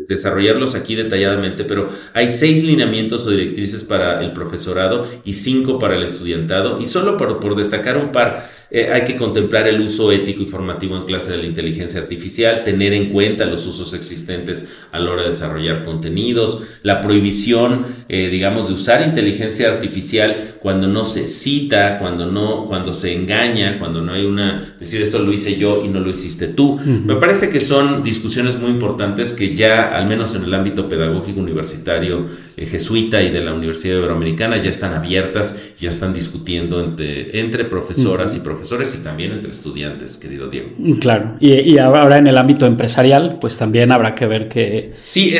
desarrollarlos 0.08 0.74
aquí 0.74 0.94
detalladamente, 0.94 1.64
pero 1.64 1.88
hay 2.12 2.28
seis 2.28 2.62
lineamientos 2.64 3.26
o 3.26 3.30
directrices 3.30 3.82
para 3.82 4.20
el 4.20 4.32
profesorado 4.32 5.06
y 5.24 5.34
cinco 5.34 5.78
para 5.78 5.96
el 5.96 6.02
estudiantado. 6.02 6.80
Y 6.80 6.84
solo 6.84 7.16
por, 7.16 7.56
destacar 7.56 7.96
un 7.96 8.12
par, 8.12 8.50
eh, 8.76 8.90
hay 8.92 9.04
que 9.04 9.14
contemplar 9.14 9.68
el 9.68 9.80
uso 9.80 10.10
ético 10.10 10.42
y 10.42 10.46
formativo 10.46 10.96
en 10.96 11.04
clase 11.04 11.30
de 11.30 11.38
la 11.38 11.46
inteligencia 11.46 12.00
artificial, 12.00 12.64
tener 12.64 12.92
en 12.92 13.12
cuenta 13.12 13.44
los 13.44 13.64
usos 13.66 13.94
existentes 13.94 14.80
a 14.90 14.98
la 14.98 15.12
hora 15.12 15.22
de 15.22 15.28
desarrollar 15.28 15.84
contenidos, 15.84 16.60
la 16.82 17.00
prohibición, 17.00 17.86
eh, 18.08 18.28
digamos, 18.32 18.66
de 18.66 18.74
usar 18.74 19.06
inteligencia 19.06 19.70
artificial 19.70 20.56
cuando 20.60 20.88
no 20.88 21.04
se 21.04 21.28
cita, 21.28 21.98
cuando 21.98 22.26
no, 22.26 22.66
cuando 22.66 22.92
se 22.92 23.14
engaña, 23.14 23.78
cuando 23.78 24.02
no 24.02 24.12
hay 24.12 24.24
una, 24.24 24.74
decir 24.76 25.00
esto 25.00 25.20
lo 25.20 25.32
hice 25.32 25.54
yo 25.54 25.84
y 25.84 25.88
no 25.88 26.00
lo 26.00 26.10
hiciste 26.10 26.48
tú. 26.48 26.80
Me 26.84 27.14
parece 27.14 27.50
que 27.50 27.60
son 27.60 28.02
discusiones 28.02 28.58
muy 28.58 28.72
importantes 28.72 29.34
que 29.34 29.54
ya, 29.54 29.94
al 29.96 30.08
menos 30.08 30.34
en 30.34 30.42
el 30.42 30.52
ámbito 30.52 30.88
pedagógico 30.88 31.38
universitario 31.38 32.26
eh, 32.56 32.66
jesuita 32.66 33.22
y 33.22 33.30
de 33.30 33.40
la 33.40 33.52
Universidad 33.52 33.98
Iberoamericana, 33.98 34.56
ya 34.58 34.70
están 34.70 34.94
abiertas, 34.94 35.70
ya 35.78 35.88
están 35.88 36.14
discutiendo 36.14 36.82
entre, 36.82 37.40
entre 37.40 37.64
profesoras 37.64 38.36
y 38.36 38.40
profesores 38.40 38.96
y 39.00 39.02
también 39.02 39.32
entre 39.32 39.50
estudiantes, 39.50 40.16
querido 40.16 40.48
Diego. 40.48 40.70
Mm, 40.78 40.92
claro, 40.94 41.36
y, 41.40 41.78
ahora 41.78 42.18
en 42.18 42.26
el 42.26 42.38
ámbito 42.38 42.66
empresarial, 42.66 43.38
pues 43.40 43.58
también 43.58 43.92
habrá 43.92 44.14
que 44.14 44.26
ver 44.26 44.48
qué 44.48 44.92
sí, 45.02 45.34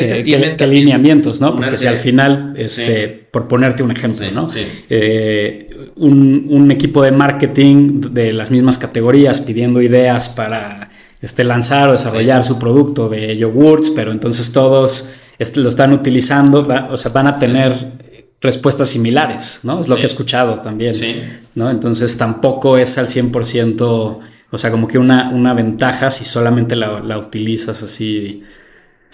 lineamientos, 0.67 1.41
¿no? 1.41 1.55
Porque 1.55 1.71
si 1.71 1.87
al 1.87 1.97
final, 1.97 2.53
este, 2.57 3.07
por 3.31 3.47
ponerte 3.47 3.83
un 3.83 3.91
ejemplo, 3.91 4.25
¿no? 4.31 4.47
Eh, 4.89 5.67
un, 5.95 6.71
equipo 6.71 7.01
de 7.01 7.11
marketing 7.11 8.01
de 8.11 8.33
las 8.33 8.51
mismas 8.51 8.77
categorías 8.77 9.41
pidiendo 9.41 9.81
ideas 9.81 10.29
para 10.29 10.89
este, 11.21 11.43
lanzar 11.43 11.89
o 11.89 11.91
desarrollar 11.93 12.43
su 12.43 12.59
producto 12.59 13.07
de 13.07 13.37
yogurts, 13.37 13.91
pero 13.91 14.11
entonces 14.11 14.51
todos 14.51 15.11
este, 15.37 15.59
lo 15.59 15.69
están 15.69 15.93
utilizando, 15.93 16.67
o 16.89 16.97
sea, 16.97 17.11
van 17.11 17.27
a 17.27 17.35
tener 17.35 17.93
respuestas 18.41 18.89
similares, 18.89 19.61
¿no? 19.63 19.79
Es 19.79 19.87
lo 19.87 19.95
que 19.95 20.03
he 20.03 20.05
escuchado 20.05 20.59
también, 20.61 20.93
sí. 20.93 21.15
¿no? 21.55 21.69
Entonces 21.69 22.17
tampoco 22.17 22.77
es 22.77 22.97
al 22.97 23.07
100%, 23.07 24.19
o 24.51 24.57
sea, 24.57 24.71
como 24.71 24.87
que 24.87 24.97
una, 24.97 25.29
una 25.29 25.53
ventaja 25.53 26.11
si 26.11 26.25
solamente 26.25 26.75
la, 26.75 26.99
la 26.99 27.17
utilizas 27.17 27.81
así 27.83 28.43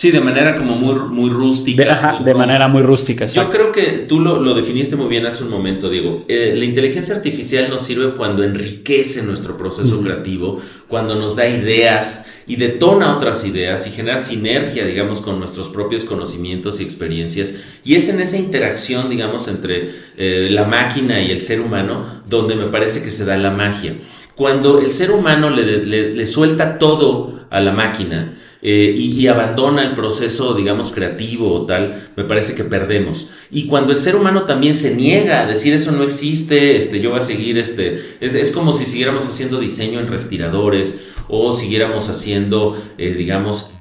Sí, 0.02 0.10
de 0.10 0.20
manera 0.20 0.56
como 0.56 0.74
muy, 0.74 0.96
muy 0.96 1.30
rústica. 1.30 2.18
De, 2.26 2.34
manera 2.34 2.68
muy 2.68 2.82
rústica, 2.82 3.28
Yo 3.28 3.52
creo 3.52 3.72
que 3.72 4.08
tú 4.08 4.20
lo, 4.20 4.42
lo, 4.42 4.56
definiste 4.56 4.96
muy 4.96 5.08
bien 5.08 5.28
hace 5.28 5.44
un 5.44 5.52
momento, 5.52 5.92
Diego. 5.92 6.26
Eh, 6.28 6.56
la 6.58 6.66
inteligencia 6.66 7.16
artificial 7.16 7.70
nos 7.70 7.84
sirve 7.84 8.16
cuando 8.16 8.44
enriquece 8.44 9.22
nuestro 9.22 9.58
proceso 9.58 10.02
creativo, 10.02 10.60
cuando 10.88 11.14
nos 11.14 11.36
da 11.36 11.48
ideas 11.48 12.26
y 12.48 12.56
detona 12.56 13.16
otras 13.16 13.46
ideas 13.46 13.86
y 13.86 13.92
genera 13.92 14.18
sinergia, 14.18 14.88
digamos, 14.88 15.22
con 15.22 15.38
nuestros 15.38 15.70
propios 15.70 16.04
conocimientos 16.04 16.80
y 16.80 16.84
experiencias. 16.84 17.78
Y 17.84 17.94
es 17.94 18.10
en 18.10 18.22
esa 18.22 18.38
interacción, 18.38 19.08
digamos, 19.08 19.48
entre 19.48 19.88
eh, 20.18 20.48
la 20.50 20.64
máquina 20.64 21.22
y 21.22 21.30
el 21.30 21.42
ser 21.42 21.62
humano 21.62 22.04
donde 22.28 22.56
me 22.56 22.66
parece 22.66 23.04
que 23.04 23.12
se 23.12 23.24
da 23.24 23.38
la 23.38 23.52
magia. 23.52 23.98
Cuando 24.36 24.80
el 24.80 24.90
ser 24.90 25.12
humano 25.12 25.52
le, 25.52 25.86
le, 25.86 26.16
le 26.16 26.26
suelta 26.26 26.80
todo 26.80 27.46
a 27.52 27.60
la 27.60 27.72
máquina, 27.72 28.40
eh, 28.64 28.94
y, 28.96 29.26
abandona 29.26 29.84
el 29.84 29.96
proceso, 29.96 30.54
digamos, 30.54 30.92
creativo 30.92 31.52
o 31.52 31.66
tal, 31.66 32.12
me 32.16 32.24
parece 32.24 32.54
que 32.54 32.64
perdemos. 32.64 33.32
Y 33.50 33.66
cuando 33.66 33.92
el 33.92 33.98
ser 33.98 34.16
humano 34.16 34.44
también 34.44 34.76
se 34.76 34.96
niega 34.96 35.42
a 35.42 35.48
decir 35.48 35.74
eso 35.74 35.92
no 35.92 36.04
existe, 36.04 36.76
este, 36.76 37.00
yo 37.00 37.10
voy 37.10 37.18
a 37.18 37.22
seguir, 37.22 37.58
este, 37.58 38.00
es, 38.20 38.52
como 38.52 38.72
si 38.72 38.86
siguiéramos 38.86 39.28
haciendo 39.28 39.60
diseño 39.60 40.00
en 40.00 40.08
respiradores 40.08 41.14
o 41.28 41.52
siguiéramos 41.52 42.08
haciendo, 42.08 42.78
eh, 43.00 43.16
digamos, 43.18 43.74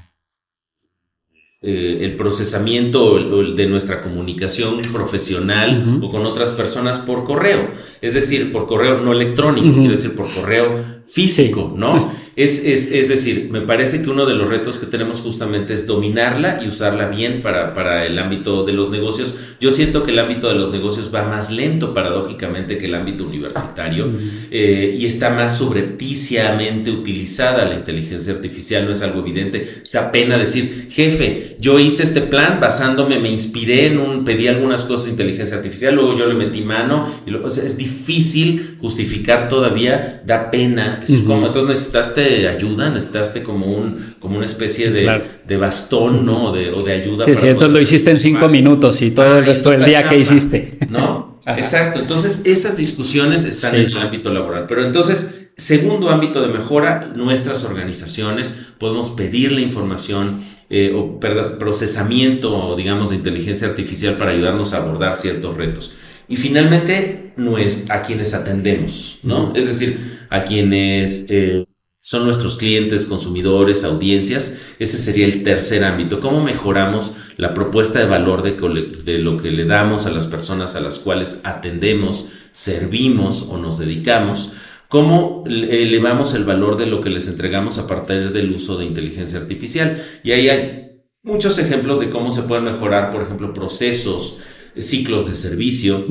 eh, 1.63 1.99
el 2.01 2.17
procesamiento 2.17 3.19
de 3.53 3.67
nuestra 3.67 4.01
comunicación 4.01 4.79
profesional 4.93 6.01
o 6.03 6.09
con 6.09 6.25
otras 6.25 6.55
personas 6.55 7.01
por 7.01 7.25
correo. 7.25 7.69
Es 8.01 8.15
decir, 8.15 8.51
por 8.51 8.67
correo 8.67 8.97
no 8.97 9.13
electrónico, 9.13 9.75
quiere 9.75 9.91
decir 9.91 10.17
por 10.17 10.27
correo 10.33 11.00
físico, 11.11 11.75
¿no? 11.77 12.11
Es, 12.37 12.65
es, 12.65 12.91
es, 12.93 13.09
decir, 13.09 13.49
me 13.51 13.61
parece 13.61 14.01
que 14.01 14.09
uno 14.09 14.25
de 14.25 14.35
los 14.35 14.49
retos 14.49 14.79
que 14.79 14.87
tenemos 14.87 15.21
justamente 15.21 15.73
es 15.73 15.87
dominarla 15.87 16.61
y 16.63 16.69
usarla 16.69 17.09
bien 17.09 17.43
para, 17.43 17.75
para 17.75 18.07
el 18.07 18.19
ámbito 18.19 18.65
de 18.65 18.73
los 18.73 18.91
negocios. 18.91 19.35
Yo 19.61 19.73
siento 19.73 20.05
que 20.05 20.13
el 20.13 20.19
ámbito 20.21 20.49
de 20.49 20.55
los 20.55 20.71
negocios 20.71 21.13
va 21.13 21.25
más 21.25 21.51
lento, 21.51 21.93
paradójicamente, 21.93 22.79
que 22.79 22.87
el 22.87 22.95
ámbito 22.95 23.25
universitario 23.25 24.11
eh, 24.51 24.97
y 24.99 25.05
está 25.05 25.31
más 25.31 25.59
sobrepiciamente 25.59 26.91
utilizada 26.91 27.65
la 27.65 27.75
inteligencia 27.75 28.33
artificial, 28.33 28.87
no 28.87 28.93
es 28.93 29.03
algo 29.03 29.21
evidente. 29.21 29.67
Da 29.93 30.13
pena 30.13 30.39
decir, 30.39 30.87
jefe, 30.91 31.57
yo 31.59 31.79
hice 31.81 32.05
este 32.05 32.23
plan 32.23 32.61
basándome, 32.61 33.19
me 33.19 33.31
inspiré 33.31 33.87
en 33.87 33.99
un, 33.99 34.25
pedí 34.25 34.47
algunas 34.47 34.85
cosas 34.85 35.07
de 35.07 35.11
inteligencia 35.11 35.57
artificial, 35.57 35.97
luego 35.97 36.17
yo 36.17 36.27
le 36.27 36.35
metí 36.35 36.63
mano, 36.63 37.07
y 37.27 37.35
o 37.35 37.51
sea, 37.51 37.65
es 37.65 37.77
difícil 37.77 38.77
justificar 38.81 39.49
todavía, 39.49 40.23
da 40.25 40.51
pena 40.51 41.00
decir, 41.01 41.25
¿cómo? 41.25 41.47
Entonces 41.47 41.69
necesitaste 41.69 42.49
ayuda, 42.49 42.91
necesitaste 42.91 43.43
como, 43.43 43.67
un, 43.67 44.15
como 44.19 44.37
una 44.37 44.47
especie 44.47 44.91
de, 44.91 45.23
de 45.47 45.57
bastón, 45.57 46.25
¿no? 46.25 46.51
O 46.51 46.53
de, 46.53 46.71
o 46.71 46.83
de 46.83 46.93
ayuda. 46.93 47.25
Sí, 47.25 47.35
sí, 47.37 47.49
entonces 47.49 47.73
lo 47.73 47.81
hiciste 47.81 48.11
en 48.11 48.19
cinco 48.19 48.49
minutos 48.49 49.03
y 49.03 49.11
todo 49.11 49.39
el 49.39 49.45
resto 49.45 49.71
del 49.71 49.85
día 49.85 50.09
que 50.09 50.19
hiciste. 50.19 50.79
¿No? 50.89 51.39
Exacto, 51.47 51.99
entonces 51.99 52.43
esas 52.45 52.77
discusiones 52.77 53.45
están 53.45 53.75
en 53.75 53.87
el 53.87 53.99
ámbito 53.99 54.33
laboral, 54.33 54.67
pero 54.69 54.85
entonces, 54.85 55.49
segundo 55.57 56.11
ámbito 56.11 56.43
de 56.43 56.49
mejora, 56.49 57.13
nuestras 57.17 57.65
organizaciones 57.65 58.73
podemos 58.79 59.11
pedir 59.11 59.53
la 59.53 59.61
información 59.61 60.41
eh, 60.69 60.93
o 60.95 61.19
procesamiento, 61.59 62.77
digamos, 62.77 63.11
de 63.11 63.17
inteligencia 63.17 63.69
artificial 63.69 64.17
para 64.17 64.33
ayudarnos 64.33 64.75
a 64.75 64.79
abordar 64.79 65.15
ciertos 65.15 65.57
retos. 65.57 65.95
Y 66.31 66.37
finalmente, 66.37 67.33
a 67.89 68.03
quienes 68.03 68.35
atendemos, 68.35 69.19
¿no? 69.25 69.53
Es 69.57 69.67
decir, 69.67 69.99
a 70.31 70.45
quienes 70.45 71.27
eh, 71.29 71.67
son 72.01 72.25
nuestros 72.25 72.57
clientes, 72.57 73.05
consumidores, 73.07 73.83
audiencias. 73.83 74.59
Ese 74.79 74.97
sería 74.97 75.27
el 75.27 75.43
tercer 75.43 75.83
ámbito. 75.83 76.21
¿Cómo 76.21 76.41
mejoramos 76.45 77.17
la 77.37 77.53
propuesta 77.53 77.99
de 77.99 78.07
valor 78.07 78.43
de, 78.43 79.19
lo 79.19 79.37
que 79.39 79.51
le 79.51 79.65
damos 79.65 80.07
a 80.07 80.11
las 80.11 80.29
personas 80.29 80.77
a 80.77 80.81
las 80.81 81.01
cuales 81.01 81.41
atendemos, 81.43 82.29
servimos 82.53 83.47
o 83.51 83.59
nos 83.59 83.79
dedicamos? 83.79 84.53
¿Cómo 84.87 85.43
elevamos 85.49 86.35
el 86.35 86.45
valor 86.45 86.77
de 86.77 86.87
lo 86.87 87.01
que 87.01 87.11
les 87.11 87.27
entregamos 87.27 87.79
a 87.79 87.89
partir 87.89 88.33
del 88.33 88.53
uso 88.53 88.79
de 88.79 88.85
inteligencia 88.85 89.41
artificial? 89.41 90.01
Y 90.23 90.31
ahí 90.31 90.49
hay 90.49 91.03
muchos 91.25 91.59
ejemplos 91.59 91.99
de 91.99 92.11
cómo 92.11 92.31
se 92.31 92.43
pueden 92.43 92.65
mejorar, 92.65 93.11
por 93.11 93.23
ejemplo, 93.23 93.53
procesos, 93.53 94.39
ciclos 94.79 95.29
de 95.29 95.37
servicio, 95.37 96.07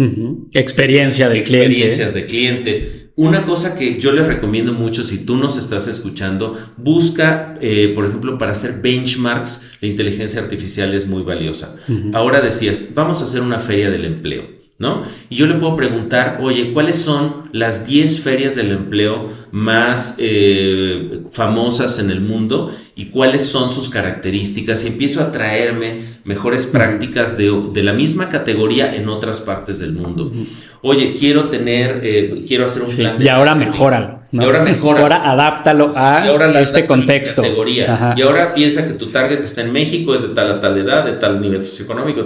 experiencia 0.54 1.30
de 1.30 1.38
experiencias 1.38 2.14
de 2.14 2.26
cliente. 2.26 3.10
Una 3.16 3.44
cosa 3.44 3.78
que 3.78 4.00
yo 4.00 4.14
les 4.14 4.28
recomiendo 4.28 4.72
mucho, 4.72 5.04
si 5.04 5.26
tú 5.26 5.36
nos 5.36 5.58
estás 5.58 5.88
escuchando, 5.88 6.58
busca, 6.78 7.54
eh, 7.60 7.92
por 7.94 8.06
ejemplo, 8.06 8.38
para 8.38 8.54
hacer 8.54 8.80
benchmarks, 8.82 9.72
la 9.82 9.90
inteligencia 9.90 10.42
artificial 10.42 10.94
es 10.94 11.06
muy 11.06 11.24
valiosa. 11.24 11.76
Ahora 12.14 12.40
decías, 12.40 12.92
vamos 12.96 13.20
a 13.22 13.26
hacer 13.26 13.42
una 13.42 13.60
feria 13.60 13.90
del 13.90 14.06
empleo, 14.06 14.48
¿no? 14.80 15.04
Y 15.30 15.36
yo 15.36 15.46
le 15.46 15.56
puedo 15.56 15.76
preguntar, 15.76 16.40
oye, 16.42 16.72
¿cuáles 16.74 16.98
son 16.98 17.50
las 17.52 17.86
10 17.86 18.22
ferias 18.22 18.56
del 18.56 18.72
empleo 18.72 19.30
más 19.52 20.16
eh, 20.20 21.22
famosas 21.32 22.00
en 22.00 22.10
el 22.10 22.22
mundo? 22.22 22.72
y 23.00 23.06
cuáles 23.06 23.48
son 23.48 23.70
sus 23.70 23.88
características 23.88 24.84
y 24.84 24.88
empiezo 24.88 25.22
a 25.22 25.32
traerme 25.32 26.02
mejores 26.26 26.68
prácticas 26.68 27.38
de, 27.38 27.82
la 27.82 27.94
misma 27.94 28.28
categoría 28.28 28.94
en 28.94 29.08
otras 29.08 29.40
partes 29.40 29.80
del 29.80 29.94
mundo. 29.94 30.34
Oye, 30.82 31.14
quiero 31.18 31.48
tener, 31.48 32.02
eh, 32.04 32.44
quiero 32.46 32.66
hacer 32.66 32.84
un 32.84 32.94
plan 32.94 33.18
de... 33.18 33.24
Y 33.24 33.30
ahora 33.30 33.56
mejóralo. 33.56 34.19
Y 34.32 34.44
ahora 34.44 34.64
mejora. 34.64 35.02
Ahora 35.02 35.32
adáptalo 35.32 35.90
a 35.96 36.62
este 36.62 36.86
contexto. 36.86 37.42
Categoría. 37.42 38.14
Y 38.16 38.22
ahora 38.22 38.54
piensa 38.54 38.88
que 38.88 38.94
tu 38.94 39.10
target 39.12 39.40
está 39.40 39.62
en 39.62 39.72
México, 39.72 40.14
es 40.14 40.22
de 40.22 40.30
tal 40.30 40.52
a 40.52 40.60
tal 40.60 40.78
edad, 40.78 41.04
de 41.04 41.14
tal 41.14 41.42
nivel 41.42 41.64
socioeconómico, 41.64 42.26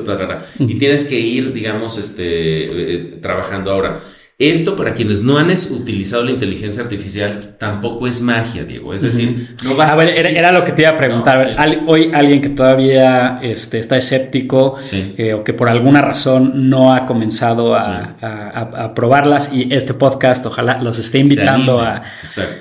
y 0.60 0.76
tienes 0.76 1.06
que 1.06 1.20
ir, 1.20 1.54
digamos, 1.54 1.98
este, 1.98 2.96
eh, 2.96 2.98
trabajando 3.22 3.72
ahora. 3.72 4.00
Esto, 4.40 4.76
para 4.76 4.96
quienes 4.96 5.22
no 5.22 5.38
han 5.38 5.52
utilizado 5.52 6.24
la 6.24 6.32
inteligencia 6.32 6.82
artificial, 6.82 7.56
tampoco 7.60 8.08
es 8.08 8.20
magia, 8.20 8.64
Diego. 8.64 8.92
Es 8.92 9.02
decir, 9.02 9.56
no 9.64 9.78
va 9.78 9.86
a 9.86 9.94
ah, 9.94 10.06
era, 10.06 10.52
lo 10.52 10.66
que 10.66 10.72
te 10.72 10.82
iba 10.82 10.92
a 10.92 10.98
preguntar. 10.98 11.54
hoy 11.86 12.10
alguien 12.12 12.42
que 12.42 12.50
todavía 12.50 13.40
este, 13.44 13.78
está 13.78 13.96
escéptico 13.96 14.78
eh, 15.18 15.34
o 15.34 15.44
que 15.44 15.54
por 15.54 15.70
alguna 15.70 16.02
razón 16.02 16.70
no 16.70 16.94
ha 16.94 17.06
comenzado 17.06 17.76
a, 17.76 18.94
probarlas 18.96 19.54
y 19.54 19.72
este 19.72 19.94
podcast 19.94 20.46
ojalá 20.46 20.82
los 20.82 20.98
esté 20.98 21.20
invitando 21.20 21.80
a... 21.80 22.04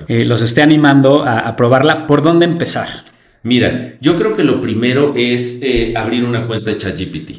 Eh, 0.08 0.24
los 0.26 0.42
esté 0.42 0.60
animando 0.60 1.24
a, 1.26 1.56
probarla. 1.56 2.06
¿Por 2.06 2.22
dónde 2.22 2.44
empezar? 2.44 2.88
Mira, 3.44 3.94
yo 4.00 4.14
creo 4.16 4.36
que 4.36 4.44
lo 4.44 4.60
primero 4.60 5.14
es 5.16 5.60
eh, 5.62 5.92
abrir 5.96 6.24
una 6.24 6.46
cuenta 6.46 6.70
de 6.70 6.76
ChatGPT. 6.76 7.30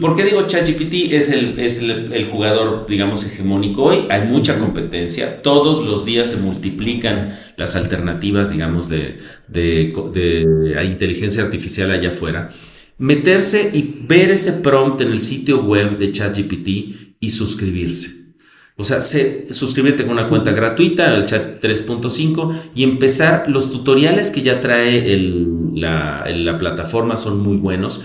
¿Por 0.00 0.14
qué 0.14 0.24
digo 0.24 0.46
ChatGPT 0.46 1.12
es, 1.12 1.30
el, 1.30 1.58
es 1.58 1.82
el, 1.82 2.26
jugador, 2.26 2.86
digamos, 2.88 3.24
hegemónico 3.24 3.84
hoy? 3.84 4.06
Hay 4.08 4.28
mucha 4.28 4.58
competencia, 4.58 5.42
todos 5.42 5.84
los 5.84 6.04
días 6.04 6.30
se 6.30 6.36
multiplican 6.36 7.36
las 7.56 7.74
alternativas, 7.74 8.52
digamos, 8.52 8.88
de, 8.88 9.16
de, 9.48 9.92
de 10.12 10.84
inteligencia 10.84 11.42
artificial 11.42 11.90
allá 11.90 12.10
afuera. 12.10 12.52
Meterse 12.98 13.70
y 13.72 14.04
ver 14.06 14.30
ese 14.30 14.52
prompt 14.52 15.00
en 15.00 15.10
el 15.10 15.22
sitio 15.22 15.64
web 15.64 15.98
de 15.98 16.12
ChatGPT 16.12 16.68
y 17.18 17.30
suscribirse. 17.30 18.20
O 18.76 18.84
sea, 18.84 19.02
suscribirte 19.02 20.04
con 20.04 20.12
una 20.12 20.28
cuenta 20.28 20.52
gratuita, 20.52 21.14
el 21.14 21.26
chat 21.26 21.62
3.5, 21.62 22.54
y 22.74 22.84
empezar. 22.84 23.44
Los 23.48 23.70
tutoriales 23.70 24.30
que 24.30 24.40
ya 24.40 24.60
trae 24.60 25.18
la, 25.74 26.24
la 26.32 26.58
plataforma 26.58 27.16
son 27.16 27.40
muy 27.40 27.56
buenos 27.56 28.02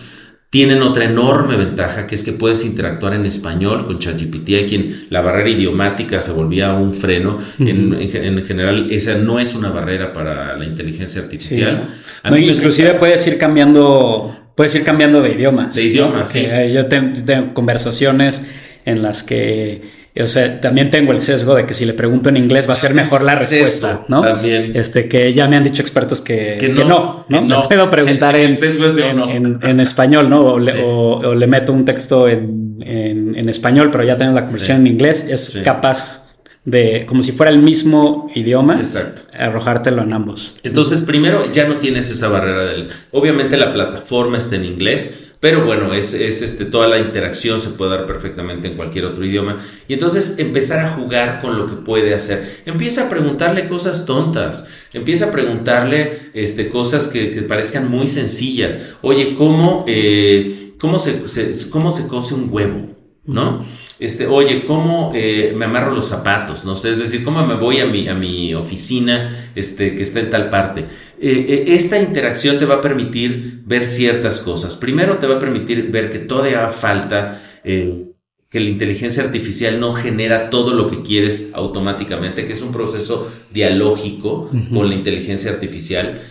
tienen 0.55 0.81
otra 0.83 1.03
enorme 1.03 1.57
ventaja 1.57 2.07
que 2.07 2.15
es 2.15 2.23
que 2.23 2.31
puedes 2.31 2.63
interactuar 2.63 3.13
en 3.13 3.25
español 3.25 3.83
con 3.83 3.99
ChatGPT. 3.99 4.49
Hay 4.51 4.65
quien 4.65 5.07
la 5.09 5.19
barrera 5.19 5.49
idiomática 5.49 6.21
se 6.21 6.31
volvía 6.31 6.71
un 6.71 6.93
freno. 6.93 7.37
en, 7.59 8.41
general, 8.41 8.87
esa 8.89 9.17
no 9.17 9.37
es 9.41 9.53
una 9.53 9.69
barrera 9.69 10.13
para 10.13 10.55
la 10.55 10.63
inteligencia 10.63 11.21
artificial. 11.21 11.89
inclusive 12.37 12.93
puedes 12.93 13.27
ir 13.27 13.37
cambiando, 13.37 14.33
puedes 14.55 14.73
ir 14.75 14.85
cambiando 14.85 15.21
de 15.21 15.33
idiomas. 15.33 15.75
De 15.75 15.83
idiomas, 15.83 16.31
sí. 16.31 16.47
Yo 16.73 16.85
tengo 16.85 17.53
conversaciones 17.53 18.47
en 18.85 19.01
las 19.01 19.23
que 19.23 19.81
o 20.21 20.27
sea, 20.29 20.61
también 20.61 20.89
tengo 20.89 21.11
el 21.11 21.19
sesgo 21.19 21.55
de 21.55 21.65
que 21.65 21.73
si 21.73 21.85
le 21.85 21.93
pregunto 21.93 22.29
en 22.29 22.37
inglés 22.37 22.69
va 22.69 22.73
a 22.73 22.77
ser 22.77 22.93
mejor 22.93 23.21
la 23.23 23.35
respuesta, 23.35 24.05
¿no? 24.07 24.21
También. 24.21 24.71
Este, 24.73 25.09
que 25.09 25.33
ya 25.33 25.47
me 25.49 25.57
han 25.57 25.63
dicho 25.63 25.81
expertos 25.81 26.21
que, 26.21 26.57
no, 26.73 27.25
no, 27.27 27.41
no, 27.41 27.67
puedo 27.67 27.89
preguntar 27.89 28.35
en, 28.37 28.55
en, 28.55 29.79
español, 29.81 30.29
¿no? 30.29 30.53
O 30.53 31.35
le, 31.35 31.47
meto 31.47 31.73
un 31.73 31.83
texto 31.83 32.29
en, 32.29 33.49
español, 33.49 33.89
pero 33.91 34.05
ya 34.05 34.15
tengo 34.15 34.33
la 34.33 34.45
conversión 34.45 34.81
en 34.81 34.87
inglés, 34.87 35.27
es 35.29 35.59
capaz 35.63 36.25
de, 36.63 37.05
como 37.05 37.21
si 37.21 37.31
fuera 37.31 37.51
el 37.51 37.59
mismo 37.59 38.27
idioma, 38.33 38.77
Exacto. 38.77 39.23
arrojártelo 39.37 40.01
en 40.01 40.13
ambos. 40.13 40.55
Entonces, 40.63 41.01
primero, 41.01 41.41
ya 41.51 41.67
no 41.67 41.77
tienes 41.77 42.09
esa 42.09 42.27
barrera 42.27 42.65
del... 42.65 42.89
Obviamente 43.11 43.55
la 43.55 43.71
plataforma 43.71 44.37
está 44.37 44.55
en 44.55 44.65
inglés, 44.65 45.24
pero 45.45 45.63
bueno, 45.63 45.93
es, 45.93 46.15
es, 46.15 46.41
este, 46.41 46.65
toda 46.65 46.87
la 46.87 46.97
interacción 46.97 47.61
se 47.61 47.69
puede 47.69 47.91
dar 47.91 48.07
perfectamente 48.07 48.67
en 48.67 48.73
cualquier 48.73 49.05
otro 49.05 49.23
idioma. 49.23 49.59
Y 49.87 49.93
entonces 49.93 50.39
empezar 50.39 50.83
a 50.83 50.87
jugar 50.87 51.37
con 51.39 51.55
lo 51.59 51.67
que 51.67 51.75
puede 51.75 52.15
hacer. 52.15 52.63
Empieza 52.65 53.05
a 53.05 53.09
preguntarle 53.09 53.65
cosas 53.65 54.07
tontas. 54.07 54.67
Empieza 54.91 55.25
a 55.25 55.31
preguntarle 55.31 56.31
este, 56.33 56.67
cosas 56.67 57.07
que, 57.07 57.29
que 57.29 57.43
parezcan 57.43 57.91
muy 57.91 58.07
sencillas. 58.07 58.95
Oye, 59.03 59.35
¿cómo, 59.35 59.85
eh, 59.87 60.73
cómo, 60.79 60.97
se, 60.97 61.21
¿cómo 61.69 61.91
se 61.91 62.07
cose 62.07 62.33
un 62.33 62.47
huevo? 62.51 62.95
¿no? 63.25 63.63
Este, 63.97 64.27
oye, 64.27 64.63
¿cómo 64.63 65.11
eh, 65.15 65.53
me 65.55 65.65
amarro 65.65 65.91
los 65.91 66.07
zapatos? 66.07 66.65
No 66.65 66.75
sé, 66.75 66.91
es 66.91 66.99
decir, 66.99 67.23
¿cómo 67.23 67.45
me 67.47 67.55
voy 67.55 67.79
a 67.79 67.85
mi, 67.85 68.07
a 68.09 68.13
mi 68.13 68.53
oficina 68.53 69.51
este, 69.55 69.95
que 69.95 70.03
está 70.03 70.19
en 70.19 70.29
tal 70.29 70.49
parte? 70.49 70.81
Eh, 71.21 71.45
eh, 71.47 71.65
esta 71.69 71.97
interacción 71.97 72.59
te 72.59 72.65
va 72.65 72.75
a 72.75 72.81
permitir 72.81 73.61
ver 73.65 73.85
ciertas 73.85 74.41
cosas. 74.41 74.75
Primero, 74.75 75.17
te 75.17 75.27
va 75.27 75.35
a 75.35 75.39
permitir 75.39 75.91
ver 75.91 76.09
que 76.09 76.19
todavía 76.19 76.69
falta 76.69 77.41
que 77.63 78.59
la 78.59 78.69
inteligencia 78.69 79.23
artificial 79.23 79.79
no 79.79 79.93
genera 79.93 80.51
todo 80.51 80.73
lo 80.73 80.87
que 80.87 81.01
quieres 81.01 81.51
automáticamente, 81.55 82.45
que 82.45 82.53
es 82.53 82.61
un 82.61 82.71
proceso 82.71 83.31
dialógico 83.51 84.51
con 84.71 84.87
la 84.87 84.93
inteligencia 84.93 85.49
artificial 85.51 86.21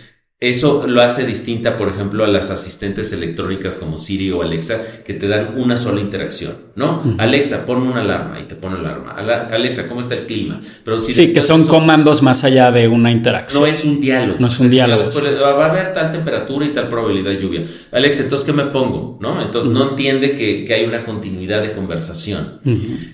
Eso 0.49 0.85
lo 0.87 1.01
hace 1.01 1.25
distinta, 1.25 1.75
por 1.75 1.89
ejemplo, 1.89 2.23
a 2.23 2.27
las 2.27 2.51
asistentes 2.51 3.11
electrónicas 3.13 3.75
como 3.75 3.97
Siri 3.97 4.29
o 4.29 4.43
Alexa, 4.43 4.79
que 5.03 5.15
te 5.15 5.27
dan 5.27 5.55
una 5.55 5.75
sola 5.75 5.99
interacción, 5.99 6.53
¿no? 6.75 7.01
Alexa, 7.17 7.65
ponme 7.65 7.89
una 7.89 8.01
alarma 8.01 8.39
y 8.39 8.43
te 8.43 8.53
pone 8.53 8.77
alarma. 8.77 9.15
Alexa, 9.51 9.87
¿cómo 9.87 10.01
está 10.01 10.13
el 10.13 10.27
clima? 10.27 10.61
Pero 10.83 10.99
sí, 10.99 11.33
que 11.33 11.41
son 11.41 11.65
comandos 11.65 12.21
más 12.21 12.43
allá 12.43 12.71
de 12.71 12.87
una 12.87 13.11
interacción. 13.11 13.63
No 13.63 13.67
es 13.67 13.83
un 13.85 13.99
diálogo. 13.99 14.37
No 14.39 14.45
es 14.45 14.59
un 14.59 14.69
diálogo. 14.69 15.01
va 15.41 15.65
a 15.65 15.69
haber 15.71 15.93
tal 15.93 16.11
temperatura 16.11 16.67
y 16.67 16.69
tal 16.69 16.89
probabilidad 16.89 17.31
de 17.31 17.37
lluvia. 17.39 17.63
Alexa, 17.91 18.21
entonces, 18.21 18.45
¿qué 18.45 18.53
me 18.53 18.65
pongo? 18.65 19.17
¿No? 19.19 19.41
Entonces, 19.41 19.71
no 19.71 19.89
entiende 19.89 20.33
que, 20.33 20.71
hay 20.75 20.83
una 20.83 21.03
continuidad 21.03 21.63
de 21.63 21.71
conversación. 21.71 22.59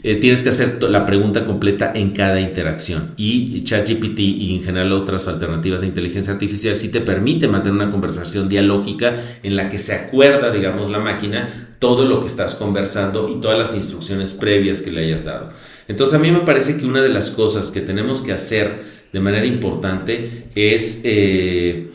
Eh, 0.04 0.16
tienes 0.16 0.44
que 0.44 0.50
hacer 0.50 0.84
la 0.84 1.06
pregunta 1.06 1.46
completa 1.46 1.94
en 1.96 2.12
cada 2.12 2.42
interacción. 2.42 3.14
Y 3.16 3.64
ChatGPT 3.64 4.20
y 4.20 4.56
en 4.56 4.64
general 4.64 4.92
otras 4.92 5.30
alternativas 5.30 5.80
de 5.80 5.88
inteligencia 5.88 6.34
artificial 6.34 6.76
sí 6.76 6.92
te 6.92 7.00
permite 7.22 7.48
mantener 7.48 7.76
una 7.76 7.92
conversación 7.92 8.50
dialógica 8.50 9.16
en 9.44 9.56
la 9.56 9.70
que 9.70 9.78
se 9.78 9.94
acuerda, 9.94 10.52
digamos, 10.52 10.90
la 10.90 10.98
máquina 10.98 11.68
todo 11.78 12.06
lo 12.06 12.20
que 12.20 12.26
estás 12.26 12.56
conversando 12.56 13.30
y 13.30 13.40
todas 13.40 13.60
las 13.60 13.76
instrucciones 13.76 14.34
previas 14.34 14.82
que 14.82 14.92
le 14.92 15.06
hayas 15.06 15.26
dado. 15.26 15.50
Entonces 15.88 16.16
a 16.16 16.20
mí 16.20 16.32
me 16.32 16.40
parece 16.40 16.78
que 16.78 16.86
una 16.86 17.02
de 17.02 17.10
las 17.10 17.30
cosas 17.30 17.70
que 17.70 17.82
tenemos 17.82 18.22
que 18.22 18.32
hacer 18.32 18.84
de 19.14 19.20
manera 19.20 19.46
importante 19.46 20.48
es 20.56 21.02
eh, 21.06 21.92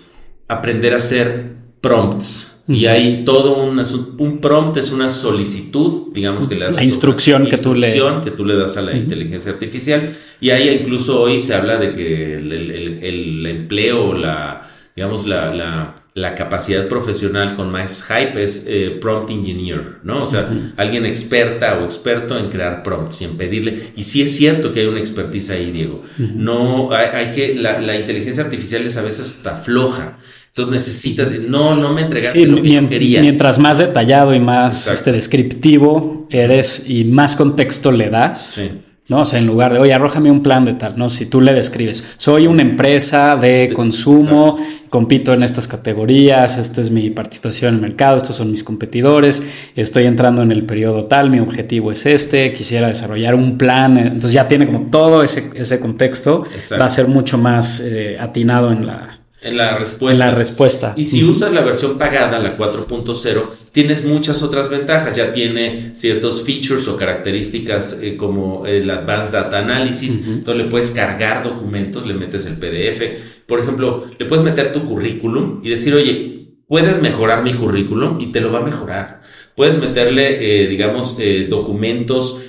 aprender 0.46 0.94
a 0.94 0.98
hacer 0.98 1.56
prompts. 1.80 2.52
Y 2.68 2.86
hay 2.86 3.22
todo 3.24 3.64
un, 3.64 3.80
un 4.18 4.38
prompt, 4.38 4.76
es 4.76 4.90
una 4.90 5.08
solicitud, 5.08 6.12
digamos 6.12 6.48
que 6.48 6.56
le 6.56 6.64
das 6.64 6.74
la 6.74 6.84
instrucción, 6.84 7.46
que, 7.46 7.56
tú 7.56 7.74
le... 7.74 7.86
que 8.24 8.32
tú 8.32 8.44
le 8.44 8.56
das 8.56 8.76
a 8.76 8.82
la 8.82 8.96
inteligencia 8.96 9.52
artificial. 9.52 10.12
Y 10.40 10.50
ahí 10.50 10.68
incluso 10.80 11.20
hoy 11.20 11.38
se 11.38 11.54
habla 11.54 11.76
de 11.78 11.92
que 11.92 12.34
el, 12.34 12.50
el, 12.50 13.04
el 13.04 13.46
empleo, 13.46 14.14
la, 14.14 14.68
digamos, 14.96 15.26
la, 15.26 15.52
la, 15.52 16.02
la, 16.14 16.34
capacidad 16.34 16.88
profesional 16.88 17.54
con 17.54 17.70
más 17.70 18.02
hype 18.04 18.42
es 18.42 18.64
eh, 18.66 18.96
prompt 18.98 19.30
engineer, 19.30 19.98
¿no? 20.02 20.22
O 20.22 20.26
sea, 20.26 20.48
alguien 20.78 21.04
experta 21.04 21.78
o 21.78 21.84
experto 21.84 22.38
en 22.38 22.48
crear 22.48 22.82
prompts 22.82 23.20
y 23.20 23.26
en 23.26 23.36
pedirle. 23.36 23.92
Y 23.94 24.02
sí 24.04 24.22
es 24.22 24.34
cierto 24.34 24.72
que 24.72 24.80
hay 24.80 24.86
una 24.86 24.98
expertise 24.98 25.50
ahí, 25.50 25.70
Diego. 25.70 26.00
No, 26.16 26.90
hay, 26.92 27.30
que, 27.30 27.54
la, 27.54 27.78
la, 27.78 27.94
inteligencia 27.94 28.42
artificial 28.42 28.86
es 28.86 28.96
a 28.96 29.02
veces 29.02 29.36
hasta 29.36 29.54
floja. 29.56 30.16
Entonces 30.48 30.72
necesitas, 30.72 31.38
no, 31.40 31.74
no 31.74 31.92
me 31.92 32.00
entregaste 32.00 32.46
lo 32.46 32.62
que 32.62 32.70
yo 32.70 32.86
quería. 32.88 33.20
Mientras 33.20 33.58
más 33.58 33.76
detallado 33.76 34.34
y 34.34 34.40
más 34.40 34.88
este, 34.88 35.12
descriptivo 35.12 36.26
eres 36.30 36.88
y 36.88 37.04
más 37.04 37.36
contexto 37.36 37.92
le 37.92 38.08
das, 38.08 38.52
sí 38.54 38.70
¿no? 39.08 39.20
O 39.20 39.24
sea, 39.24 39.38
en 39.38 39.46
lugar 39.46 39.72
de, 39.72 39.78
oye, 39.78 39.94
arrójame 39.94 40.30
un 40.30 40.42
plan 40.42 40.64
de 40.64 40.74
tal, 40.74 40.98
¿no? 40.98 41.10
Si 41.10 41.26
tú 41.26 41.40
le 41.40 41.52
describes, 41.54 42.14
soy 42.16 42.46
una 42.46 42.62
empresa 42.62 43.36
de 43.36 43.72
consumo, 43.74 44.56
compito 44.90 45.32
en 45.32 45.42
estas 45.42 45.68
categorías, 45.68 46.58
esta 46.58 46.80
es 46.80 46.90
mi 46.90 47.10
participación 47.10 47.70
en 47.70 47.74
el 47.76 47.80
mercado, 47.82 48.18
estos 48.18 48.36
son 48.36 48.50
mis 48.50 48.64
competidores, 48.64 49.46
estoy 49.74 50.04
entrando 50.04 50.42
en 50.42 50.52
el 50.52 50.64
periodo 50.64 51.06
tal, 51.06 51.30
mi 51.30 51.38
objetivo 51.38 51.92
es 51.92 52.06
este, 52.06 52.52
quisiera 52.52 52.88
desarrollar 52.88 53.34
un 53.34 53.58
plan, 53.58 53.98
entonces 53.98 54.32
ya 54.32 54.48
tiene 54.48 54.66
como 54.66 54.90
todo 54.90 55.22
ese, 55.22 55.50
ese 55.54 55.80
contexto, 55.80 56.44
va 56.80 56.86
a 56.86 56.90
ser 56.90 57.08
mucho 57.08 57.38
más 57.38 57.80
eh, 57.80 58.16
atinado 58.18 58.72
en 58.72 58.86
la, 58.86 59.15
en 59.46 59.56
la 59.56 59.78
respuesta. 59.78 60.26
la 60.26 60.34
respuesta. 60.34 60.94
Y 60.96 61.04
si 61.04 61.24
usas 61.24 61.52
la 61.52 61.62
versión 61.62 61.96
pagada, 61.96 62.38
la 62.38 62.56
4.0, 62.58 63.48
tienes 63.72 64.04
muchas 64.04 64.42
otras 64.42 64.70
ventajas. 64.70 65.14
Ya 65.16 65.32
tiene 65.32 65.92
ciertos 65.94 66.42
features 66.42 66.88
o 66.88 66.96
características 66.96 68.00
eh, 68.02 68.16
como 68.16 68.66
el 68.66 68.90
Advanced 68.90 69.32
Data 69.32 69.58
Analysis. 69.58 70.26
Entonces 70.26 70.64
le 70.64 70.70
puedes 70.70 70.90
cargar 70.90 71.42
documentos, 71.42 72.06
le 72.06 72.14
metes 72.14 72.46
el 72.46 72.56
PDF. 72.56 73.02
Por 73.46 73.60
ejemplo, 73.60 74.04
le 74.18 74.26
puedes 74.26 74.44
meter 74.44 74.72
tu 74.72 74.84
currículum 74.84 75.60
y 75.62 75.70
decir, 75.70 75.94
oye, 75.94 76.48
puedes 76.68 77.00
mejorar 77.00 77.42
mi 77.42 77.54
currículum 77.54 78.20
y 78.20 78.32
te 78.32 78.40
lo 78.40 78.52
va 78.52 78.60
a 78.60 78.64
mejorar. 78.64 79.22
Puedes 79.54 79.78
meterle, 79.78 80.64
eh, 80.64 80.66
digamos, 80.66 81.16
eh, 81.18 81.46
documentos 81.48 82.42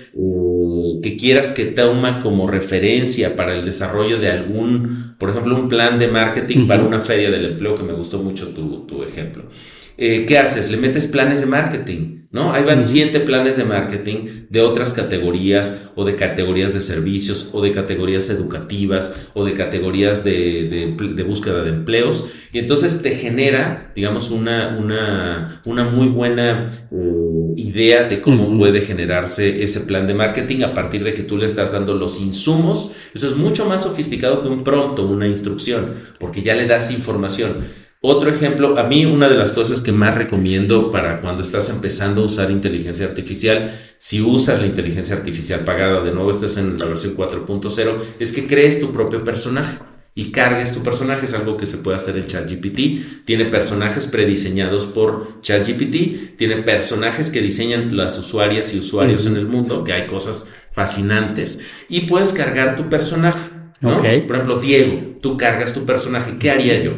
que 1.01 1.15
quieras 1.15 1.53
que 1.53 1.65
toma 1.65 2.19
como 2.19 2.47
referencia 2.47 3.35
para 3.35 3.53
el 3.53 3.63
desarrollo 3.63 4.19
de 4.19 4.29
algún, 4.29 5.06
por 5.17 5.29
ejemplo, 5.29 5.55
un 5.55 5.67
plan 5.67 5.97
de 5.97 6.07
marketing 6.07 6.67
para 6.67 6.83
una 6.83 6.99
feria 7.01 7.31
del 7.31 7.45
empleo, 7.45 7.75
que 7.75 7.83
me 7.83 7.93
gustó 7.93 8.19
mucho 8.19 8.49
tu, 8.49 8.85
tu 8.85 9.03
ejemplo. 9.03 9.43
Eh, 9.97 10.25
¿Qué 10.27 10.37
haces? 10.37 10.69
Le 10.69 10.77
metes 10.77 11.07
planes 11.07 11.41
de 11.41 11.47
marketing, 11.47 12.26
¿no? 12.29 12.51
Ahí 12.51 12.63
van 12.63 12.83
siete 12.83 13.21
planes 13.21 13.55
de 13.55 13.63
marketing 13.63 14.27
de 14.49 14.61
otras 14.61 14.93
categorías 14.93 15.91
o 15.95 16.03
de 16.03 16.15
categorías 16.15 16.73
de 16.73 16.81
servicios 16.81 17.51
o 17.53 17.61
de 17.61 17.71
categorías 17.71 18.29
educativas 18.29 19.29
o 19.33 19.45
de 19.45 19.53
categorías 19.53 20.23
de, 20.25 20.95
de, 20.97 21.23
búsqueda 21.23 21.63
de 21.63 21.69
empleos. 21.69 22.29
Y 22.51 22.59
entonces 22.59 23.01
te 23.01 23.11
genera, 23.11 23.91
digamos, 23.95 24.29
una, 24.29 24.77
una, 24.77 25.61
una 25.65 25.85
muy 25.85 26.07
buena 26.07 26.69
uh, 26.91 27.53
idea 27.55 28.03
de 28.03 28.19
cómo 28.19 28.57
puede 28.57 28.81
generarse 28.81 29.63
ese 29.63 29.81
plan 29.81 30.05
de 30.05 30.13
marketing 30.13 30.63
a 30.63 30.73
partir 30.73 31.03
de 31.03 31.13
que 31.13 31.23
tú 31.23 31.37
le 31.37 31.45
estás 31.45 31.71
dando 31.71 31.93
los 31.93 32.19
insumos. 32.19 32.91
Eso 33.13 33.27
es 33.27 33.35
mucho 33.35 33.65
más 33.65 33.83
sofisticado 33.83 34.41
que 34.41 34.49
un 34.49 34.63
prompt 34.63 34.99
o 34.99 35.07
una 35.07 35.27
instrucción, 35.27 35.91
porque 36.19 36.41
ya 36.41 36.55
le 36.55 36.67
das 36.67 36.91
información. 36.91 37.86
Otro 38.01 38.29
ejemplo, 38.29 38.77
a 38.77 38.83
mí 38.83 39.05
una 39.05 39.27
de 39.27 39.35
las 39.35 39.51
cosas 39.51 39.81
que 39.81 39.91
más 39.91 40.13
recomiendo 40.15 40.91
para 40.91 41.19
cuando 41.19 41.41
estás 41.41 41.69
empezando 41.69 42.21
a 42.21 42.25
usar 42.25 42.51
inteligencia 42.51 43.07
artificial, 43.07 43.73
si 43.97 44.21
usas 44.21 44.61
la 44.61 44.67
inteligencia 44.67 45.15
artificial 45.15 45.61
pagada, 45.61 46.01
de 46.01 46.11
nuevo 46.11 46.29
estás 46.29 46.57
en 46.57 46.77
la 46.77 46.85
versión 46.85 47.17
4.0, 47.17 47.95
es 48.19 48.33
que 48.33 48.45
crees 48.45 48.79
tu 48.79 48.91
propio 48.91 49.23
personaje 49.23 49.79
y 50.17 50.31
cargues 50.31 50.73
tu 50.73 50.81
personaje. 50.81 51.25
Es 51.25 51.33
algo 51.35 51.57
que 51.57 51.67
se 51.67 51.77
puede 51.77 51.95
hacer 51.95 52.17
en 52.17 52.25
ChatGPT. 52.25 53.23
Tiene 53.23 53.45
personajes 53.45 54.07
prediseñados 54.07 54.87
por 54.87 55.41
ChatGPT. 55.41 56.37
Tiene 56.37 56.63
personajes 56.63 57.29
que 57.29 57.41
diseñan 57.41 57.95
las 57.95 58.17
usuarias 58.17 58.73
y 58.73 58.79
usuarios 58.79 59.27
en 59.27 59.37
el 59.37 59.45
mundo, 59.45 59.83
que 59.83 59.93
hay 59.93 60.07
cosas 60.07 60.51
fascinantes. 60.71 61.61
Y 61.87 62.01
puedes 62.01 62.33
cargar 62.33 62.75
tu 62.75 62.89
personaje. 62.89 63.51
Por 63.79 64.35
ejemplo, 64.35 64.57
Diego, 64.57 65.17
tú 65.21 65.37
cargas 65.37 65.73
tu 65.75 65.85
personaje. 65.85 66.37
¿Qué 66.39 66.49
haría 66.49 66.79
yo? 66.81 66.93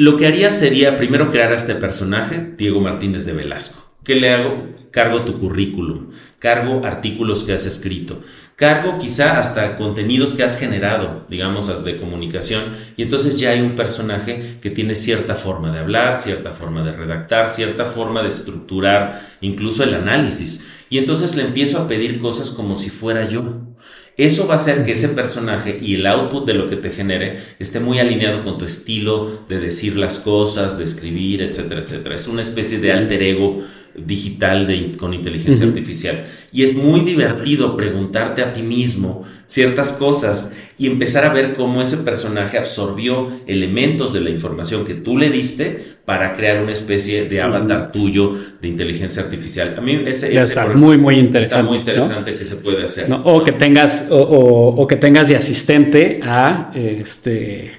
Lo 0.00 0.16
que 0.16 0.26
haría 0.26 0.50
sería 0.50 0.96
primero 0.96 1.28
crear 1.28 1.52
a 1.52 1.56
este 1.56 1.74
personaje, 1.74 2.54
Diego 2.56 2.80
Martínez 2.80 3.26
de 3.26 3.34
Velasco. 3.34 3.84
¿Qué 4.02 4.14
le 4.14 4.30
hago? 4.30 4.70
Cargo 4.90 5.26
tu 5.26 5.38
currículum, 5.38 6.08
cargo 6.38 6.86
artículos 6.86 7.44
que 7.44 7.52
has 7.52 7.66
escrito, 7.66 8.22
cargo 8.56 8.96
quizá 8.96 9.38
hasta 9.38 9.76
contenidos 9.76 10.34
que 10.34 10.42
has 10.42 10.58
generado, 10.58 11.26
digamos, 11.28 11.84
de 11.84 11.96
comunicación, 11.96 12.62
y 12.96 13.02
entonces 13.02 13.38
ya 13.38 13.50
hay 13.50 13.60
un 13.60 13.74
personaje 13.74 14.56
que 14.62 14.70
tiene 14.70 14.94
cierta 14.94 15.36
forma 15.36 15.70
de 15.70 15.80
hablar, 15.80 16.16
cierta 16.16 16.54
forma 16.54 16.82
de 16.82 16.92
redactar, 16.92 17.50
cierta 17.50 17.84
forma 17.84 18.22
de 18.22 18.30
estructurar 18.30 19.20
incluso 19.42 19.84
el 19.84 19.92
análisis. 19.92 20.66
Y 20.88 20.96
entonces 20.96 21.36
le 21.36 21.42
empiezo 21.42 21.78
a 21.78 21.86
pedir 21.86 22.18
cosas 22.18 22.52
como 22.52 22.74
si 22.74 22.88
fuera 22.88 23.28
yo. 23.28 23.76
Eso 24.20 24.46
va 24.46 24.52
a 24.52 24.56
hacer 24.56 24.84
que 24.84 24.92
ese 24.92 25.08
personaje 25.08 25.78
y 25.80 25.94
el 25.94 26.06
output 26.06 26.46
de 26.46 26.52
lo 26.52 26.66
que 26.66 26.76
te 26.76 26.90
genere 26.90 27.38
esté 27.58 27.80
muy 27.80 28.00
alineado 28.00 28.42
con 28.42 28.58
tu 28.58 28.66
estilo 28.66 29.44
de 29.48 29.58
decir 29.58 29.96
las 29.96 30.18
cosas, 30.18 30.76
de 30.76 30.84
escribir, 30.84 31.40
etcétera, 31.40 31.80
etcétera. 31.80 32.16
Es 32.16 32.28
una 32.28 32.42
especie 32.42 32.80
de 32.80 32.92
alter 32.92 33.22
ego 33.22 33.62
digital 33.96 34.68
con 34.98 35.14
inteligencia 35.14 35.64
artificial. 35.64 36.26
Y 36.52 36.64
es 36.64 36.74
muy 36.74 37.00
divertido 37.00 37.74
preguntarte 37.74 38.42
a 38.42 38.52
ti 38.52 38.60
mismo 38.62 39.24
ciertas 39.46 39.94
cosas 39.94 40.54
y 40.80 40.86
empezar 40.86 41.26
a 41.26 41.28
ver 41.28 41.52
cómo 41.52 41.82
ese 41.82 41.98
personaje 41.98 42.56
absorbió 42.56 43.28
elementos 43.46 44.14
de 44.14 44.22
la 44.22 44.30
información 44.30 44.86
que 44.86 44.94
tú 44.94 45.18
le 45.18 45.28
diste 45.28 45.78
para 46.06 46.32
crear 46.32 46.62
una 46.62 46.72
especie 46.72 47.28
de 47.28 47.42
avatar 47.42 47.92
tuyo 47.92 48.32
de 48.62 48.68
inteligencia 48.68 49.22
artificial. 49.22 49.74
A 49.76 49.82
mí 49.82 50.02
ese, 50.06 50.34
está 50.34 50.68
muy 50.68 50.96
muy 50.96 51.16
interesante. 51.16 51.56
Está 51.56 51.62
muy 51.62 51.76
interesante 51.76 52.34
que 52.34 52.46
se 52.46 52.56
puede 52.56 52.82
hacer. 52.82 53.08
O 53.24 53.44
que 53.44 53.52
tengas 53.52 54.08
o, 54.10 54.86
que 54.88 54.96
tengas 54.96 55.28
de 55.28 55.36
asistente 55.36 56.18
a 56.22 56.70
este 56.74 57.72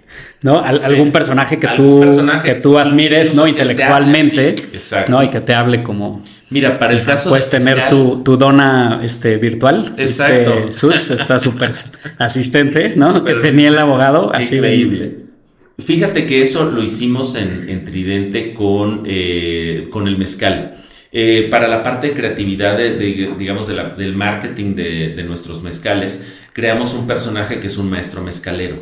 ¿no? 0.44 0.60
algún 0.64 1.12
personaje 1.12 1.58
que 1.58 1.70
tú 1.76 2.06
que 2.44 2.54
tú 2.54 2.78
admires, 2.78 3.34
¿no? 3.34 3.48
intelectualmente, 3.48 4.54
¿no? 5.08 5.24
Y 5.24 5.30
que 5.30 5.42
te 5.42 5.56
hable 5.56 5.82
como 5.82 6.22
Mira, 6.52 6.78
para 6.78 6.94
el 6.94 7.04
caso 7.04 7.30
Puedes 7.30 7.50
tener 7.50 7.88
tu, 7.88 8.22
tu, 8.24 8.36
dona 8.36 9.00
este, 9.02 9.38
virtual. 9.38 9.96
Exacto. 9.98 10.66
Este, 10.68 11.16
está 11.16 11.40
súper 11.40 11.72
asistente, 12.20 12.94
¿no? 12.98 13.24
que 13.24 13.36
tenía 13.36 13.70
el 13.70 13.78
abogado. 13.78 14.32
Así 14.34 14.58
increíble. 14.58 15.16
Fíjate 15.80 16.26
que 16.26 16.42
eso 16.42 16.70
lo 16.70 16.84
hicimos 16.84 17.36
en, 17.36 17.86
Tridente 17.86 18.54
con, 18.54 19.04
eh, 19.06 19.88
con 19.90 20.08
el 20.08 20.18
mezcal. 20.18 20.76
Eh, 21.14 21.50
para 21.52 21.68
la 21.68 21.84
parte 21.84 22.08
de 22.08 22.14
creatividad, 22.14 22.78
de, 22.78 22.96
digamos, 23.38 23.68
del 23.68 24.16
marketing 24.16 24.76
de, 24.76 25.24
nuestros 25.26 25.62
mezcales, 25.62 26.26
creamos 26.54 26.94
un 26.94 27.06
personaje 27.06 27.60
que 27.60 27.68
es 27.68 27.78
un 27.78 27.90
maestro 27.90 28.22
mezcalero. 28.22 28.82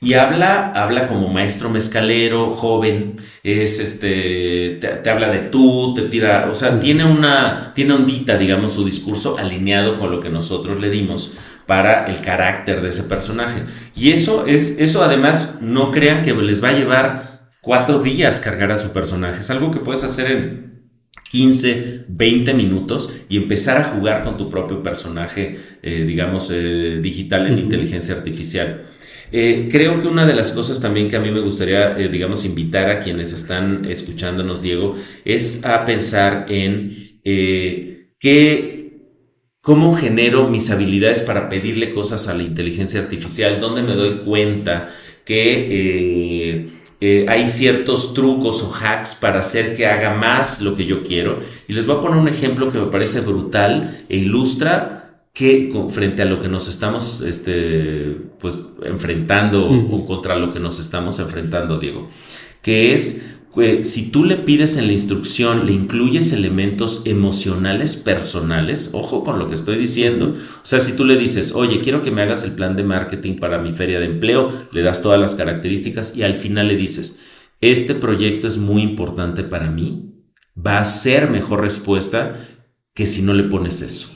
Y 0.00 0.14
habla, 0.14 0.72
habla 0.74 1.06
como 1.06 1.28
maestro 1.28 1.70
mezcalero, 1.70 2.52
joven, 2.52 3.16
es 3.44 3.78
este, 3.78 4.78
te, 4.80 5.08
habla 5.08 5.28
de 5.28 5.38
tú, 5.38 5.94
te 5.94 6.02
tira, 6.02 6.48
o 6.50 6.54
sea, 6.54 6.80
tiene 6.80 7.04
una, 7.04 7.72
tiene 7.74 7.94
ondita, 7.94 8.36
digamos, 8.36 8.72
su 8.72 8.84
discurso 8.84 9.38
alineado 9.38 9.94
con 9.96 10.10
lo 10.10 10.18
que 10.18 10.30
nosotros 10.30 10.80
le 10.80 10.90
dimos 10.90 11.34
para 11.66 12.06
el 12.06 12.20
carácter 12.22 12.80
de 12.82 12.88
ese 12.88 13.04
personaje. 13.04 13.64
Y 13.94 14.10
eso 14.10 14.46
es, 14.46 14.80
eso 14.80 15.04
además, 15.04 15.58
no 15.60 15.92
crean 15.92 16.22
que 16.22 16.34
les 16.34 16.62
va 16.62 16.70
a 16.70 16.72
llevar 16.72 17.38
cuatro 17.60 18.00
días 18.00 18.40
cargar 18.40 18.72
a 18.72 18.78
su 18.78 18.92
personaje. 18.92 19.40
Es 19.40 19.50
algo 19.50 19.70
que 19.70 19.78
puedes 19.78 20.02
hacer 20.02 20.30
en 20.30 20.67
15, 21.30 22.06
20 22.08 22.54
minutos 22.54 23.12
y 23.28 23.36
empezar 23.36 23.76
a 23.76 23.84
jugar 23.84 24.22
con 24.22 24.38
tu 24.38 24.48
propio 24.48 24.82
personaje, 24.82 25.58
eh, 25.82 26.04
digamos, 26.06 26.50
eh, 26.52 27.00
digital 27.02 27.46
en 27.46 27.58
inteligencia 27.58 28.14
artificial. 28.14 28.86
Eh, 29.30 29.68
creo 29.70 30.00
que 30.00 30.08
una 30.08 30.24
de 30.24 30.34
las 30.34 30.52
cosas 30.52 30.80
también 30.80 31.08
que 31.08 31.16
a 31.16 31.20
mí 31.20 31.30
me 31.30 31.40
gustaría, 31.40 31.94
digamos, 31.94 32.46
invitar 32.46 32.88
a 32.90 32.98
quienes 32.98 33.32
están 33.32 33.84
escuchándonos, 33.84 34.62
Diego, 34.62 34.94
es 35.24 35.66
a 35.66 35.84
pensar 35.84 36.46
en 36.48 37.20
qué, 38.18 39.02
cómo 39.60 39.94
genero 39.94 40.48
mis 40.48 40.70
habilidades 40.70 41.22
para 41.22 41.50
pedirle 41.50 41.90
cosas 41.90 42.26
a 42.28 42.34
la 42.34 42.42
inteligencia 42.42 43.00
artificial, 43.00 43.60
dónde 43.60 43.82
me 43.82 43.94
doy 43.94 44.20
cuenta 44.20 44.88
que 45.26 46.47
eh, 47.00 47.26
hay 47.28 47.48
ciertos 47.48 48.12
trucos 48.12 48.62
o 48.62 48.74
hacks 48.74 49.14
para 49.14 49.40
hacer 49.40 49.74
que 49.74 49.86
haga 49.86 50.14
más 50.14 50.60
lo 50.60 50.74
que 50.74 50.84
yo 50.84 51.02
quiero. 51.02 51.38
Y 51.68 51.72
les 51.72 51.86
voy 51.86 51.96
a 51.96 52.00
poner 52.00 52.18
un 52.18 52.28
ejemplo 52.28 52.68
que 52.68 52.78
me 52.78 52.86
parece 52.86 53.20
brutal 53.20 54.04
e 54.08 54.16
ilustra 54.16 54.98
que 55.32 55.70
frente 55.90 56.22
a 56.22 56.24
lo 56.24 56.40
que 56.40 56.48
nos 56.48 56.66
estamos 56.66 57.20
este, 57.20 58.16
pues, 58.40 58.58
enfrentando 58.82 59.68
o 59.68 60.02
contra 60.02 60.34
lo 60.34 60.52
que 60.52 60.58
nos 60.58 60.80
estamos 60.80 61.20
enfrentando, 61.20 61.78
Diego, 61.78 62.08
que 62.60 62.92
es 62.92 63.37
si 63.82 64.10
tú 64.10 64.24
le 64.24 64.36
pides 64.36 64.76
en 64.76 64.86
la 64.86 64.92
instrucción, 64.92 65.66
le 65.66 65.72
incluyes 65.72 66.32
elementos 66.32 67.02
emocionales 67.04 67.96
personales, 67.96 68.90
ojo 68.92 69.22
con 69.22 69.38
lo 69.38 69.48
que 69.48 69.54
estoy 69.54 69.76
diciendo. 69.76 70.32
O 70.34 70.66
sea, 70.66 70.80
si 70.80 70.96
tú 70.96 71.04
le 71.04 71.16
dices, 71.16 71.52
oye, 71.54 71.80
quiero 71.80 72.02
que 72.02 72.10
me 72.10 72.22
hagas 72.22 72.44
el 72.44 72.52
plan 72.52 72.76
de 72.76 72.84
marketing 72.84 73.34
para 73.34 73.58
mi 73.58 73.72
feria 73.72 74.00
de 74.00 74.06
empleo, 74.06 74.50
le 74.72 74.82
das 74.82 75.02
todas 75.02 75.20
las 75.20 75.34
características 75.34 76.16
y 76.16 76.22
al 76.22 76.36
final 76.36 76.68
le 76.68 76.76
dices, 76.76 77.20
este 77.60 77.94
proyecto 77.94 78.46
es 78.46 78.58
muy 78.58 78.82
importante 78.82 79.42
para 79.42 79.70
mí, 79.70 80.14
va 80.56 80.78
a 80.78 80.84
ser 80.84 81.30
mejor 81.30 81.60
respuesta 81.60 82.38
que 82.94 83.06
si 83.06 83.22
no 83.22 83.34
le 83.34 83.44
pones 83.44 83.82
eso. 83.82 84.10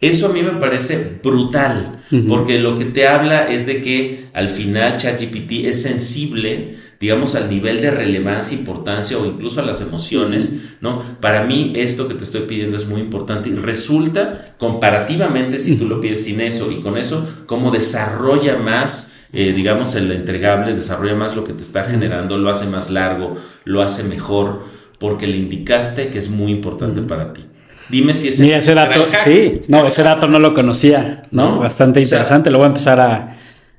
Eso 0.00 0.26
a 0.26 0.32
mí 0.32 0.42
me 0.42 0.60
parece 0.60 1.20
brutal, 1.22 2.00
porque 2.28 2.58
lo 2.58 2.76
que 2.76 2.84
te 2.84 3.06
habla 3.06 3.50
es 3.50 3.64
de 3.64 3.80
que 3.80 4.28
al 4.34 4.50
final 4.50 4.98
ChatGPT 4.98 5.64
es 5.64 5.80
sensible 5.80 6.76
digamos, 7.00 7.34
al 7.34 7.50
nivel 7.50 7.80
de 7.80 7.90
relevancia, 7.90 8.56
importancia 8.56 9.18
o 9.18 9.26
incluso 9.26 9.60
a 9.60 9.64
las 9.64 9.80
emociones, 9.80 10.76
¿no? 10.80 11.02
Para 11.20 11.44
mí 11.44 11.72
esto 11.76 12.08
que 12.08 12.14
te 12.14 12.24
estoy 12.24 12.42
pidiendo 12.42 12.76
es 12.76 12.86
muy 12.86 13.00
importante 13.00 13.48
y 13.48 13.54
resulta 13.54 14.54
comparativamente, 14.58 15.58
si 15.58 15.76
tú 15.76 15.86
lo 15.86 16.00
pides 16.00 16.24
sin 16.24 16.40
eso 16.40 16.70
y 16.72 16.80
con 16.80 16.96
eso, 16.96 17.26
cómo 17.46 17.70
desarrolla 17.70 18.56
más, 18.56 19.20
eh, 19.32 19.52
digamos, 19.54 19.94
el 19.94 20.10
entregable, 20.10 20.72
desarrolla 20.72 21.14
más 21.14 21.36
lo 21.36 21.44
que 21.44 21.52
te 21.52 21.62
está 21.62 21.84
generando, 21.84 22.38
lo 22.38 22.48
hace 22.50 22.66
más 22.66 22.90
largo, 22.90 23.34
lo 23.64 23.82
hace 23.82 24.02
mejor, 24.04 24.64
porque 24.98 25.26
le 25.26 25.36
indicaste 25.36 26.08
que 26.08 26.18
es 26.18 26.30
muy 26.30 26.52
importante 26.52 27.02
para 27.02 27.32
ti. 27.32 27.44
Dime 27.88 28.14
si 28.14 28.28
ese, 28.28 28.52
ese 28.54 28.74
dato, 28.74 29.06
sí, 29.22 29.60
no, 29.68 29.86
ese 29.86 30.02
dato 30.02 30.26
no 30.26 30.40
lo 30.40 30.52
conocía, 30.54 31.22
¿no? 31.30 31.60
Bastante 31.60 32.00
interesante, 32.00 32.50
lo 32.50 32.58
voy 32.58 32.64
a 32.64 32.68
empezar 32.68 32.98
a 32.98 33.36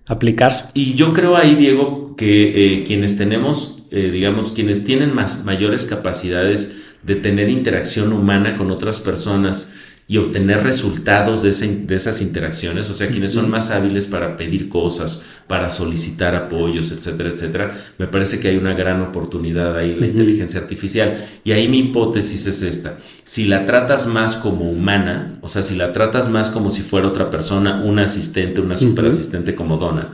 aplicar. 0.07 0.71
Y 0.73 0.95
yo 0.95 1.09
creo 1.09 1.35
ahí, 1.35 1.55
Diego, 1.55 2.15
que 2.17 2.79
eh, 2.79 2.83
quienes 2.83 3.17
tenemos, 3.17 3.83
eh, 3.91 4.09
digamos, 4.11 4.51
quienes 4.53 4.85
tienen 4.85 5.13
más, 5.13 5.43
mayores 5.45 5.85
capacidades 5.85 6.93
de 7.03 7.15
tener 7.15 7.49
interacción 7.49 8.11
humana 8.13 8.57
con 8.57 8.71
otras 8.71 8.99
personas, 8.99 9.75
y 10.09 10.17
obtener 10.17 10.63
resultados 10.63 11.41
de, 11.41 11.49
esas 11.49 12.21
interacciones, 12.21 12.89
o 12.89 12.93
sea, 12.93 13.09
quienes 13.09 13.33
son 13.33 13.49
más 13.49 13.71
hábiles 13.71 14.07
para 14.07 14.37
pedir 14.37 14.69
cosas, 14.69 15.23
para 15.47 15.69
solicitar 15.69 16.33
apoyos, 16.33 16.91
etcétera, 16.91 17.29
etcétera, 17.29 17.77
me 17.97 18.07
parece 18.07 18.39
que 18.39 18.47
hay 18.47 18.55
una 18.55 18.73
gran 18.73 19.01
oportunidad 19.01 19.75
ahí, 19.75 19.95
la 19.95 20.07
inteligencia 20.07 20.61
artificial. 20.61 21.17
Y 21.43 21.51
ahí 21.51 21.67
mi 21.67 21.79
hipótesis 21.79 22.47
es 22.47 22.61
esta, 22.61 22.99
si 23.25 23.47
la 23.47 23.65
tratas 23.65 24.07
más 24.07 24.37
como 24.37 24.71
humana, 24.71 25.39
o 25.41 25.49
sea, 25.49 25.61
si 25.61 25.75
la 25.75 25.91
tratas 25.91 26.29
más 26.29 26.49
como 26.49 26.69
si 26.69 26.83
fuera 26.83 27.09
otra 27.09 27.29
persona, 27.29 27.83
una 27.83 28.05
asistente, 28.05 28.61
una 28.61 28.77
superasistente 28.77 29.55
como 29.55 29.75
Donna, 29.75 30.13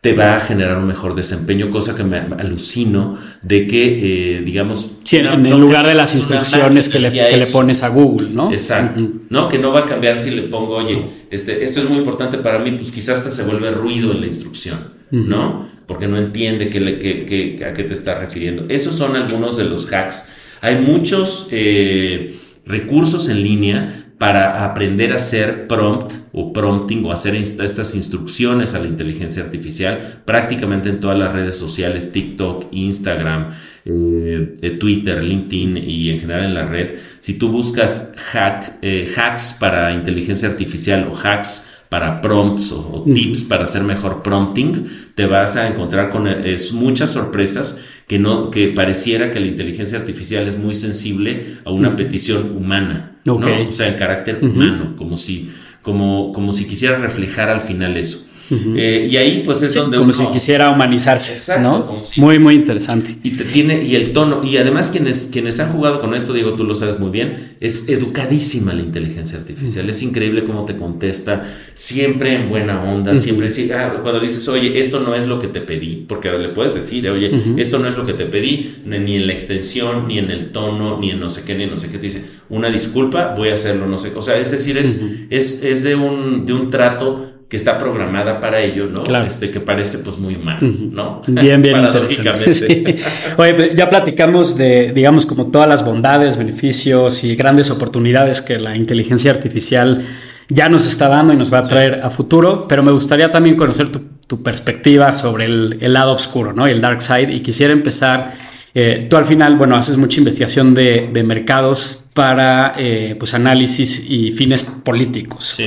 te 0.00 0.12
va 0.12 0.36
a 0.36 0.40
generar 0.40 0.78
un 0.78 0.86
mejor 0.86 1.14
desempeño, 1.14 1.68
cosa 1.70 1.96
que 1.96 2.04
me 2.04 2.18
alucino 2.18 3.18
de 3.42 3.66
que, 3.66 4.36
eh, 4.36 4.42
digamos... 4.42 4.98
en 5.10 5.46
el 5.46 5.58
lugar 5.58 5.86
de 5.86 5.94
las 5.94 6.14
instrucciones 6.14 6.88
que 6.88 7.00
le, 7.00 7.46
pones 7.46 7.82
a 7.82 7.88
Google, 7.88 8.28
¿no? 8.30 8.52
Exacto, 8.52 9.00
¿no? 9.30 9.48
Que 9.48 9.58
no 9.58 9.72
va 9.72 9.80
a 9.80 9.84
cambiar 9.84 10.18
si 10.18 10.30
le 10.30 10.42
pongo, 10.42 10.76
oye, 10.76 11.06
este, 11.30 11.64
esto 11.64 11.80
es 11.80 11.88
muy 11.88 11.98
importante 11.98 12.38
para 12.38 12.58
mí, 12.60 12.72
pues 12.72 12.92
quizás 12.92 13.18
hasta 13.18 13.30
se 13.30 13.42
vuelve 13.44 13.70
ruido 13.72 14.12
en 14.12 14.20
la 14.20 14.26
instrucción, 14.26 14.78
¿no? 15.10 15.66
Porque 15.86 16.06
no 16.06 16.18
entiende 16.18 16.70
que 16.70 16.80
le, 16.80 16.98
que, 16.98 17.64
a 17.68 17.72
qué 17.72 17.82
te 17.82 17.94
está 17.94 18.18
refiriendo. 18.18 18.66
Esos 18.68 18.94
son 18.94 19.16
algunos 19.16 19.56
de 19.56 19.64
los 19.64 19.92
hacks. 19.92 20.32
Hay 20.60 20.76
muchos... 20.76 21.48
Eh, 21.50 22.36
recursos 22.66 23.28
en 23.28 23.42
línea 23.42 24.05
para 24.18 24.64
aprender 24.64 25.12
a 25.12 25.16
hacer 25.16 25.66
prompt 25.66 26.14
o 26.32 26.52
prompting 26.52 27.04
o 27.04 27.12
hacer 27.12 27.34
estas 27.34 27.94
instrucciones 27.94 28.74
a 28.74 28.78
la 28.78 28.86
inteligencia 28.86 29.42
artificial 29.42 30.22
prácticamente 30.24 30.88
en 30.88 31.00
todas 31.00 31.18
las 31.18 31.32
redes 31.32 31.56
sociales, 31.56 32.12
TikTok, 32.12 32.68
Instagram, 32.72 33.50
eh, 33.84 34.54
eh, 34.62 34.70
Twitter, 34.70 35.22
LinkedIn 35.22 35.76
y 35.76 36.10
en 36.10 36.18
general 36.18 36.44
en 36.44 36.54
la 36.54 36.64
red. 36.64 36.94
Si 37.20 37.34
tú 37.34 37.50
buscas 37.50 38.12
hack, 38.32 38.78
eh, 38.80 39.06
hacks 39.16 39.58
para 39.60 39.92
inteligencia 39.92 40.48
artificial 40.48 41.08
o 41.12 41.14
hacks 41.14 41.74
para 41.90 42.20
prompts 42.20 42.72
o, 42.72 43.04
tips 43.04 43.44
para 43.44 43.64
hacer 43.64 43.82
mejor 43.82 44.22
prompting, 44.22 44.86
te 45.14 45.26
vas 45.26 45.56
a 45.56 45.68
encontrar 45.68 46.08
con 46.08 46.26
muchas 46.72 47.12
sorpresas 47.12 47.95
que, 48.06 48.18
no, 48.18 48.50
que 48.50 48.68
pareciera 48.68 49.30
que 49.30 49.40
la 49.40 49.46
inteligencia 49.46 49.98
artificial 49.98 50.46
es 50.46 50.56
muy 50.56 50.74
sensible 50.74 51.58
a 51.64 51.70
una 51.70 51.96
petición 51.96 52.56
humana, 52.56 53.18
¿no? 53.24 53.36
o 53.36 53.72
sea, 53.72 53.88
en 53.88 53.94
carácter 53.94 54.38
humano, 54.42 54.94
como 54.96 55.16
si, 55.16 55.50
como, 55.82 56.32
como 56.32 56.52
si 56.52 56.66
quisiera 56.66 56.98
reflejar 56.98 57.50
al 57.50 57.60
final 57.60 57.96
eso. 57.96 58.25
Eh, 58.50 59.08
y 59.10 59.16
ahí 59.16 59.42
pues 59.44 59.62
es 59.62 59.74
donde 59.74 59.96
como 59.96 60.12
si 60.12 60.24
quisiera 60.26 60.70
humanizarse 60.70 61.32
Exacto, 61.32 62.00
muy 62.16 62.38
muy 62.38 62.54
interesante. 62.54 63.16
Y 63.22 63.30
te 63.30 63.44
tiene 63.44 63.82
y 63.84 63.96
el 63.96 64.12
tono 64.12 64.44
y 64.44 64.56
además 64.56 64.90
quienes 64.90 65.28
quienes 65.32 65.58
han 65.58 65.70
jugado 65.70 66.00
con 66.00 66.14
esto 66.14 66.32
Diego 66.32 66.54
tú 66.54 66.64
lo 66.64 66.74
sabes 66.74 67.00
muy 67.00 67.10
bien 67.10 67.56
es 67.60 67.88
educadísima 67.88 68.72
la 68.72 68.82
inteligencia 68.82 69.38
artificial. 69.38 69.88
Es 69.88 70.02
increíble 70.02 70.44
cómo 70.44 70.64
te 70.64 70.76
contesta 70.76 71.44
siempre 71.74 72.34
en 72.34 72.48
buena 72.48 72.82
onda 72.84 73.16
siempre 73.16 73.48
ah, 73.74 73.98
cuando 74.02 74.20
dices 74.20 74.46
oye 74.48 74.78
esto 74.78 75.00
no 75.00 75.14
es 75.14 75.26
lo 75.26 75.38
que 75.38 75.48
te 75.48 75.60
pedí 75.60 76.04
porque 76.08 76.30
le 76.30 76.50
puedes 76.50 76.74
decir 76.74 77.08
oye 77.10 77.32
esto 77.56 77.78
no 77.78 77.88
es 77.88 77.96
lo 77.96 78.04
que 78.04 78.12
te 78.12 78.26
pedí 78.26 78.76
ni 78.84 79.16
en 79.16 79.26
la 79.26 79.32
extensión 79.32 80.06
ni 80.08 80.18
en 80.18 80.30
el 80.30 80.52
tono 80.52 80.98
ni 81.00 81.10
en 81.10 81.20
no 81.20 81.30
sé 81.30 81.42
qué 81.44 81.54
ni 81.54 81.66
no 81.66 81.76
sé 81.76 81.88
qué 81.88 81.98
te 81.98 82.04
dice 82.04 82.24
una 82.48 82.70
disculpa 82.70 83.34
voy 83.36 83.48
a 83.48 83.54
hacerlo 83.54 83.86
no 83.86 83.98
sé 83.98 84.12
o 84.14 84.22
sea 84.22 84.38
es 84.38 84.50
decir 84.50 84.78
es 84.78 85.02
es, 85.30 85.62
es 85.62 85.82
de 85.82 85.94
un 85.94 86.46
de 86.46 86.52
un 86.52 86.70
trato 86.70 87.35
que 87.48 87.56
está 87.56 87.78
programada 87.78 88.40
para 88.40 88.60
ello, 88.60 88.88
¿no? 88.88 89.04
Claro. 89.04 89.26
Este, 89.26 89.50
que 89.50 89.60
parece 89.60 89.98
pues 89.98 90.18
muy 90.18 90.36
mal, 90.36 90.58
¿no? 90.92 91.20
Bien, 91.28 91.62
bien 91.62 91.76
interesante. 91.84 92.96
Oye, 93.36 93.54
pues, 93.54 93.74
ya 93.74 93.88
platicamos 93.88 94.56
de, 94.56 94.92
digamos, 94.92 95.26
como 95.26 95.46
todas 95.46 95.68
las 95.68 95.84
bondades, 95.84 96.36
beneficios 96.36 97.22
y 97.22 97.36
grandes 97.36 97.70
oportunidades 97.70 98.42
que 98.42 98.58
la 98.58 98.76
inteligencia 98.76 99.30
artificial 99.30 100.04
ya 100.48 100.68
nos 100.68 100.86
está 100.86 101.08
dando 101.08 101.32
y 101.32 101.36
nos 101.36 101.52
va 101.52 101.58
a 101.58 101.62
traer 101.62 102.00
a 102.02 102.10
futuro, 102.10 102.66
pero 102.68 102.82
me 102.82 102.90
gustaría 102.90 103.30
también 103.30 103.56
conocer 103.56 103.90
tu, 103.90 104.16
perspectiva 104.42 105.12
sobre 105.12 105.44
el, 105.44 105.92
lado 105.92 106.12
oscuro, 106.12 106.52
¿no? 106.52 106.66
El 106.66 106.80
dark 106.80 107.00
side, 107.00 107.32
y 107.32 107.40
quisiera 107.40 107.72
empezar, 107.72 108.34
eh, 108.74 109.06
tú 109.08 109.16
al 109.16 109.24
final, 109.24 109.54
bueno, 109.54 109.76
haces 109.76 109.96
mucha 109.96 110.18
investigación 110.18 110.74
de, 110.74 111.08
de 111.12 111.22
mercados 111.22 112.05
para 112.16 112.72
eh, 112.78 113.14
pues 113.18 113.34
análisis 113.34 114.02
y 114.08 114.32
fines 114.32 114.64
políticos. 114.64 115.58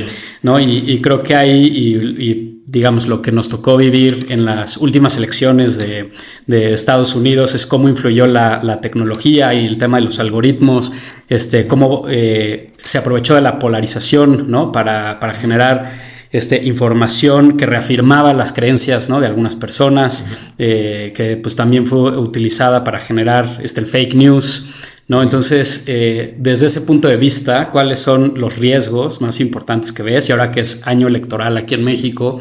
¿no? 0.41 0.59
Y, 0.59 0.99
creo 0.99 1.21
que 1.21 1.35
hay, 1.35 1.51
y, 1.51 2.63
digamos, 2.65 3.07
lo 3.07 3.21
que 3.21 3.31
nos 3.31 3.49
tocó 3.49 3.77
vivir 3.77 4.25
en 4.29 4.45
las 4.45 4.77
últimas 4.77 5.15
elecciones 5.15 5.77
de, 5.77 6.09
Estados 6.73 7.13
Unidos 7.13 7.53
es 7.53 7.67
cómo 7.67 7.87
influyó 7.87 8.25
la, 8.25 8.79
tecnología 8.81 9.53
y 9.53 9.67
el 9.67 9.77
tema 9.77 9.97
de 9.97 10.05
los 10.05 10.17
algoritmos, 10.17 10.91
este, 11.27 11.67
cómo 11.67 12.05
eh, 12.09 12.73
se 12.83 12.97
aprovechó 12.97 13.35
de 13.35 13.41
la 13.41 13.59
polarización 13.59 14.49
¿no? 14.49 14.71
para, 14.71 15.19
para 15.19 15.35
generar 15.35 16.09
este, 16.31 16.63
información 16.65 17.57
que 17.57 17.67
reafirmaba 17.67 18.33
las 18.33 18.53
creencias 18.53 19.07
¿no? 19.07 19.19
de 19.19 19.27
algunas 19.27 19.55
personas, 19.55 20.25
eh, 20.57 21.13
que 21.15 21.37
pues 21.37 21.55
también 21.55 21.85
fue 21.85 22.17
utilizada 22.17 22.83
para 22.83 22.99
generar 22.99 23.59
este, 23.61 23.81
el 23.81 23.85
fake 23.85 24.15
news. 24.15 24.65
¿No? 25.09 25.23
Entonces, 25.23 25.85
eh, 25.87 26.35
desde 26.37 26.67
ese 26.67 26.81
punto 26.81 27.07
de 27.07 27.17
vista, 27.17 27.71
¿cuáles 27.71 27.99
son 27.99 28.35
los 28.37 28.55
riesgos 28.55 29.21
más 29.21 29.39
importantes 29.41 29.91
que 29.91 30.03
ves? 30.03 30.29
Y 30.29 30.31
ahora 30.31 30.51
que 30.51 30.61
es 30.61 30.85
año 30.85 31.07
electoral 31.07 31.57
aquí 31.57 31.73
en 31.73 31.83
México, 31.83 32.39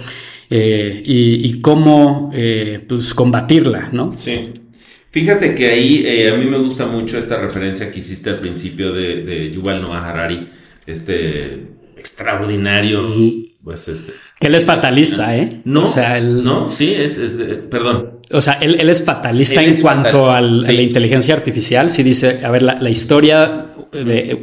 eh, 0.50 1.02
y, 1.04 1.60
cómo 1.60 2.30
eh, 2.34 2.84
pues, 2.86 3.14
combatirla, 3.14 3.88
¿no? 3.92 4.14
Sí. 4.16 4.52
Fíjate 5.10 5.54
que 5.54 5.68
ahí 5.68 6.28
a 6.28 6.36
mí 6.36 6.44
me 6.44 6.58
gusta 6.58 6.84
mucho 6.84 7.16
esta 7.16 7.38
referencia 7.38 7.90
que 7.90 7.98
hiciste 8.00 8.28
al 8.28 8.38
principio 8.38 8.92
de, 8.92 9.50
Yuval 9.50 9.80
Noah 9.80 10.06
Harari, 10.06 10.48
este 10.86 11.68
extraordinario, 11.96 13.02
pues 13.64 13.88
este, 13.88 14.12
Que 14.39 14.47
él 14.47 14.55
es 14.55 14.64
fatalista, 14.64 15.36
¿eh? 15.36 15.62
No, 15.64 15.82
o 15.82 15.86
sea, 15.86 16.20
no, 16.20 16.70
sí, 16.70 16.95
es, 16.95 17.18
perdón. 17.68 18.20
O 18.30 18.41
sea, 18.41 18.55
él, 18.61 18.89
es 18.89 19.05
fatalista 19.05 19.62
en 19.62 19.80
cuanto 19.80 20.30
a 20.30 20.41
la 20.41 20.72
inteligencia 20.72 21.34
artificial. 21.34 21.91
Si 21.91 22.05
dice, 22.05 22.41
a 22.45 22.51
ver, 22.51 22.62
la, 22.62 22.91
historia 22.91 23.66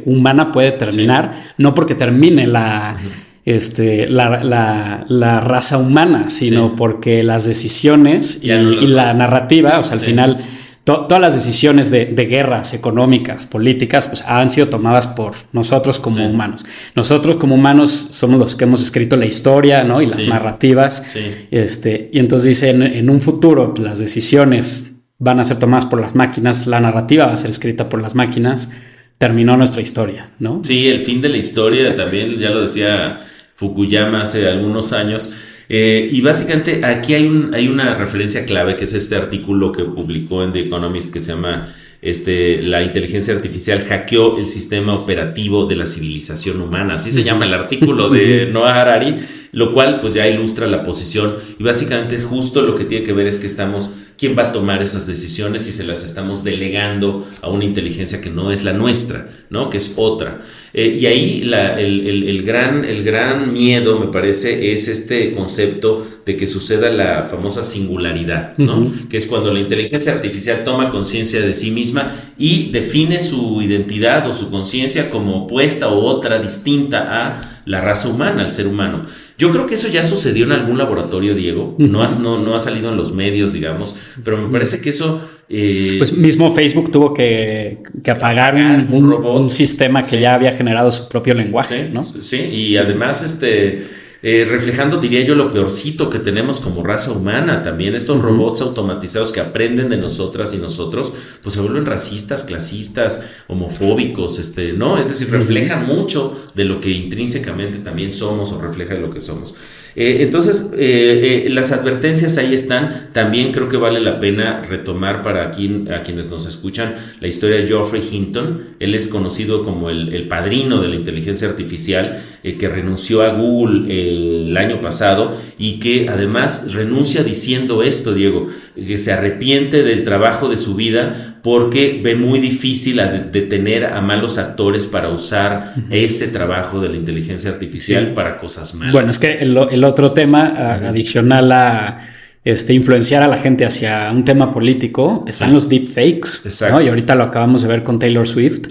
humana 0.04 0.52
puede 0.52 0.72
terminar, 0.72 1.54
no 1.56 1.74
porque 1.74 1.94
termine 1.94 2.46
la, 2.46 2.98
este, 3.46 4.06
la, 4.10 5.40
raza 5.40 5.78
humana, 5.78 6.28
sino 6.28 6.76
porque 6.76 7.22
las 7.22 7.46
decisiones 7.46 8.42
y, 8.44 8.48
la 8.48 9.14
narrativa, 9.14 9.78
o 9.78 9.84
sea, 9.84 9.94
al 9.94 10.00
final 10.00 10.38
todas 10.86 11.20
las 11.20 11.34
decisiones 11.34 11.90
de, 11.90 12.06
guerras 12.26 12.72
económicas, 12.72 13.44
políticas, 13.44 14.06
pues 14.06 14.22
han 14.22 14.48
sido 14.50 14.68
tomadas 14.68 15.08
por 15.08 15.34
nosotros 15.52 15.98
como 15.98 16.24
humanos. 16.24 16.64
Nosotros 16.94 17.38
como 17.38 17.56
humanos 17.56 18.08
somos 18.12 18.38
los 18.38 18.54
que 18.54 18.64
hemos 18.64 18.82
escrito 18.84 19.16
la 19.16 19.26
historia, 19.26 19.82
¿no? 19.82 20.00
Y 20.00 20.06
las 20.06 20.24
narrativas. 20.28 21.16
Este, 21.50 22.08
y 22.12 22.20
entonces 22.20 22.48
dice, 22.48 22.70
en, 22.70 23.10
un 23.10 23.20
futuro 23.20 23.74
pues, 23.74 23.86
las 23.86 23.98
decisiones 23.98 24.94
van 25.18 25.40
a 25.40 25.44
ser 25.44 25.58
tomadas 25.58 25.86
por 25.86 26.00
las 26.00 26.14
máquinas, 26.14 26.68
la 26.68 26.78
narrativa 26.78 27.26
va 27.26 27.32
a 27.32 27.36
ser 27.36 27.50
escrita 27.50 27.88
por 27.88 28.00
las 28.00 28.14
máquinas, 28.14 28.70
terminó 29.18 29.56
nuestra 29.56 29.82
historia, 29.82 30.30
¿no? 30.38 30.60
Sí, 30.62 30.86
el 30.86 31.00
fin 31.00 31.20
de 31.20 31.30
la 31.30 31.38
historia 31.38 31.96
también, 31.96 32.36
ya 32.36 32.50
lo 32.50 32.60
decía 32.60 33.18
Fukuyama 33.56 34.22
hace 34.22 34.48
algunos 34.48 34.92
años, 34.92 35.32
eh, 35.68 36.08
y 36.10 36.20
básicamente 36.20 36.84
aquí 36.84 37.14
hay, 37.14 37.26
un, 37.26 37.54
hay 37.54 37.68
una 37.68 37.94
referencia 37.94 38.44
clave 38.44 38.76
que 38.76 38.84
es 38.84 38.92
este 38.92 39.16
artículo 39.16 39.72
que 39.72 39.84
publicó 39.84 40.44
en 40.44 40.52
The 40.52 40.60
Economist 40.60 41.12
que 41.12 41.20
se 41.20 41.32
llama 41.32 41.74
este, 42.02 42.62
La 42.62 42.82
inteligencia 42.82 43.34
artificial 43.34 43.80
hackeó 43.84 44.38
el 44.38 44.44
sistema 44.44 44.94
operativo 44.94 45.66
de 45.66 45.76
la 45.76 45.86
civilización 45.86 46.60
humana. 46.60 46.94
Así 46.94 47.10
se 47.10 47.24
llama 47.24 47.46
el 47.46 47.54
artículo 47.54 48.08
de 48.08 48.46
Noah 48.52 48.80
Harari, 48.80 49.16
lo 49.56 49.72
cual 49.72 50.00
pues 50.00 50.12
ya 50.12 50.28
ilustra 50.28 50.66
la 50.66 50.82
posición 50.82 51.34
y 51.58 51.62
básicamente 51.62 52.20
justo 52.20 52.60
lo 52.60 52.74
que 52.74 52.84
tiene 52.84 53.02
que 53.02 53.14
ver 53.14 53.26
es 53.26 53.38
que 53.38 53.46
estamos 53.46 53.88
quién 54.18 54.36
va 54.36 54.44
a 54.44 54.52
tomar 54.52 54.82
esas 54.82 55.06
decisiones 55.06 55.62
si 55.62 55.72
se 55.72 55.84
las 55.84 56.02
estamos 56.02 56.44
delegando 56.44 57.26
a 57.40 57.48
una 57.48 57.64
inteligencia 57.64 58.20
que 58.20 58.30
no 58.30 58.50
es 58.50 58.64
la 58.64 58.72
nuestra, 58.72 59.28
¿no? 59.50 59.68
que 59.70 59.76
es 59.76 59.94
otra. 59.96 60.40
Eh, 60.72 60.98
y 61.00 61.06
ahí 61.06 61.42
el, 61.42 62.42
gran, 62.42 62.84
el 62.84 63.02
gran 63.02 63.52
miedo, 63.52 63.98
me 63.98 64.08
parece, 64.08 64.72
es 64.72 64.88
este 64.88 65.32
concepto 65.32 66.06
de 66.24 66.36
que 66.36 66.46
suceda 66.46 66.90
la 66.90 67.24
famosa 67.24 67.62
singularidad, 67.62 68.56
¿no? 68.58 68.90
que 69.08 69.16
es 69.16 69.26
cuando 69.26 69.52
la 69.52 69.60
inteligencia 69.60 70.12
artificial 70.12 70.64
toma 70.64 70.88
conciencia 70.88 71.40
de 71.40 71.54
sí 71.54 71.70
misma 71.70 72.12
y 72.38 72.70
define 72.70 73.20
su 73.20 73.62
identidad 73.62 74.28
o 74.28 74.32
su 74.32 74.50
conciencia 74.50 75.10
como 75.10 75.44
opuesta 75.44 75.88
o 75.88 76.04
otra 76.04 76.38
distinta 76.38 77.26
a 77.26 77.62
la 77.66 77.80
raza 77.80 78.08
humana, 78.08 78.42
al 78.42 78.50
ser 78.50 78.66
humano. 78.66 79.02
Yo 79.38 79.50
creo 79.50 79.66
que 79.66 79.74
eso 79.74 79.88
ya 79.88 80.02
sucedió 80.02 80.46
en 80.46 80.52
algún 80.52 80.78
laboratorio, 80.78 81.34
Diego. 81.34 81.74
No, 81.78 82.06
no, 82.20 82.42
no 82.42 82.54
ha 82.54 82.58
salido 82.58 82.90
en 82.90 82.96
los 82.96 83.12
medios, 83.12 83.52
digamos, 83.52 83.94
pero 84.24 84.38
me 84.38 84.50
parece 84.50 84.80
que 84.80 84.90
eso... 84.90 85.20
Eh, 85.48 85.96
pues 85.98 86.12
mismo 86.16 86.52
Facebook 86.52 86.90
tuvo 86.90 87.14
que, 87.14 87.78
apagar 88.08 88.54
un, 88.90 89.12
un, 89.12 89.50
sistema 89.50 90.02
que 90.02 90.20
ya 90.20 90.34
había 90.34 90.52
generado 90.52 90.90
su 90.90 91.08
propio 91.08 91.34
lenguaje, 91.34 91.88
¿no? 91.88 92.02
Sí, 92.02 92.36
y 92.36 92.76
además 92.76 93.22
este 93.22 93.84
eh, 94.28 94.44
reflejando, 94.44 94.96
diría 94.96 95.22
yo, 95.22 95.36
lo 95.36 95.52
peorcito 95.52 96.10
que 96.10 96.18
tenemos 96.18 96.58
como 96.58 96.82
raza 96.82 97.12
humana. 97.12 97.62
También 97.62 97.94
estos 97.94 98.20
robots 98.20 98.60
automatizados 98.60 99.30
que 99.30 99.38
aprenden 99.38 99.88
de 99.88 99.98
nosotras 99.98 100.52
y 100.52 100.56
nosotros, 100.56 101.12
pues 101.44 101.54
se 101.54 101.60
vuelven 101.60 101.86
racistas, 101.86 102.42
clasistas, 102.42 103.24
homofóbicos, 103.46 104.40
este, 104.40 104.72
¿no? 104.72 104.98
Es 104.98 105.06
decir, 105.06 105.30
reflejan 105.30 105.86
mucho 105.86 106.36
de 106.56 106.64
lo 106.64 106.80
que 106.80 106.90
intrínsecamente 106.90 107.78
también 107.78 108.10
somos 108.10 108.50
o 108.50 108.60
refleja 108.60 108.94
lo 108.94 109.10
que 109.10 109.20
somos. 109.20 109.54
Eh, 109.96 110.18
entonces, 110.20 110.72
eh, 110.76 111.44
eh, 111.46 111.48
las 111.48 111.72
advertencias 111.72 112.36
ahí 112.36 112.52
están. 112.52 113.08
También 113.14 113.50
creo 113.50 113.68
que 113.68 113.78
vale 113.78 113.98
la 113.98 114.18
pena 114.18 114.60
retomar 114.62 115.22
para 115.22 115.46
aquí, 115.46 115.86
a 115.90 116.00
quienes 116.00 116.30
nos 116.30 116.44
escuchan 116.46 116.94
la 117.18 117.28
historia 117.28 117.56
de 117.56 117.66
Geoffrey 117.66 118.02
Hinton. 118.12 118.76
Él 118.78 118.94
es 118.94 119.08
conocido 119.08 119.62
como 119.62 119.88
el, 119.88 120.28
padrino 120.28 120.80
de 120.80 120.88
la 120.88 120.96
inteligencia 120.96 121.48
artificial 121.48 122.22
que 122.42 122.68
renunció 122.68 123.22
a 123.22 123.28
Google 123.28 123.86
el 123.88 124.56
año 124.56 124.80
pasado 124.80 125.34
y 125.56 125.78
que 125.78 126.08
además 126.08 126.74
renuncia 126.74 127.22
diciendo 127.22 127.82
esto, 127.82 128.12
Diego, 128.12 128.46
que 128.74 128.98
se 128.98 129.12
arrepiente 129.12 129.82
del 129.82 130.04
trabajo 130.04 130.48
de 130.48 130.56
su 130.56 130.74
vida 130.74 131.35
porque 131.42 132.00
ve 132.02 132.14
muy 132.14 132.40
difícil 132.40 133.00
detener 133.30 133.86
a 133.86 134.00
malos 134.00 134.38
actores 134.38 134.86
para 134.86 135.10
usar 135.10 135.74
ese 135.90 136.28
trabajo 136.28 136.80
de 136.80 136.88
la 136.88 136.96
inteligencia 136.96 137.50
artificial 137.50 138.14
para 138.14 138.36
cosas 138.36 138.74
malas. 138.74 138.92
Bueno, 138.92 139.10
es 139.10 139.18
que 139.18 139.38
el, 139.38 139.84
otro 139.84 140.12
tema 140.12 140.74
adicional 140.88 141.52
a 141.52 142.00
este, 142.44 142.72
influenciar 142.74 143.22
a 143.22 143.28
la 143.28 143.38
gente 143.38 143.64
hacia 143.64 144.10
un 144.12 144.24
tema 144.24 144.52
político 144.52 145.24
están 145.26 145.52
los 145.52 145.68
deepfakes, 145.68 146.48
¿no? 146.70 146.80
Y 146.80 146.88
ahorita 146.88 147.14
lo 147.14 147.24
acabamos 147.24 147.62
de 147.62 147.68
ver 147.68 147.82
con 147.82 147.98
Taylor 147.98 148.26
Swift, 148.26 148.68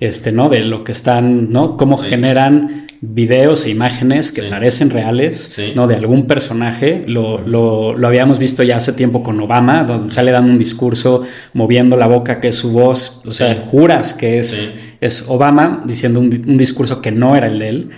este, 0.00 0.32
¿no? 0.32 0.48
De 0.48 0.60
lo 0.60 0.82
que 0.82 0.92
están, 0.92 1.50
¿no? 1.50 1.76
Cómo 1.76 1.98
generan 1.98 2.87
videos 3.00 3.64
e 3.64 3.70
imágenes 3.70 4.32
que 4.32 4.42
parecen 4.42 4.90
reales, 4.90 5.60
¿no? 5.74 5.86
De 5.86 5.94
algún 5.94 6.26
personaje. 6.26 7.04
Lo, 7.06 7.38
lo, 7.38 7.96
lo, 7.96 8.08
habíamos 8.08 8.38
visto 8.38 8.62
ya 8.62 8.76
hace 8.76 8.92
tiempo 8.92 9.22
con 9.22 9.38
Obama, 9.40 9.84
donde 9.84 10.12
sale 10.12 10.32
dando 10.32 10.52
un 10.52 10.58
discurso, 10.58 11.22
moviendo 11.52 11.96
la 11.96 12.06
boca, 12.06 12.40
que 12.40 12.48
es 12.48 12.56
su 12.56 12.72
voz. 12.72 13.22
O 13.26 13.32
sea, 13.32 13.58
juras 13.60 14.14
que 14.14 14.38
es, 14.38 14.78
es 15.00 15.26
Obama 15.28 15.82
diciendo 15.86 16.20
un, 16.20 16.26
un, 16.26 16.56
discurso 16.58 17.00
que 17.00 17.12
no 17.12 17.36
era 17.36 17.46
el 17.46 17.58
de 17.58 17.68
él. 17.68 17.90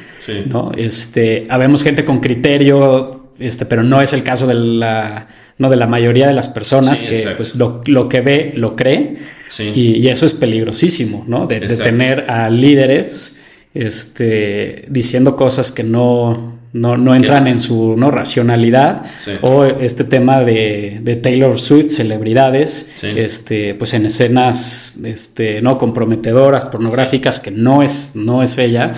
¿no? 0.51 0.73
Este, 0.77 1.45
habemos 1.49 1.83
gente 1.83 2.05
con 2.05 2.21
criterio, 2.21 3.31
este, 3.39 3.65
pero 3.65 3.83
no 3.83 4.03
es 4.03 4.13
el 4.13 4.23
caso 4.23 4.47
de 4.47 4.55
la, 4.55 5.29
no, 5.57 5.71
de 5.71 5.77
la 5.77 5.87
mayoría 5.87 6.27
de 6.27 6.35
las 6.35 6.49
personas 6.49 7.03
que 7.03 7.17
pues, 7.39 7.57
lo, 7.57 7.81
lo, 7.87 8.09
que 8.09 8.21
ve 8.21 8.53
lo 8.55 8.77
cree. 8.77 9.17
Y, 9.59 9.97
y, 9.97 10.09
eso 10.09 10.27
es 10.27 10.35
peligrosísimo, 10.35 11.25
¿no? 11.27 11.47
De, 11.47 11.59
de 11.59 11.77
tener 11.77 12.31
a 12.31 12.49
líderes 12.51 13.40
este, 13.75 14.87
diciendo 14.89 15.37
cosas 15.37 15.71
que 15.71 15.85
no, 15.85 16.61
no, 16.73 17.15
entran 17.15 17.47
en 17.47 17.59
su 17.59 17.97
¿no? 17.97 18.11
racionalidad. 18.11 19.05
O 19.43 19.65
este 19.65 20.05
tema 20.05 20.43
de, 20.43 21.01
de 21.03 21.17
Taylor 21.17 21.59
Swift, 21.59 21.91
celebridades, 21.91 23.03
este, 23.03 23.75
pues 23.75 23.95
en 23.95 24.07
escenas 24.07 24.99
este, 25.05 25.63
no 25.63 25.79
comprometedoras, 25.79 26.67
pornográficas, 26.67 27.41
que 27.41 27.51
no 27.51 27.83
es, 27.83 28.13
no 28.15 28.43
es 28.43 28.59
ella. 28.59 28.93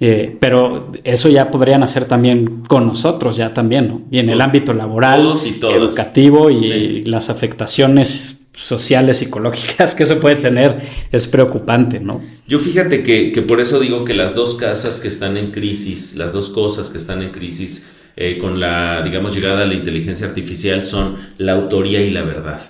Eh, 0.00 0.36
pero 0.38 0.92
eso 1.02 1.28
ya 1.28 1.50
podrían 1.50 1.82
hacer 1.82 2.04
también 2.04 2.62
con 2.68 2.86
nosotros, 2.86 3.36
ya 3.36 3.52
también, 3.52 3.88
¿no? 3.88 4.02
Y 4.12 4.20
en 4.20 4.28
el 4.28 4.40
ámbito 4.40 4.72
laboral, 4.72 5.32
educativo 5.74 6.50
y 6.50 7.02
las 7.02 7.30
afectaciones 7.30 8.37
sociales, 8.58 9.18
psicológicas 9.18 9.94
que 9.96 10.02
eso 10.02 10.18
puede 10.18 10.36
tener 10.36 10.78
es 11.12 11.28
preocupante, 11.28 12.00
¿no? 12.00 12.20
Yo 12.46 12.58
fíjate 12.58 13.02
que, 13.02 13.42
por 13.42 13.60
eso 13.60 13.78
digo 13.78 14.04
que 14.04 14.14
las 14.14 14.34
dos 14.34 14.56
casas 14.56 15.00
que 15.00 15.08
están 15.08 15.36
en 15.36 15.50
crisis, 15.50 16.16
las 16.16 16.32
dos 16.32 16.50
cosas 16.50 16.90
que 16.90 16.98
están 16.98 17.22
en 17.22 17.30
crisis 17.30 17.92
eh, 18.16 18.38
con 18.38 18.58
la, 18.58 19.02
digamos, 19.02 19.34
llegada 19.34 19.62
a 19.62 19.66
la 19.66 19.74
inteligencia 19.74 20.26
artificial 20.26 20.84
son 20.84 21.16
la 21.38 21.52
autoría 21.52 22.00
y 22.00 22.10
la 22.10 22.22
verdad. 22.22 22.60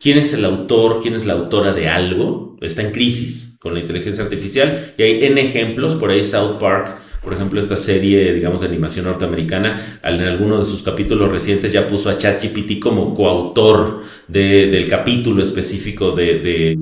¿Quién 0.00 0.18
es 0.18 0.32
el 0.32 0.44
autor? 0.44 1.00
¿Quién 1.00 1.14
es 1.14 1.26
la 1.26 1.34
autora 1.34 1.72
de 1.72 1.88
algo? 1.88 2.56
Está 2.60 2.82
en 2.82 2.90
crisis 2.90 3.58
con 3.60 3.74
la 3.74 3.80
inteligencia 3.80 4.24
artificial 4.24 4.94
y 4.96 5.02
hay 5.02 5.24
en 5.24 5.38
ejemplos, 5.38 5.94
por 5.94 6.10
ahí 6.10 6.24
South 6.24 6.58
Park 6.58 6.98
por 7.22 7.34
ejemplo, 7.34 7.60
esta 7.60 7.76
serie, 7.76 8.32
digamos, 8.32 8.62
de 8.62 8.68
animación 8.68 9.04
norteamericana, 9.04 10.00
en 10.02 10.20
alguno 10.22 10.58
de 10.58 10.64
sus 10.64 10.82
capítulos 10.82 11.30
recientes 11.30 11.70
ya 11.70 11.86
puso 11.86 12.08
a 12.08 12.16
ChatGPT 12.16 12.80
como 12.80 13.12
coautor 13.12 14.04
del 14.26 14.88
capítulo 14.88 15.42
específico 15.42 16.12
de, 16.12 16.78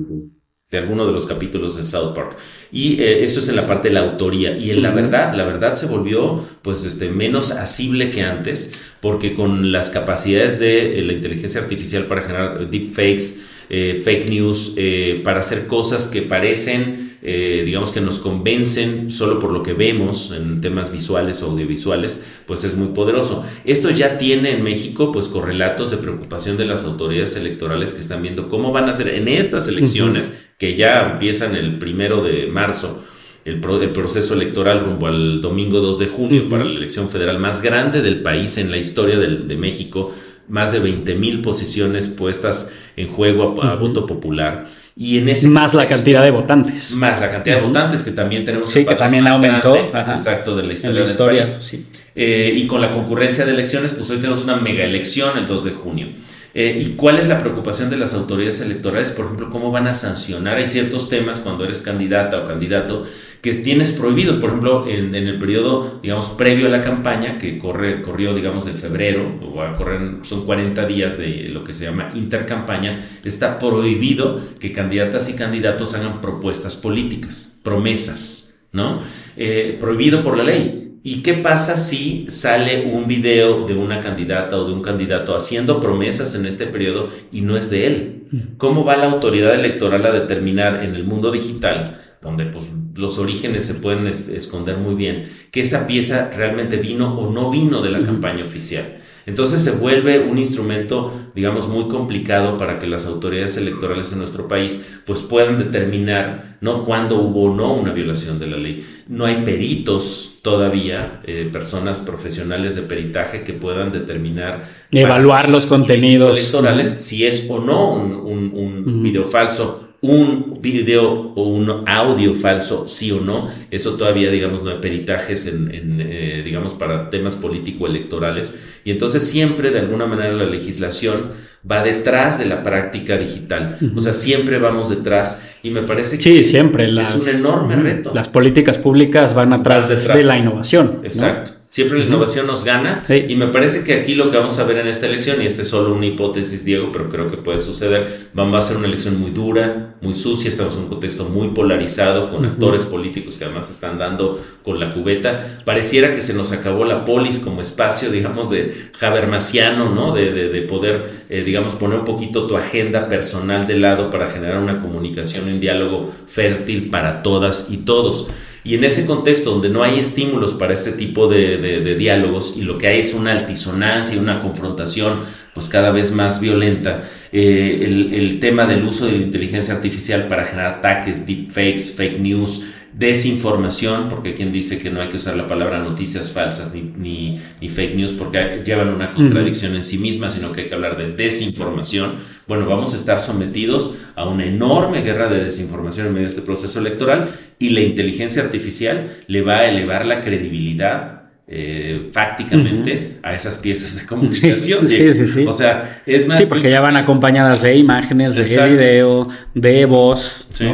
alguno 0.77 1.07
de 1.07 1.11
los 1.11 1.25
capítulos 1.25 1.75
de 1.77 1.83
South 1.83 2.13
Park. 2.13 2.37
Y 2.71 3.01
eh, 3.01 3.23
eso 3.23 3.39
es 3.39 3.49
en 3.49 3.55
la 3.55 3.65
parte 3.65 3.87
de 3.87 3.95
la 3.95 4.01
autoría. 4.01 4.55
Y 4.55 4.69
en 4.69 4.83
la 4.83 4.91
verdad, 4.91 5.33
la 5.33 5.43
verdad 5.43 5.73
se 5.73 5.87
volvió 5.87 6.45
pues 6.61 6.85
este, 6.85 7.09
menos 7.09 7.49
asible 7.49 8.11
que 8.11 8.21
antes, 8.21 8.75
porque 9.01 9.33
con 9.33 9.71
las 9.71 9.89
capacidades 9.89 10.59
de 10.59 10.99
eh, 10.99 11.01
la 11.01 11.13
inteligencia 11.13 11.61
artificial 11.61 12.05
para 12.05 12.21
generar 12.21 12.69
deepfakes, 12.69 13.41
eh, 13.71 13.99
fake 14.03 14.29
news, 14.29 14.75
para 15.23 15.39
hacer 15.39 15.65
cosas 15.65 16.07
que 16.07 16.21
parecen 16.21 17.08
eh, 17.21 17.63
digamos 17.65 17.91
que 17.91 18.01
nos 18.01 18.19
convencen 18.19 19.11
solo 19.11 19.39
por 19.39 19.51
lo 19.51 19.61
que 19.61 19.73
vemos 19.73 20.31
en 20.31 20.61
temas 20.61 20.91
visuales 20.91 21.41
o 21.41 21.51
audiovisuales, 21.51 22.25
pues 22.45 22.63
es 22.63 22.75
muy 22.75 22.89
poderoso. 22.89 23.45
Esto 23.65 23.89
ya 23.89 24.17
tiene 24.17 24.51
en 24.51 24.63
México 24.63 25.11
pues 25.11 25.27
correlatos 25.27 25.91
de 25.91 25.97
preocupación 25.97 26.57
de 26.57 26.65
las 26.65 26.85
autoridades 26.85 27.35
electorales 27.35 27.93
que 27.93 28.01
están 28.01 28.21
viendo 28.21 28.47
cómo 28.47 28.71
van 28.71 28.87
a 28.89 28.93
ser 28.93 29.09
en 29.09 29.27
estas 29.27 29.67
elecciones 29.67 30.45
que 30.57 30.75
ya 30.75 31.11
empiezan 31.11 31.55
el 31.55 31.77
primero 31.77 32.23
de 32.23 32.47
marzo. 32.47 33.03
El, 33.45 33.59
proceso 33.59 34.33
electoral 34.33 34.81
rumbo 34.81 35.07
al 35.07 35.41
domingo 35.41 35.79
2 35.79 35.99
de 35.99 36.07
junio 36.07 36.49
para 36.49 36.65
la 36.65 36.77
elección 36.77 37.09
federal 37.09 37.39
más 37.39 37.61
grande 37.61 38.01
del 38.01 38.21
país 38.21 38.57
en 38.57 38.69
la 38.69 38.77
historia 38.77 39.17
de, 39.17 39.57
México, 39.57 40.13
más 40.47 40.71
de 40.71 40.79
20 40.79 41.15
mil 41.15 41.41
posiciones 41.41 42.09
puestas 42.09 42.75
en 42.95 43.07
juego 43.07 43.61
a, 43.63 43.75
voto 43.75 44.05
popular. 44.05 44.69
Y 45.01 45.17
en 45.17 45.29
ese 45.29 45.47
más 45.47 45.73
la 45.73 45.87
cantidad 45.87 46.21
de 46.21 46.29
votantes. 46.29 46.93
Más 46.97 47.21
la 47.21 47.31
cantidad 47.31 47.55
de 47.55 47.61
votantes 47.61 48.03
que 48.03 48.11
también 48.11 48.43
tenemos. 48.43 48.69
Sí, 48.69 48.83
que 48.83 48.95
también 48.95 49.25
aumentó. 49.27 49.73
exacto, 49.77 50.57
de 50.57 50.63
la 50.63 50.73
historia, 50.73 51.05
del 51.05 51.17
país. 51.17 51.77
eh, 52.15 52.53
y 52.53 52.67
con 52.67 52.81
la 52.81 52.91
concurrencia 52.91 53.45
de 53.45 53.51
elecciones, 53.53 53.93
pues 53.93 54.09
hoy 54.09 54.17
tenemos 54.17 54.43
una 54.43 54.57
mega 54.57 54.83
elección 54.83 55.37
el 55.37 55.47
2 55.47 55.63
de 55.63 55.71
junio. 55.71 56.07
Eh, 56.53 56.81
¿Y 56.83 56.95
cuál 56.95 57.19
es 57.19 57.27
la 57.27 57.37
preocupación 57.37 57.91
de 57.91 57.97
las 57.97 58.15
autoridades 58.15 58.61
electorales? 58.61 59.11
Por 59.11 59.25
ejemplo, 59.25 59.49
¿cómo 59.49 59.71
van 59.71 59.87
a 59.87 59.93
sancionar? 59.93 60.57
Hay 60.57 60.67
ciertos 60.67 61.07
temas 61.07 61.39
cuando 61.39 61.63
eres 61.63 61.81
candidata 61.81 62.41
o 62.41 62.45
candidato 62.45 63.03
que 63.41 63.53
tienes 63.53 63.91
prohibidos. 63.91 64.37
Por 64.37 64.49
ejemplo, 64.49 64.87
en, 64.87 65.13
el 65.13 65.37
periodo, 65.37 65.99
digamos, 66.01 66.29
previo 66.29 66.65
a 66.65 66.69
la 66.69 66.81
campaña, 66.81 67.37
que 67.37 67.59
corre, 67.59 68.01
corrió, 68.01 68.33
digamos, 68.33 68.65
de 68.65 68.73
febrero, 68.73 69.39
o 69.41 69.61
a 69.61 69.75
correr, 69.75 70.17
son 70.23 70.45
40 70.45 70.85
días 70.85 71.17
de 71.17 71.49
lo 71.49 71.63
que 71.63 71.73
se 71.73 71.85
llama 71.85 72.11
intercampaña, 72.15 72.99
está 73.23 73.59
prohibido 73.59 74.41
que 74.59 74.71
candidatas 74.71 75.29
y 75.29 75.33
candidatos 75.33 75.93
hagan 75.93 76.19
propuestas 76.19 76.75
políticas, 76.75 77.59
promesas, 77.63 78.61
¿no? 78.71 79.01
Eh, 79.37 79.77
prohibido 79.79 80.23
por 80.23 80.35
la 80.35 80.43
ley. 80.43 80.88
¿Y 81.01 81.21
qué 81.21 81.33
pasa 81.35 81.77
si 81.77 82.25
sale 82.27 82.91
un 82.91 83.07
video 83.07 83.65
de 83.65 83.73
una 83.73 84.01
candidata 84.01 84.57
o 84.57 84.65
de 84.65 84.73
un 84.73 84.81
candidato 84.81 85.35
haciendo 85.35 85.79
promesas 85.79 86.35
en 86.35 86.45
este 86.45 86.67
periodo 86.67 87.07
y 87.31 87.41
no 87.41 87.55
es 87.55 87.69
de 87.69 87.87
él? 87.87 88.55
¿Cómo 88.57 88.83
va 88.83 88.97
la 88.97 89.09
autoridad 89.09 89.55
electoral 89.55 90.05
a 90.05 90.11
determinar 90.11 90.83
en 90.83 90.95
el 90.95 91.05
mundo 91.05 91.31
digital, 91.31 91.99
donde 92.21 92.45
pues, 92.45 92.65
los 92.95 93.17
orígenes 93.17 93.65
se 93.65 93.75
pueden 93.75 94.07
esconder 94.07 94.77
muy 94.77 94.95
bien, 94.95 95.23
que 95.51 95.61
esa 95.61 95.87
pieza 95.87 96.31
realmente 96.35 96.77
vino 96.77 97.17
o 97.17 97.31
no 97.31 97.49
vino 97.49 97.81
de 97.81 97.91
la 97.91 98.01
campaña 98.01 98.43
oficial? 98.43 98.97
Entonces 99.29 99.61
se 99.61 99.73
vuelve 99.73 100.21
un 100.21 100.39
instrumento, 100.39 101.13
digamos, 101.35 101.67
muy 101.67 101.87
complicado 101.87 102.57
para 102.57 102.79
que 102.79 102.87
las 102.87 103.05
autoridades 103.05 103.57
electorales 103.57 104.11
en 104.11 104.17
nuestro 104.17 104.47
país 104.47 104.99
pues 105.05 105.21
puedan 105.21 105.59
determinar 105.59 106.57
no 106.61 106.83
cuándo 106.83 107.21
hubo 107.21 107.43
o 107.43 107.55
no 107.55 107.75
una 107.75 107.93
violación 107.93 108.39
de 108.39 108.47
la 108.47 108.57
ley. 108.57 108.83
No 109.07 109.25
hay 109.25 109.43
peritos 109.43 110.39
todavía, 110.41 111.21
eh, 111.25 111.47
personas 111.53 112.01
profesionales 112.01 112.73
de 112.73 112.81
peritaje 112.81 113.43
que 113.43 113.53
puedan 113.53 113.91
determinar 113.91 114.63
evaluar 114.89 115.47
los 115.47 115.67
contenidos 115.67 116.39
electorales 116.39 116.89
si 116.89 117.27
es 117.27 117.45
o 117.51 117.59
no 117.59 117.93
un, 117.93 118.51
un, 118.55 119.03
video 119.03 119.25
falso 119.25 119.89
un 120.01 120.59
video 120.61 121.33
o 121.35 121.43
un 121.43 121.83
audio 121.85 122.33
falso, 122.33 122.87
sí 122.87 123.11
o 123.11 123.19
no. 123.19 123.47
Eso 123.69 123.95
todavía, 123.95 124.31
digamos, 124.31 124.63
no 124.63 124.71
hay 124.71 124.77
peritajes 124.77 125.47
en, 125.47 125.69
eh, 125.99 126.28
digamos, 126.59 126.73
para 126.73 127.09
temas 127.09 127.35
político-electorales. 127.35 128.81
Y 128.83 128.91
entonces 128.91 129.23
siempre, 129.23 129.71
de 129.71 129.79
alguna 129.79 130.05
manera, 130.05 130.33
la 130.33 130.45
legislación 130.45 131.31
va 131.69 131.81
detrás 131.83 132.39
de 132.39 132.45
la 132.45 132.63
práctica 132.63 133.17
digital. 133.17 133.77
O 133.95 134.01
sea, 134.01 134.13
siempre 134.13 134.59
vamos 134.59 134.89
detrás. 134.89 135.43
Y 135.63 135.71
me 135.71 135.83
parece 135.83 136.17
que 136.17 136.23
sí, 136.23 136.43
siempre 136.43 136.85
es 136.85 137.15
un 137.15 137.27
enorme 137.27 137.75
reto. 137.75 138.11
Las 138.13 138.29
políticas 138.29 138.77
públicas 138.77 139.33
van 139.33 139.53
atrás, 139.53 140.07
de 140.07 140.23
la 140.23 140.37
innovación. 140.37 140.99
Exacto. 141.03 141.58
Siempre 141.79 141.99
la 141.99 142.03
innovación 142.03 142.45
nos 142.45 142.65
gana 142.65 143.05
y 143.07 143.37
me 143.37 143.47
parece 143.47 143.85
que 143.85 143.93
aquí 143.93 144.13
lo 144.13 144.29
que 144.29 144.37
vamos 144.37 144.59
a 144.59 144.65
ver 144.65 144.79
en 144.79 144.87
esta 144.89 145.05
elección, 145.05 145.41
y 145.41 145.45
esta 145.45 145.61
es 145.61 145.69
solo 145.69 145.95
una 145.95 146.07
hipótesis, 146.07 146.65
Diego, 146.65 146.91
pero 146.91 147.07
creo 147.07 147.27
que 147.27 147.37
puede 147.37 147.61
suceder, 147.61 148.27
va 148.37 148.57
a 148.57 148.61
ser 148.61 148.75
una 148.75 148.87
elección 148.87 149.17
muy 149.17 149.31
dura, 149.31 149.95
muy 150.01 150.13
sucia, 150.13 150.49
estamos 150.49 150.75
en 150.75 150.81
un 150.81 150.87
contexto 150.89 151.23
muy 151.29 151.51
polarizado 151.51 152.29
con 152.29 152.45
actores 152.45 152.83
políticos 152.83 153.37
que 153.37 153.45
además 153.45 153.69
están 153.69 153.97
dando 153.97 154.37
con 154.61 154.77
la 154.77 154.93
cubeta. 154.93 155.59
Pareciera 155.63 156.11
que 156.11 156.21
se 156.21 156.33
nos 156.33 156.51
acabó 156.51 156.83
la 156.83 157.05
polis 157.05 157.39
como 157.39 157.61
espacio, 157.61 158.11
digamos, 158.11 158.49
de 158.49 158.89
Habermasiano, 158.99 159.89
¿no? 159.95 160.13
De, 160.13 160.33
de, 160.33 160.61
poder, 160.63 161.05
eh, 161.29 161.43
digamos, 161.45 161.75
poner 161.75 161.99
un 161.99 162.05
poquito 162.05 162.45
tu 162.45 162.57
agenda 162.57 163.07
personal 163.07 163.67
de 163.67 163.79
lado 163.79 164.09
para 164.09 164.27
generar 164.27 164.57
una 164.57 164.79
comunicación, 164.79 165.47
un 165.47 165.61
diálogo 165.61 166.11
fértil 166.27 166.89
para 166.89 167.23
todas 167.23 167.67
y 167.69 167.77
todos. 167.77 168.27
Y 168.63 168.75
en 168.75 168.83
ese 168.83 169.05
contexto 169.05 169.51
donde 169.51 169.69
no 169.69 169.83
hay 169.83 169.99
estímulos 169.99 170.53
para 170.53 170.73
ese 170.73 170.91
tipo 170.93 171.27
de, 171.27 171.95
diálogos 171.95 172.55
y 172.57 172.63
lo 172.63 172.77
que 172.77 172.87
hay 172.87 172.99
es 172.99 173.13
una 173.13 173.31
altisonancia 173.31 174.15
y 174.15 174.19
una 174.19 174.39
confrontación 174.39 175.21
pues 175.53 175.67
cada 175.69 175.91
vez 175.91 176.11
más 176.11 176.39
violenta, 176.39 177.01
eh, 177.31 177.79
el, 177.83 178.13
el 178.13 178.39
tema 178.39 178.65
del 178.65 178.83
uso 178.83 179.05
de 179.07 179.13
la 179.13 179.17
inteligencia 179.17 179.73
artificial 179.73 180.27
para 180.27 180.45
generar 180.45 180.75
ataques, 180.75 181.25
deepfakes, 181.25 181.93
fake 181.95 182.19
news, 182.19 182.63
desinformación, 182.93 184.07
porque 184.09 184.33
quien 184.33 184.51
dice 184.51 184.79
que 184.79 184.89
no 184.89 185.01
hay 185.01 185.09
que 185.09 185.17
usar 185.17 185.35
la 185.35 185.47
palabra 185.47 185.79
noticias 185.79 186.31
falsas 186.31 186.73
ni, 186.73 187.37
ni, 187.59 187.69
fake 187.69 187.95
news 187.95 188.13
porque 188.13 188.61
llevan 188.65 188.89
una 188.89 189.11
contradicción 189.11 189.75
en 189.75 189.83
sí 189.83 189.97
misma, 189.97 190.29
sino 190.29 190.51
que 190.51 190.61
hay 190.61 190.67
que 190.67 190.75
hablar 190.75 190.97
de 190.97 191.11
desinformación. 191.11 192.15
Bueno, 192.47 192.65
vamos 192.65 192.93
a 192.93 192.95
estar 192.95 193.19
sometidos 193.19 193.95
a 194.15 194.27
una 194.27 194.45
enorme 194.45 195.01
guerra 195.01 195.27
de 195.27 195.43
desinformación 195.43 196.07
en 196.07 196.13
medio 196.13 196.27
de 196.27 196.33
este 196.33 196.41
proceso 196.41 196.79
electoral 196.79 197.29
y 197.59 197.69
la 197.69 197.81
inteligencia 197.81 198.43
artificial 198.43 199.09
le 199.27 199.41
va 199.41 199.59
a 199.59 199.69
elevar 199.69 200.05
la 200.05 200.21
credibilidad 200.21 201.19
eh, 201.51 202.07
fácticamente 202.11 203.17
a 203.23 203.33
esas 203.33 203.57
piezas 203.57 203.99
de 203.99 204.05
comunicación. 204.05 204.85
Sí, 204.85 205.11
sí, 205.11 205.25
sí, 205.25 205.45
o 205.47 205.51
sea, 205.51 206.03
es 206.05 206.27
más. 206.27 206.37
Sí, 206.37 206.45
porque 206.47 206.69
ya 206.69 206.79
van 206.79 206.95
acompañadas 206.95 207.63
de 207.63 207.75
imágenes, 207.75 208.35
de 208.35 208.69
video, 208.69 209.27
de 209.55 209.85
voz. 209.85 210.47
Sí. 210.51 210.67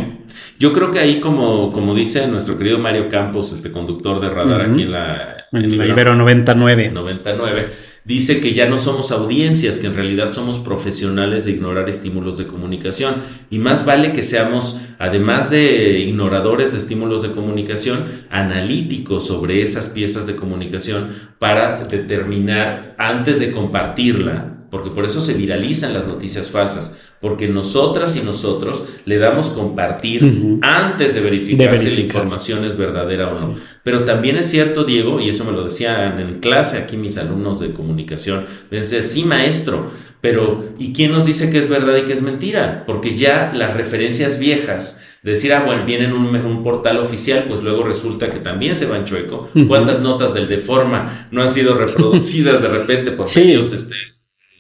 Yo 0.58 0.72
creo 0.72 0.89
que 0.89 0.99
ahí, 0.99 1.20
como, 1.20 1.72
como 1.72 1.93
dice 1.93 2.28
nuestro 2.28 2.58
querido 2.58 2.80
Mario 2.80 3.10
Campos, 3.10 3.51
este 3.51 3.72
conductor 3.72 4.22
de 4.22 4.30
radar 4.30 4.62
aquí 4.62 4.84
en 4.84 4.91
la, 4.91 5.47
en 5.51 5.78
la 5.78 5.86
Ibero 5.86 6.16
99. 6.16 6.91
99, 6.91 7.70
dice 8.06 8.39
que 8.39 8.53
ya 8.53 8.66
no 8.66 8.78
somos 8.78 9.12
audiencias, 9.12 9.80
que 9.80 9.88
en 9.88 9.95
realidad 9.95 10.32
somos 10.32 10.60
profesionales 10.60 11.43
de 11.43 11.51
ignorar 11.51 11.89
estímulos 11.89 12.38
de 12.38 12.47
comunicación. 12.47 13.16
Y 13.49 13.60
más 13.60 13.86
vale 13.86 14.14
que 14.14 14.24
seamos, 14.24 14.80
además 14.97 15.49
de 15.49 15.99
ignoradores 15.99 16.72
de 16.72 16.78
estímulos 16.78 17.22
de 17.22 17.32
comunicación, 17.32 18.06
analíticos 18.30 19.28
sobre 19.28 19.62
esas 19.62 19.89
piezas 19.89 20.26
de 20.26 20.38
comunicación 20.38 21.10
para 21.38 21.84
determinar 21.84 22.95
antes 22.97 23.41
de 23.41 23.51
compartirla 23.51 24.56
porque 24.76 24.89
por 24.89 25.06
eso 25.06 25.22
se 25.22 25.36
viralizan 25.36 25.93
las 25.93 26.06
noticias 26.06 26.51
falsas, 26.51 27.05
porque 27.26 27.47
nosotras 27.47 28.15
y 28.17 28.21
nosotros 28.21 28.86
le 29.05 29.17
damos 29.17 29.49
compartir 29.49 30.59
antes 30.61 31.15
de 31.15 31.21
verificar, 31.21 31.76
si 31.76 31.89
la 31.89 31.99
información 31.99 32.63
es 32.65 32.78
verdadera 32.78 33.32
o 33.32 33.39
no. 33.39 33.55
Pero 33.82 34.03
también 34.03 34.38
es 34.38 34.45
cierto, 34.45 34.84
Diego, 34.84 35.19
y 35.19 35.30
eso 35.30 35.43
me 35.43 35.51
lo 35.51 35.63
decían 35.63 36.19
en 36.19 36.39
clase 36.39 36.78
aquí 36.78 36.97
mis 36.97 37.17
alumnos 37.17 37.59
de 37.59 37.71
comunicación, 37.71 38.45
me 38.69 38.78
decían, 38.78 39.01
sí, 39.01 39.23
maestro, 39.23 39.89
pero 40.21 40.69
¿y 40.78 40.93
quién 40.93 41.13
nos 41.13 41.26
dice 41.26 41.49
que 41.49 41.57
es 41.57 41.67
verdad 41.67 41.97
y 41.97 42.03
que 42.03 42.13
es 42.13 42.21
mentira? 42.21 42.84
Porque 42.86 43.15
ya 43.15 43.51
las 43.55 43.73
referencias 43.73 44.38
viejas, 44.38 45.03
decir, 45.23 45.51
ah, 45.51 45.63
bueno, 45.65 45.84
viene 45.84 46.05
en 46.05 46.13
un, 46.13 46.61
portal 46.61 46.99
oficial, 46.99 47.45
pues 47.47 47.63
luego 47.63 47.82
resulta 47.82 48.30
que 48.30 48.38
también 48.38 48.76
se 48.76 48.86
van 48.86 49.03
chueco. 49.03 49.49
¿Cuántas 49.67 49.99
notas 49.99 50.36
del 50.36 50.47
Deforma 50.47 51.28
no 51.32 51.41
han 51.41 51.47
sido 51.47 51.73
reproducidas 51.73 52.61
de 52.61 52.67
repente 52.67 53.09
por 53.13 53.26
medios 53.36 53.73
este, 53.73 53.95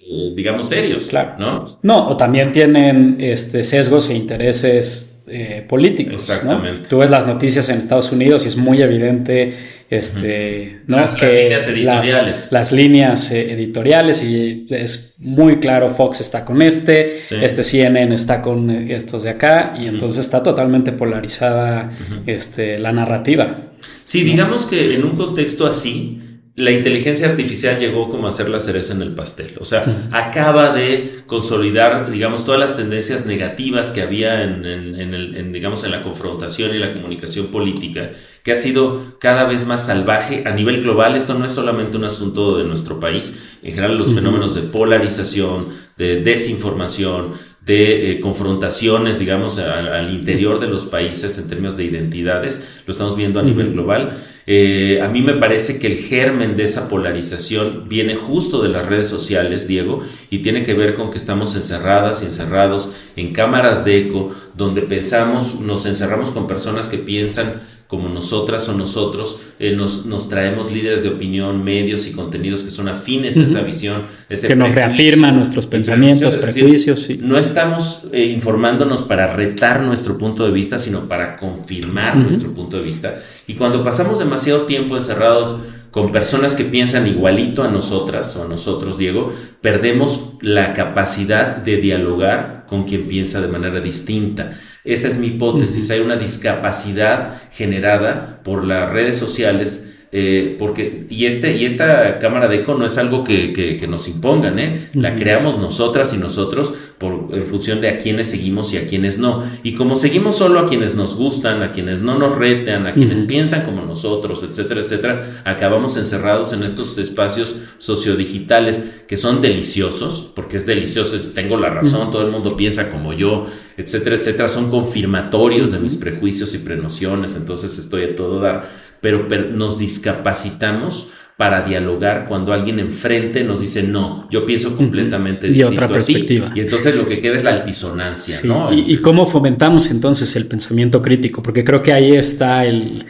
eh, 0.07 0.33
digamos, 0.35 0.69
serios, 0.69 1.07
claro. 1.07 1.33
¿no? 1.39 1.79
No, 1.81 2.09
o 2.09 2.17
también 2.17 2.51
tienen 2.51 3.17
este, 3.19 3.63
sesgos 3.63 4.09
e 4.11 4.15
intereses 4.15 5.25
eh, 5.27 5.65
políticos. 5.67 6.29
Exactamente. 6.29 6.87
Tú 6.87 6.99
ves 6.99 7.09
las 7.09 7.25
noticias 7.25 7.69
en 7.69 7.79
Estados 7.79 8.11
Unidos 8.11 8.45
y 8.45 8.49
es 8.49 8.57
muy 8.57 8.81
evidente 8.83 9.55
este, 9.89 10.81
¿no? 10.85 10.97
las, 10.97 11.19
líneas 11.19 11.67
editoriales. 11.67 12.51
Las, 12.51 12.71
líneas 12.71 13.31
eh, 13.31 13.53
editoriales 13.53 14.23
y 14.23 14.67
es 14.69 15.15
muy 15.17 15.57
claro, 15.57 15.89
Fox 15.89 16.21
está 16.21 16.45
con 16.45 16.61
este, 16.61 17.19
este 17.19 17.63
CNN 17.63 18.13
está 18.13 18.43
con 18.43 18.69
estos 18.69 19.23
de 19.23 19.31
acá 19.31 19.73
y 19.79 19.87
entonces 19.87 20.23
está 20.23 20.43
totalmente 20.43 20.91
polarizada 20.91 21.91
este, 22.27 22.77
la 22.77 22.91
narrativa. 22.91 23.71
Sí, 24.03 24.23
digamos 24.23 24.65
que 24.65 24.93
en 24.93 25.03
un 25.03 25.15
contexto 25.15 25.65
así, 25.65 26.21
la 26.57 26.71
inteligencia 26.71 27.29
artificial 27.29 27.77
llegó 27.79 28.07
como 28.07 28.25
a 28.25 28.29
hacer 28.29 28.47
la 28.47 28.61
cereza 28.61 28.93
en 28.93 29.01
el 29.01 29.13
pastel. 29.13 29.55
O 29.59 29.65
sea, 29.65 30.07
acaba 30.11 30.73
de 30.73 31.23
consolidar, 31.27 32.09
digamos, 32.09 32.45
todas 32.45 32.61
las 32.61 32.77
tendencias 32.77 33.25
negativas 33.25 33.91
que 33.91 34.01
había 34.01 34.41
en, 34.41 34.63
el, 34.63 35.51
digamos, 35.51 35.83
en 35.83 35.91
la 35.91 36.01
confrontación 36.01 36.73
y 36.73 36.77
la 36.77 36.91
comunicación 36.91 37.47
política, 37.47 38.11
que 38.41 38.53
ha 38.53 38.55
sido 38.55 39.17
cada 39.19 39.43
vez 39.43 39.67
más 39.67 39.85
salvaje 39.85 40.43
a 40.45 40.51
nivel 40.51 40.81
global. 40.81 41.17
Esto 41.17 41.33
no 41.33 41.43
es 41.43 41.51
solamente 41.51 41.97
un 41.97 42.05
asunto 42.05 42.57
de 42.57 42.63
nuestro 42.63 43.01
país. 43.01 43.49
En 43.61 43.73
general, 43.73 43.97
los 43.97 44.13
fenómenos 44.13 44.55
de 44.55 44.61
polarización, 44.61 45.67
de 45.97 46.21
desinformación, 46.21 47.33
de 47.65 48.11
eh, 48.11 48.19
confrontaciones, 48.19 49.17
digamos, 49.17 49.57
al 49.57 50.13
interior 50.13 50.59
de 50.59 50.67
los 50.67 50.85
países 50.85 51.37
en 51.39 51.47
términos 51.47 51.75
de 51.75 51.83
identidades, 51.83 52.81
lo 52.85 52.91
estamos 52.91 53.15
viendo 53.15 53.39
a 53.39 53.43
nivel 53.43 53.71
global. 53.71 54.23
Eh, 54.47 54.99
a 55.01 55.07
mí 55.07 55.23
me 55.23 55.33
parece 55.33 55.79
que 55.79 55.87
el 55.87 55.95
germen 55.95 56.55
de 56.55 56.63
esa 56.63 56.87
polarización 56.87 57.87
viene 57.89 58.15
justo 58.15 58.61
de 58.61 58.69
las 58.69 58.85
redes 58.85 59.07
sociales, 59.07 59.67
Diego, 59.67 60.01
y 60.29 60.39
tiene 60.39 60.61
que 60.61 60.75
ver 60.75 60.93
con 60.93 61.09
que 61.09 61.17
estamos 61.17 61.55
encerradas 61.55 62.21
y 62.21 62.25
encerrados 62.25 62.93
en 63.15 63.33
cámaras 63.33 63.83
de 63.83 63.97
eco, 63.97 64.31
donde 64.55 64.83
pensamos, 64.83 65.59
nos 65.59 65.87
encerramos 65.87 66.29
con 66.29 66.45
personas 66.45 66.87
que 66.87 66.99
piensan 66.99 67.63
como 67.87 68.09
nosotras 68.09 68.67
o 68.67 68.73
nosotros, 68.73 69.39
eh, 69.59 69.75
nos, 69.75 70.07
nos, 70.07 70.27
traemos 70.27 70.71
líderes 70.71 71.03
de 71.03 71.09
opinión, 71.09 71.63
medios 71.63 72.07
y 72.07 72.13
contenidos 72.13 72.63
que 72.63 72.71
son 72.71 72.87
afines 72.87 73.37
a 73.37 73.43
esa 73.43 73.61
visión. 73.61 74.05
que 74.27 74.55
nos 74.55 74.73
reafirman 74.73 75.35
nuestros 75.35 75.67
pensamientos, 75.67 76.35
prejuicios. 76.37 77.09
No 77.19 77.37
estamos 77.37 78.05
eh, 78.11 78.25
informándonos 78.25 79.03
para 79.03 79.33
retar 79.33 79.83
nuestro 79.83 80.17
punto 80.17 80.45
de 80.45 80.51
vista, 80.51 80.79
sino 80.79 81.07
para 81.07 81.37
confirmar 81.37 82.17
nuestro 82.17 82.53
punto 82.53 82.77
de 82.77 82.83
vista. 82.83 83.19
Y 83.45 83.53
cuando 83.53 83.83
pasamos 83.83 84.17
demasiado 84.17 84.65
tiempo 84.65 84.95
encerrados 84.95 85.57
con 85.91 86.11
personas 86.11 86.55
que 86.55 86.65
piensan 86.65 87.07
igualito 87.07 87.63
a 87.63 87.69
nosotras 87.69 88.35
o 88.35 88.43
a 88.45 88.47
nosotros, 88.47 88.97
Diego, 88.97 89.31
perdemos 89.61 90.33
la 90.41 90.73
capacidad 90.73 91.55
de 91.55 91.77
dialogar 91.77 92.65
con 92.67 92.83
quien 92.83 93.05
piensa 93.05 93.41
de 93.41 93.47
manera 93.47 93.79
distinta. 93.79 94.51
Esa 94.85 95.07
es 95.07 95.17
mi 95.17 95.27
hipótesis. 95.27 95.89
Hay 95.89 95.99
una 95.99 96.15
discapacidad 96.15 97.41
generada 97.51 98.39
por 98.43 98.63
las 98.63 98.91
redes 98.91 99.17
sociales 99.17 99.84
eh, 100.17 100.55
porque, 100.57 101.07
y, 101.09 101.25
este, 101.25 101.57
y 101.57 101.65
esta 101.65 102.19
cámara 102.19 102.47
de 102.47 102.59
eco 102.59 102.73
no 102.73 102.85
es 102.85 102.97
algo 102.97 103.25
que, 103.25 103.85
nos 103.89 104.07
impongan, 104.07 104.59
¿eh? 104.59 104.89
la 104.93 105.13
creamos 105.13 105.57
nosotras 105.57 106.13
y 106.13 106.17
nosotros 106.17 106.73
por, 106.97 107.31
en 107.33 107.45
función 107.47 107.81
de 107.81 107.89
a 107.89 107.97
quienes 107.97 108.29
seguimos 108.29 108.71
y 108.71 108.77
a 108.77 108.87
quienes 108.87 109.17
no. 109.17 109.43
Y 109.61 109.73
como 109.73 109.97
seguimos 109.97 110.37
solo 110.37 110.61
a 110.61 110.67
quienes 110.67 110.95
nos 110.95 111.17
gustan, 111.17 111.61
a 111.63 111.71
quienes 111.71 111.99
no 111.99 112.17
nos 112.17 112.37
retan, 112.37 112.87
a 112.87 112.93
quienes 112.93 113.23
piensan 113.23 113.63
como 113.63 113.81
nosotros, 113.81 114.41
etcétera, 114.49 114.79
etcétera, 114.79 115.41
acabamos 115.43 115.97
encerrados 115.97 116.53
en 116.53 116.63
estos 116.63 116.97
espacios 116.97 117.57
sociodigitales 117.77 119.01
que 119.09 119.17
son 119.17 119.41
deliciosos, 119.41 120.31
porque 120.33 120.55
es 120.55 120.65
delicioso, 120.65 121.17
tengo 121.33 121.57
la 121.57 121.71
razón, 121.71 122.09
todo 122.09 122.21
el 122.21 122.31
mundo 122.31 122.55
piensa 122.55 122.89
como 122.89 123.11
yo, 123.11 123.47
etcétera, 123.75 124.15
etcétera, 124.15 124.47
son 124.47 124.69
confirmatorios 124.69 125.71
de 125.71 125.79
mis 125.79 125.97
prejuicios 125.97 126.53
y 126.53 126.59
prenociones, 126.59 127.35
entonces 127.35 127.77
estoy 127.77 128.05
a 128.05 128.15
todo 128.15 128.39
dar 128.39 128.94
pero, 129.05 129.27
nos 129.51 129.77
discapacitamos 129.77 131.11
para 131.37 131.61
dialogar 131.61 132.25
cuando 132.27 132.53
alguien 132.53 132.79
enfrente 132.79 133.43
nos 133.43 133.61
dice 133.61 133.83
no, 133.83 134.27
yo 134.31 134.47
pienso 134.47 134.75
completamente 134.75 135.45
distinto. 135.45 135.71
Y 135.71 135.75
otra 135.75 135.87
perspectiva. 135.87 136.51
Y 136.55 136.61
entonces 136.61 136.95
lo 136.95 137.05
que 137.05 137.19
queda 137.19 137.37
es 137.37 137.43
la 137.43 137.51
altisonancia, 137.51 138.39
¿no? 138.45 138.73
Y, 138.73 138.91
y, 138.91 138.97
cómo 138.97 139.27
fomentamos 139.27 139.91
entonces 139.91 140.35
el 140.35 140.47
pensamiento 140.47 141.03
crítico, 141.03 141.43
porque 141.43 141.63
creo 141.63 141.83
que 141.83 141.93
ahí 141.93 142.15
está 142.15 142.65
el, 142.65 143.05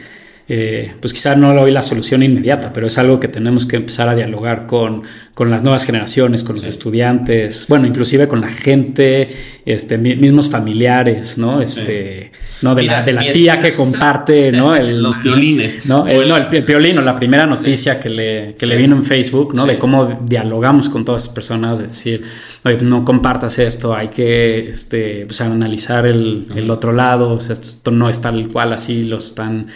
eh, 0.48 0.94
pues 1.00 1.12
quizás 1.12 1.36
no 1.36 1.50
hoy 1.50 1.72
la 1.72 1.82
solución 1.82 2.22
inmediata, 2.22 2.72
pero 2.72 2.86
es 2.86 2.98
algo 2.98 3.18
que 3.18 3.26
tenemos 3.26 3.66
que 3.66 3.76
empezar 3.76 4.08
a 4.08 4.14
dialogar 4.14 4.66
con, 4.66 5.02
con 5.34 5.50
las 5.50 5.64
nuevas 5.64 5.84
generaciones, 5.84 6.44
con 6.44 6.54
los 6.54 6.66
estudiantes, 6.66 7.66
bueno, 7.68 7.86
inclusive 7.86 8.28
con 8.28 8.40
la 8.40 8.48
gente, 8.48 9.30
este, 9.64 9.98
mismos 9.98 10.48
familiares, 10.48 11.36
¿no? 11.36 11.60
Este, 11.60 12.30
¿no? 12.62 12.74
De, 12.74 12.84
la, 12.84 13.02
de 13.02 13.12
la 13.12 13.30
tía 13.32 13.58
que 13.58 13.74
comparte, 13.74 14.52
¿no? 14.52 14.74
El, 14.74 15.02
los 15.02 15.22
violines. 15.22 15.86
¿no? 15.86 16.06
El, 16.06 16.28
no, 16.28 16.36
el, 16.36 17.04
la 17.04 17.16
primera 17.16 17.46
noticia 17.46 18.00
que, 18.00 18.10
le, 18.10 18.54
que 18.54 18.66
le 18.66 18.76
vino 18.76 18.96
en 18.96 19.04
Facebook, 19.04 19.54
¿no? 19.54 19.66
De 19.66 19.78
cómo 19.78 20.20
dialogamos 20.24 20.88
con 20.88 21.04
todas 21.04 21.26
las 21.26 21.34
personas, 21.34 21.78
de 21.78 21.88
decir, 21.88 22.22
oye, 22.64 22.78
no 22.80 23.04
compartas 23.04 23.58
esto, 23.58 23.94
hay 23.94 24.08
que 24.08 24.68
este, 24.68 25.26
pues, 25.26 25.40
analizar 25.40 26.06
el, 26.06 26.48
el 26.54 26.70
otro 26.70 26.92
lado, 26.92 27.32
o 27.34 27.40
sea, 27.40 27.54
esto 27.54 27.90
no 27.90 28.08
es 28.08 28.20
tal 28.20 28.48
cual 28.48 28.72
así 28.72 29.04
lo 29.04 29.18
están 29.18 29.68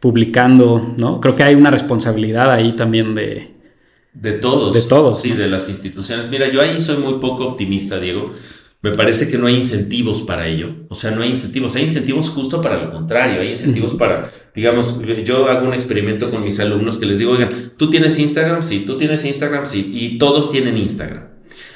publicando, 0.00 0.94
¿no? 0.98 1.20
Creo 1.20 1.34
que 1.34 1.42
hay 1.42 1.54
una 1.54 1.70
responsabilidad 1.70 2.50
ahí 2.50 2.76
también 2.76 3.14
de... 3.14 3.54
De 4.12 4.32
todos. 4.32 4.74
De 4.74 4.82
todos. 4.88 5.20
Sí, 5.20 5.32
de 5.32 5.46
las 5.46 5.68
instituciones. 5.68 6.30
Mira, 6.30 6.48
yo 6.48 6.62
ahí 6.62 6.80
soy 6.80 6.96
muy 6.96 7.18
poco 7.18 7.48
optimista, 7.48 8.00
Diego. 8.00 8.30
Me 8.86 8.96
parece 8.96 9.28
que 9.28 9.36
no 9.36 9.48
hay 9.48 9.56
incentivos 9.56 10.22
para 10.22 10.46
ello. 10.46 10.72
O 10.88 10.94
sea, 10.94 11.10
no 11.10 11.22
hay 11.22 11.30
incentivos. 11.30 11.74
Hay 11.74 11.82
incentivos 11.82 12.28
justo 12.30 12.60
para 12.60 12.76
lo 12.76 12.88
contrario. 12.88 13.40
Hay 13.40 13.50
incentivos 13.50 13.94
para, 13.94 14.28
digamos, 14.54 15.00
yo 15.24 15.48
hago 15.48 15.66
un 15.66 15.74
experimento 15.74 16.30
con 16.30 16.44
mis 16.44 16.60
alumnos 16.60 16.96
que 16.96 17.06
les 17.06 17.18
digo, 17.18 17.32
oigan, 17.32 17.72
¿tú 17.76 17.90
tienes 17.90 18.16
Instagram? 18.16 18.62
Sí, 18.62 18.84
tú 18.86 18.96
tienes 18.96 19.24
Instagram, 19.24 19.66
sí. 19.66 19.90
Y 19.92 20.18
todos 20.18 20.52
tienen 20.52 20.76
Instagram. 20.76 21.24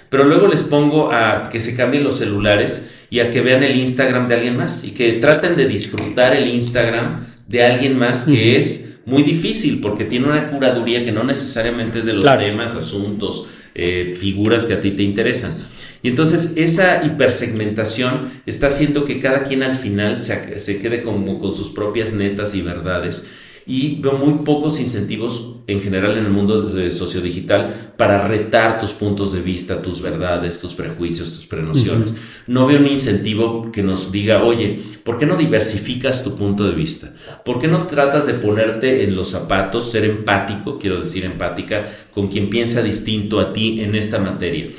Pero 0.08 0.22
luego 0.22 0.46
les 0.46 0.62
pongo 0.62 1.10
a 1.10 1.48
que 1.48 1.58
se 1.58 1.74
cambien 1.74 2.04
los 2.04 2.18
celulares 2.18 2.92
y 3.10 3.18
a 3.18 3.30
que 3.30 3.40
vean 3.40 3.64
el 3.64 3.76
Instagram 3.76 4.28
de 4.28 4.34
alguien 4.36 4.56
más 4.56 4.84
y 4.84 4.92
que 4.92 5.14
traten 5.14 5.56
de 5.56 5.66
disfrutar 5.66 6.36
el 6.36 6.46
Instagram 6.46 7.26
de 7.48 7.64
alguien 7.64 7.98
más 7.98 8.24
que 8.24 8.56
es 8.56 8.98
muy 9.04 9.24
difícil 9.24 9.80
porque 9.80 10.04
tiene 10.04 10.28
una 10.28 10.48
curaduría 10.48 11.02
que 11.04 11.10
no 11.10 11.24
necesariamente 11.24 11.98
es 11.98 12.04
de 12.04 12.12
los 12.12 12.38
temas, 12.38 12.76
asuntos, 12.76 13.48
eh, 13.74 14.16
figuras 14.18 14.66
que 14.68 14.74
a 14.74 14.80
ti 14.80 14.92
te 14.92 15.02
interesan. 15.02 15.56
Y 16.02 16.08
entonces 16.08 16.54
esa 16.56 17.04
hipersegmentación 17.04 18.30
está 18.46 18.68
haciendo 18.68 19.04
que 19.04 19.18
cada 19.18 19.42
quien 19.42 19.62
al 19.62 19.74
final 19.74 20.18
se, 20.18 20.58
se 20.58 20.78
quede 20.78 21.02
como 21.02 21.38
con 21.38 21.54
sus 21.54 21.70
propias 21.70 22.12
netas 22.12 22.54
y 22.54 22.62
verdades 22.62 23.30
y 23.66 24.00
veo 24.00 24.14
muy 24.14 24.44
pocos 24.44 24.80
incentivos 24.80 25.56
en 25.66 25.80
general 25.80 26.18
en 26.18 26.24
el 26.24 26.32
mundo 26.32 26.62
de 26.62 26.90
sociodigital 26.90 27.92
para 27.96 28.26
retar 28.26 28.80
tus 28.80 28.92
puntos 28.92 29.32
de 29.32 29.42
vista, 29.42 29.80
tus 29.80 30.00
verdades, 30.00 30.60
tus 30.60 30.74
prejuicios, 30.74 31.32
tus 31.32 31.46
prenociones. 31.46 32.16
No 32.48 32.66
veo 32.66 32.80
un 32.80 32.88
incentivo 32.88 33.70
que 33.70 33.82
nos 33.82 34.10
diga, 34.10 34.42
oye, 34.42 34.80
¿por 35.04 35.18
qué 35.18 35.26
no 35.26 35.36
diversificas 35.36 36.24
tu 36.24 36.34
punto 36.34 36.64
de 36.64 36.74
vista? 36.74 37.14
¿Por 37.44 37.60
qué 37.60 37.68
no 37.68 37.86
tratas 37.86 38.26
de 38.26 38.34
ponerte 38.34 39.04
en 39.04 39.14
los 39.14 39.28
zapatos, 39.28 39.90
ser 39.90 40.04
empático, 40.04 40.78
quiero 40.78 40.98
decir 40.98 41.24
empática, 41.24 41.84
con 42.10 42.28
quien 42.28 42.50
piensa 42.50 42.82
distinto 42.82 43.38
a 43.38 43.52
ti 43.52 43.82
en 43.82 43.94
esta 43.94 44.18
materia? 44.18 44.70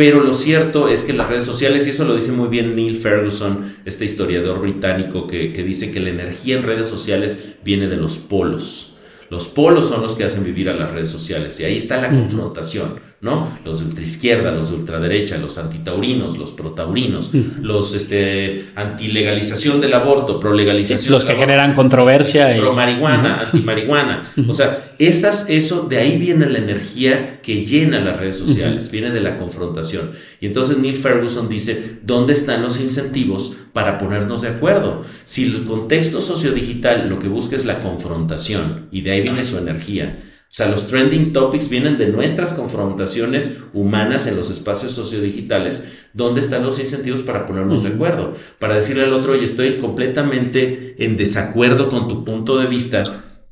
Pero 0.00 0.22
lo 0.22 0.32
cierto 0.32 0.88
es 0.88 1.02
que 1.02 1.12
las 1.12 1.28
redes 1.28 1.44
sociales, 1.44 1.86
y 1.86 1.90
eso 1.90 2.06
lo 2.06 2.14
dice 2.14 2.32
muy 2.32 2.48
bien 2.48 2.74
Neil 2.74 2.96
Ferguson, 2.96 3.76
este 3.84 4.06
historiador 4.06 4.58
británico 4.58 5.26
que, 5.26 5.52
que 5.52 5.62
dice 5.62 5.92
que 5.92 6.00
la 6.00 6.08
energía 6.08 6.56
en 6.56 6.62
redes 6.62 6.88
sociales 6.88 7.56
viene 7.62 7.86
de 7.86 7.98
los 7.98 8.16
polos. 8.16 8.96
Los 9.28 9.48
polos 9.48 9.88
son 9.88 10.00
los 10.00 10.14
que 10.16 10.24
hacen 10.24 10.42
vivir 10.42 10.70
a 10.70 10.74
las 10.74 10.90
redes 10.90 11.10
sociales 11.10 11.60
y 11.60 11.64
ahí 11.64 11.76
está 11.76 12.00
la 12.00 12.10
confrontación, 12.10 12.98
¿no? 13.20 13.54
Los 13.66 13.80
de 13.80 13.84
ultraizquierda, 13.84 14.50
los 14.50 14.70
de 14.70 14.76
ultraderecha, 14.76 15.36
los 15.36 15.58
antitaurinos, 15.58 16.38
los 16.38 16.52
protaurinos, 16.52 17.30
los 17.60 17.94
este, 17.94 18.70
antilegalización 18.74 19.78
del 19.82 19.92
aborto, 19.92 20.40
prolegalización. 20.40 21.12
los 21.12 21.26
que 21.26 21.36
generan 21.36 21.74
controversia. 21.74 22.56
Pro 22.56 22.72
marihuana, 22.72 23.40
antimarihuana. 23.42 24.22
O 24.48 24.54
sea, 24.54 24.94
esas, 24.98 25.50
eso, 25.50 25.82
de 25.82 25.98
ahí 25.98 26.16
viene 26.16 26.48
la 26.48 26.58
energía 26.58 27.42
que 27.42 27.66
llena 27.66 28.00
las 28.00 28.16
redes 28.16 28.38
sociales, 28.38 28.90
viene 28.90 29.10
de 29.10 29.20
la 29.20 29.36
confrontación. 29.36 30.12
Y 30.40 30.46
entonces 30.46 30.78
Neil 30.78 30.96
Ferguson 30.96 31.50
dice, 31.50 32.00
¿dónde 32.02 32.32
están 32.32 32.62
los 32.62 32.80
incentivos 32.80 33.56
para 33.74 33.98
ponernos 33.98 34.40
de 34.40 34.48
acuerdo? 34.48 35.02
Si 35.24 35.44
el 35.44 35.64
contexto 35.64 36.22
sociodigital 36.22 37.10
lo 37.10 37.18
que 37.18 37.28
busca 37.28 37.54
es 37.54 37.66
la 37.66 37.80
confrontación 37.80 38.88
y 38.90 39.02
de 39.02 39.10
ahí 39.10 39.20
viene 39.20 39.44
su 39.44 39.58
energía. 39.58 40.16
O 40.50 40.52
sea, 40.52 40.66
los 40.66 40.88
trending 40.88 41.32
topics 41.32 41.68
vienen 41.68 41.96
de 41.96 42.08
nuestras 42.08 42.54
confrontaciones 42.54 43.60
humanas 43.72 44.26
en 44.26 44.34
los 44.34 44.50
espacios 44.50 44.92
sociodigitales. 44.92 46.08
¿Dónde 46.12 46.40
están 46.40 46.64
los 46.64 46.80
incentivos 46.80 47.22
para 47.22 47.46
ponernos 47.46 47.84
de 47.84 47.90
acuerdo? 47.90 48.32
Para 48.58 48.74
decirle 48.74 49.04
al 49.04 49.12
otro, 49.12 49.34
oye, 49.34 49.44
estoy 49.44 49.78
completamente 49.78 50.96
en 50.98 51.16
desacuerdo 51.16 51.88
con 51.88 52.08
tu 52.08 52.24
punto 52.24 52.58
de 52.58 52.66
vista, 52.66 53.04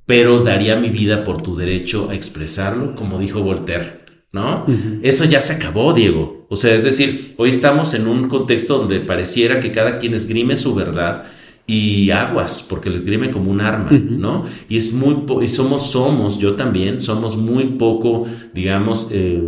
pero 0.07 0.41
daría 0.41 0.75
mi 0.75 0.91
vida 0.91 1.23
por 1.23 1.41
tu 1.41 1.55
derecho 1.55 2.11
a 2.11 2.17
expresarlo, 2.17 2.97
como 2.97 3.21
dijo 3.21 3.43
Voltaire, 3.43 4.01
¿no? 4.33 4.67
Eso 5.03 5.25
ya 5.25 5.41
se 5.41 5.53
acabó, 5.53 5.93
Diego. 5.93 6.49
O 6.51 6.57
sea, 6.57 6.75
es 6.75 6.83
decir, 6.83 7.35
hoy 7.37 7.51
estamos 7.51 7.95
en 7.95 8.09
un 8.09 8.27
contexto 8.27 8.77
donde 8.77 8.99
pareciera 8.99 9.61
que 9.61 9.71
cada 9.71 9.99
quien 9.99 10.15
esgrime 10.15 10.57
su 10.57 10.75
verdad 10.75 11.23
y 11.71 12.11
aguas, 12.13 12.67
porque 12.67 12.89
les 12.89 13.03
esgrime 13.03 13.31
como 13.31 13.51
un 13.51 13.61
arma, 13.61 13.91
¿no? 13.91 14.45
Y 14.71 14.79
es 14.79 14.95
muy, 14.95 15.19
y 15.43 15.49
somos, 15.49 15.91
somos, 15.91 16.39
yo 16.39 16.57
también, 16.57 16.99
somos 16.99 17.37
muy 17.37 17.65
poco, 17.67 18.25
digamos, 18.55 19.11
eh, 19.13 19.39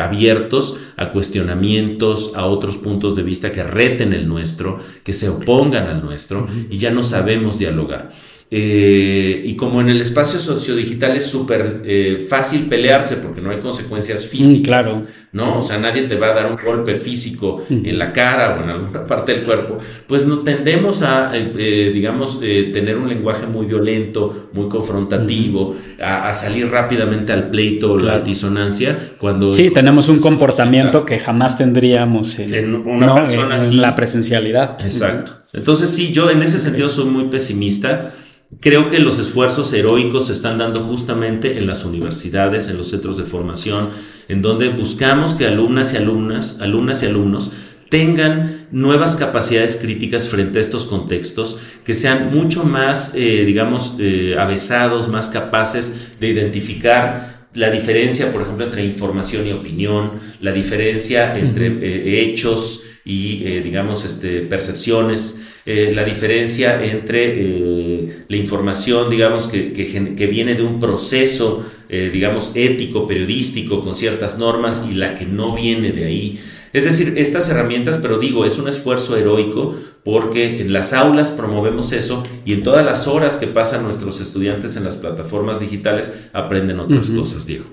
abiertos 0.00 0.78
a 0.96 1.10
cuestionamientos, 1.10 2.34
a 2.36 2.46
otros 2.46 2.78
puntos 2.78 3.16
de 3.16 3.22
vista 3.22 3.52
que 3.52 3.62
reten 3.62 4.14
el 4.14 4.26
nuestro, 4.26 4.80
que 5.04 5.12
se 5.12 5.28
opongan 5.28 5.88
al 5.88 6.02
nuestro, 6.02 6.48
y 6.70 6.78
ya 6.78 6.90
no 6.90 7.02
sabemos 7.02 7.58
dialogar. 7.58 8.12
Eh, 8.50 9.42
y 9.44 9.56
como 9.56 9.82
en 9.82 9.90
el 9.90 10.00
espacio 10.00 10.38
sociodigital 10.38 11.14
es 11.14 11.26
súper 11.26 11.82
eh, 11.84 12.26
fácil 12.26 12.66
pelearse 12.66 13.16
porque 13.16 13.42
no 13.42 13.50
hay 13.50 13.58
consecuencias 13.58 14.24
mm, 14.24 14.28
físicas, 14.28 14.86
claro. 14.88 15.06
¿no? 15.32 15.58
O 15.58 15.62
sea, 15.62 15.76
nadie 15.78 16.04
te 16.04 16.16
va 16.16 16.28
a 16.28 16.32
dar 16.32 16.50
un 16.50 16.56
golpe 16.56 16.96
físico 16.96 17.62
en 17.68 17.98
la 17.98 18.10
cara 18.10 18.56
o 18.56 18.62
en 18.62 18.70
alguna 18.70 19.04
parte 19.06 19.34
del 19.34 19.42
cuerpo, 19.42 19.76
pues 20.06 20.26
no 20.26 20.38
tendemos 20.38 21.02
a, 21.02 21.30
eh, 21.34 21.90
digamos, 21.92 22.40
tener 22.40 22.96
un 22.96 23.10
lenguaje 23.10 23.46
muy 23.46 23.66
violento, 23.66 24.48
muy 24.54 24.70
confrontativo, 24.70 25.76
a, 26.02 26.32
salir 26.32 26.70
rápidamente 26.70 27.32
al 27.32 27.50
pleito 27.50 27.92
o 27.92 27.98
la 27.98 28.14
altisonancia 28.14 28.98
cuando... 29.18 29.52
Sí, 29.52 29.70
tenemos 29.70 30.08
un 30.08 30.20
comportamiento 30.20 31.04
que 31.04 31.20
jamás 31.20 31.58
tendríamos 31.58 32.38
en, 32.38 32.74
una 32.74 33.14
persona 33.14 33.56
en 33.56 33.82
la 33.82 33.94
presencialidad. 33.94 34.78
Exacto. 34.82 35.38
Entonces 35.52 35.88
sí, 35.88 36.12
yo 36.12 36.30
en 36.30 36.42
ese 36.42 36.58
sentido 36.58 36.88
soy 36.88 37.06
muy 37.06 37.24
pesimista. 37.24 38.12
Creo 38.60 38.88
que 38.88 38.98
los 38.98 39.18
esfuerzos 39.18 39.72
heroicos 39.74 40.26
se 40.26 40.32
están 40.32 40.56
dando 40.56 40.82
justamente 40.82 41.58
en 41.58 41.66
las 41.66 41.84
universidades, 41.84 42.68
en 42.68 42.78
los 42.78 42.88
centros 42.88 43.18
de 43.18 43.24
formación, 43.24 43.90
en 44.28 44.40
donde 44.40 44.70
buscamos 44.70 45.34
que 45.34 45.46
alumnas 45.46 45.92
y 45.92 45.98
alumnas, 45.98 46.60
alumnas 46.60 47.02
y 47.02 47.06
alumnos 47.06 47.52
tengan 47.90 48.66
nuevas 48.70 49.16
capacidades 49.16 49.76
críticas 49.76 50.28
frente 50.28 50.58
a 50.58 50.60
estos 50.62 50.86
contextos, 50.86 51.58
que 51.84 51.94
sean 51.94 52.32
mucho 52.32 52.64
más, 52.64 53.14
eh, 53.14 53.44
digamos, 53.46 53.96
eh, 53.98 54.36
avesados, 54.38 55.08
más 55.08 55.28
capaces 55.28 56.12
de 56.18 56.28
identificar 56.28 57.37
la 57.58 57.70
diferencia, 57.70 58.32
por 58.32 58.42
ejemplo, 58.42 58.64
entre 58.64 58.84
información 58.84 59.46
y 59.46 59.52
opinión, 59.52 60.12
la 60.40 60.52
diferencia 60.52 61.36
entre 61.36 61.66
eh, 61.66 62.22
hechos 62.22 62.84
y, 63.04 63.42
eh, 63.44 63.60
digamos, 63.62 64.04
este, 64.04 64.42
percepciones, 64.42 65.42
eh, 65.66 65.92
la 65.94 66.04
diferencia 66.04 66.82
entre 66.82 68.26
la 68.28 68.36
información, 68.36 69.10
digamos, 69.10 69.48
que, 69.48 69.72
que, 69.72 70.26
viene 70.26 70.54
de 70.54 70.62
un 70.62 70.80
proceso, 70.80 71.66
digamos, 71.90 72.52
ético, 72.54 73.06
periodístico, 73.06 73.80
con 73.80 73.96
ciertas 73.96 74.38
normas, 74.38 74.86
y 74.90 74.94
la 74.94 75.14
que 75.14 75.26
no 75.26 75.54
viene 75.54 75.92
de 75.92 76.04
ahí. 76.04 76.38
Es 76.72 76.84
decir, 76.84 77.14
estas 77.16 77.48
herramientas, 77.48 77.98
pero 77.98 78.18
digo, 78.18 78.44
es 78.44 78.58
un 78.58 78.68
esfuerzo 78.68 79.16
heroico 79.16 79.74
porque 80.04 80.60
en 80.60 80.72
las 80.72 80.92
aulas 80.92 81.32
promovemos 81.32 81.92
eso 81.92 82.22
y 82.44 82.52
en 82.52 82.62
todas 82.62 82.84
las 82.84 83.06
horas 83.06 83.38
que 83.38 83.46
pasan 83.46 83.84
nuestros 83.84 84.20
estudiantes 84.20 84.76
en 84.76 84.84
las 84.84 84.96
plataformas 84.96 85.60
digitales 85.60 86.28
aprenden 86.32 86.80
otras 86.80 87.10
cosas, 87.10 87.46
Diego. 87.46 87.64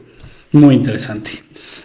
Muy 0.52 0.76
interesante. 0.76 1.32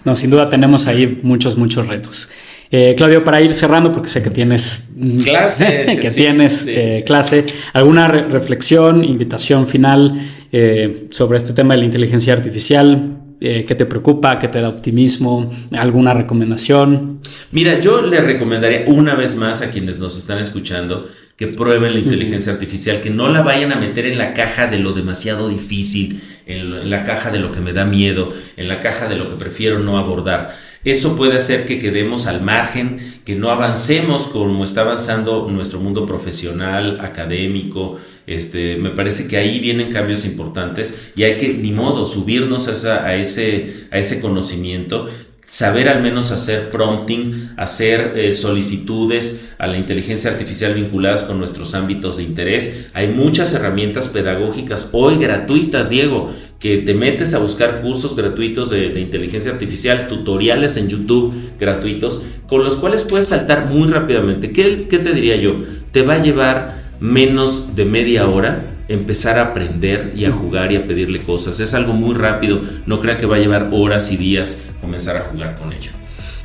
No, 0.04 0.14
sin 0.14 0.30
duda 0.30 0.48
tenemos 0.48 0.86
ahí 0.86 1.20
muchos, 1.22 1.56
muchos 1.56 1.86
retos. 1.86 2.30
Eh, 2.72 2.94
Claudio, 2.96 3.24
para 3.24 3.40
ir 3.40 3.52
cerrando, 3.52 3.90
porque 3.90 4.08
sé 4.08 4.22
que 4.22 4.30
tienes 4.30 4.90
clase, 5.24 5.98
que 6.00 6.10
tienes 6.10 6.68
eh, 6.68 7.02
clase, 7.04 7.44
¿alguna 7.72 8.06
reflexión, 8.06 9.04
invitación 9.04 9.66
final 9.66 10.14
eh, 10.52 11.08
sobre 11.10 11.38
este 11.38 11.52
tema 11.52 11.74
de 11.74 11.80
la 11.80 11.86
inteligencia 11.86 12.32
artificial? 12.32 13.18
¿Qué 13.40 13.74
te 13.74 13.86
preocupa? 13.86 14.38
¿Qué 14.38 14.48
te 14.48 14.60
da 14.60 14.68
optimismo? 14.68 15.50
¿Alguna 15.72 16.12
recomendación? 16.12 17.20
Mira, 17.52 17.80
yo 17.80 18.02
le 18.02 18.20
recomendaría 18.20 18.84
una 18.86 19.14
vez 19.14 19.34
más 19.34 19.62
a 19.62 19.70
quienes 19.70 19.98
nos 19.98 20.18
están 20.18 20.38
escuchando 20.38 21.08
que 21.40 21.46
prueben 21.46 21.94
la 21.94 22.00
inteligencia 22.00 22.52
artificial, 22.52 23.00
que 23.00 23.08
no 23.08 23.30
la 23.30 23.40
vayan 23.40 23.72
a 23.72 23.76
meter 23.76 24.04
en 24.04 24.18
la 24.18 24.34
caja 24.34 24.66
de 24.66 24.78
lo 24.78 24.92
demasiado 24.92 25.48
difícil, 25.48 26.20
en, 26.56 26.90
la 26.90 27.04
caja 27.04 27.30
de 27.30 27.38
lo 27.38 27.50
que 27.50 27.60
me 27.60 27.72
da 27.72 27.84
miedo, 27.84 28.32
en 28.56 28.68
la 28.68 28.80
caja 28.80 29.08
de 29.08 29.16
lo 29.16 29.28
que 29.28 29.36
prefiero 29.36 29.78
no 29.78 29.98
abordar. 29.98 30.56
Eso 30.84 31.14
puede 31.14 31.36
hacer 31.36 31.66
que 31.66 31.78
quedemos 31.78 32.26
al 32.26 32.40
margen, 32.40 33.20
que 33.24 33.34
no 33.34 33.50
avancemos 33.50 34.28
como 34.28 34.64
está 34.64 34.80
avanzando 34.80 35.46
nuestro 35.48 35.78
mundo 35.78 36.06
profesional, 36.06 37.00
académico. 37.00 37.96
Este, 38.26 38.76
me 38.76 38.90
parece 38.90 39.28
que 39.28 39.36
ahí 39.36 39.58
vienen 39.60 39.92
cambios 39.92 40.24
importantes 40.24 41.10
y 41.16 41.24
hay 41.24 41.36
que, 41.36 41.52
ni 41.52 41.72
modo, 41.72 42.06
subirnos 42.06 42.86
a, 42.86 43.14
ese, 43.16 43.86
a 43.90 43.98
ese 43.98 44.20
conocimiento, 44.20 45.06
saber 45.46 45.88
al 45.88 46.00
menos 46.00 46.30
hacer 46.30 46.70
prompting, 46.70 47.50
hacer 47.56 48.14
eh, 48.16 48.32
solicitudes 48.32 49.49
a 49.60 49.66
la 49.66 49.76
inteligencia 49.76 50.30
artificial 50.30 50.72
vinculadas 50.72 51.24
con 51.24 51.38
nuestros 51.38 51.74
ámbitos 51.74 52.16
de 52.16 52.22
interés. 52.22 52.88
Hay 52.94 53.08
muchas 53.08 53.52
herramientas 53.52 54.08
pedagógicas 54.08 54.88
hoy 54.92 55.18
gratuitas, 55.18 55.90
Diego, 55.90 56.30
que 56.58 56.78
te 56.78 56.94
metes 56.94 57.34
a 57.34 57.38
buscar 57.40 57.82
cursos 57.82 58.16
gratuitos 58.16 58.70
de, 58.70 58.98
inteligencia 58.98 59.52
artificial, 59.52 60.08
tutoriales 60.08 60.78
en 60.78 60.88
YouTube 60.88 61.34
gratuitos, 61.58 62.22
con 62.48 62.64
los 62.64 62.76
cuales 62.76 63.04
puedes 63.04 63.28
saltar 63.28 63.66
muy 63.66 63.86
rápidamente. 63.88 64.50
¿Qué, 64.50 64.88
qué 64.88 64.98
te 64.98 65.12
diría 65.12 65.36
yo? 65.36 65.60
Te 65.92 66.02
va 66.02 66.14
a 66.14 66.22
llevar 66.22 66.80
menos 66.98 67.74
de 67.76 67.84
media 67.84 68.28
hora 68.28 68.78
empezar 68.88 69.38
a 69.38 69.42
aprender 69.42 70.14
y 70.16 70.24
a 70.24 70.32
jugar 70.32 70.72
y 70.72 70.76
a 70.76 70.86
pedirle 70.86 71.22
cosas. 71.22 71.60
Es 71.60 71.74
algo 71.74 71.92
muy 71.92 72.14
rápido, 72.14 72.62
no 72.86 72.98
crean 72.98 73.18
que 73.18 73.26
va 73.26 73.36
a 73.36 73.40
llevar 73.40 73.68
horas 73.72 74.10
y 74.10 74.16
días 74.16 74.62
comenzar 74.80 75.18
a 75.18 75.20
jugar 75.20 75.54
con 75.54 75.70
ello. 75.72 75.99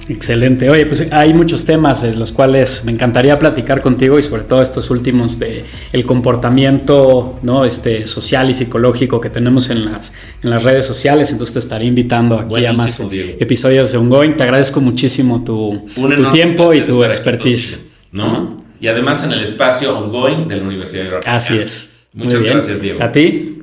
Excelente. 0.07 0.69
Oye, 0.69 0.85
pues 0.85 1.11
hay 1.11 1.33
muchos 1.33 1.65
temas 1.65 2.03
en 2.03 2.19
los 2.19 2.31
cuales 2.31 2.83
me 2.85 2.91
encantaría 2.91 3.39
platicar 3.39 3.81
contigo 3.81 4.19
y 4.19 4.21
sobre 4.21 4.43
todo 4.43 4.61
estos 4.61 4.89
últimos 4.89 5.39
de 5.39 5.65
el 5.91 6.05
comportamiento 6.05 7.39
¿no? 7.41 7.65
este, 7.65 8.05
social 8.05 8.49
y 8.49 8.53
psicológico 8.53 9.19
que 9.19 9.29
tenemos 9.29 9.69
en 9.69 9.85
las, 9.85 10.13
en 10.43 10.51
las 10.51 10.63
redes 10.63 10.85
sociales. 10.85 11.31
Entonces 11.31 11.53
te 11.53 11.59
estaré 11.59 11.85
invitando 11.85 12.39
aquí 12.39 12.65
a 12.65 12.73
más 12.73 13.01
episodios 13.39 13.91
de 13.91 13.97
Ongoing. 13.97 14.37
Te 14.37 14.43
agradezco 14.43 14.79
muchísimo 14.79 15.43
tu, 15.43 15.85
tu 15.95 16.31
tiempo 16.31 16.73
y 16.73 16.81
tu 16.81 17.03
expertise. 17.03 17.89
¿no? 18.11 18.63
Y 18.79 18.87
además 18.87 19.23
en 19.23 19.31
el 19.31 19.41
espacio 19.41 19.97
Ongoing 19.97 20.47
de 20.47 20.57
la 20.57 20.63
Universidad 20.63 21.05
de 21.05 21.19
Así 21.25 21.57
es. 21.57 21.95
Muchas 22.13 22.43
gracias, 22.43 22.81
Diego. 22.81 23.03
A 23.03 23.11
ti. 23.11 23.54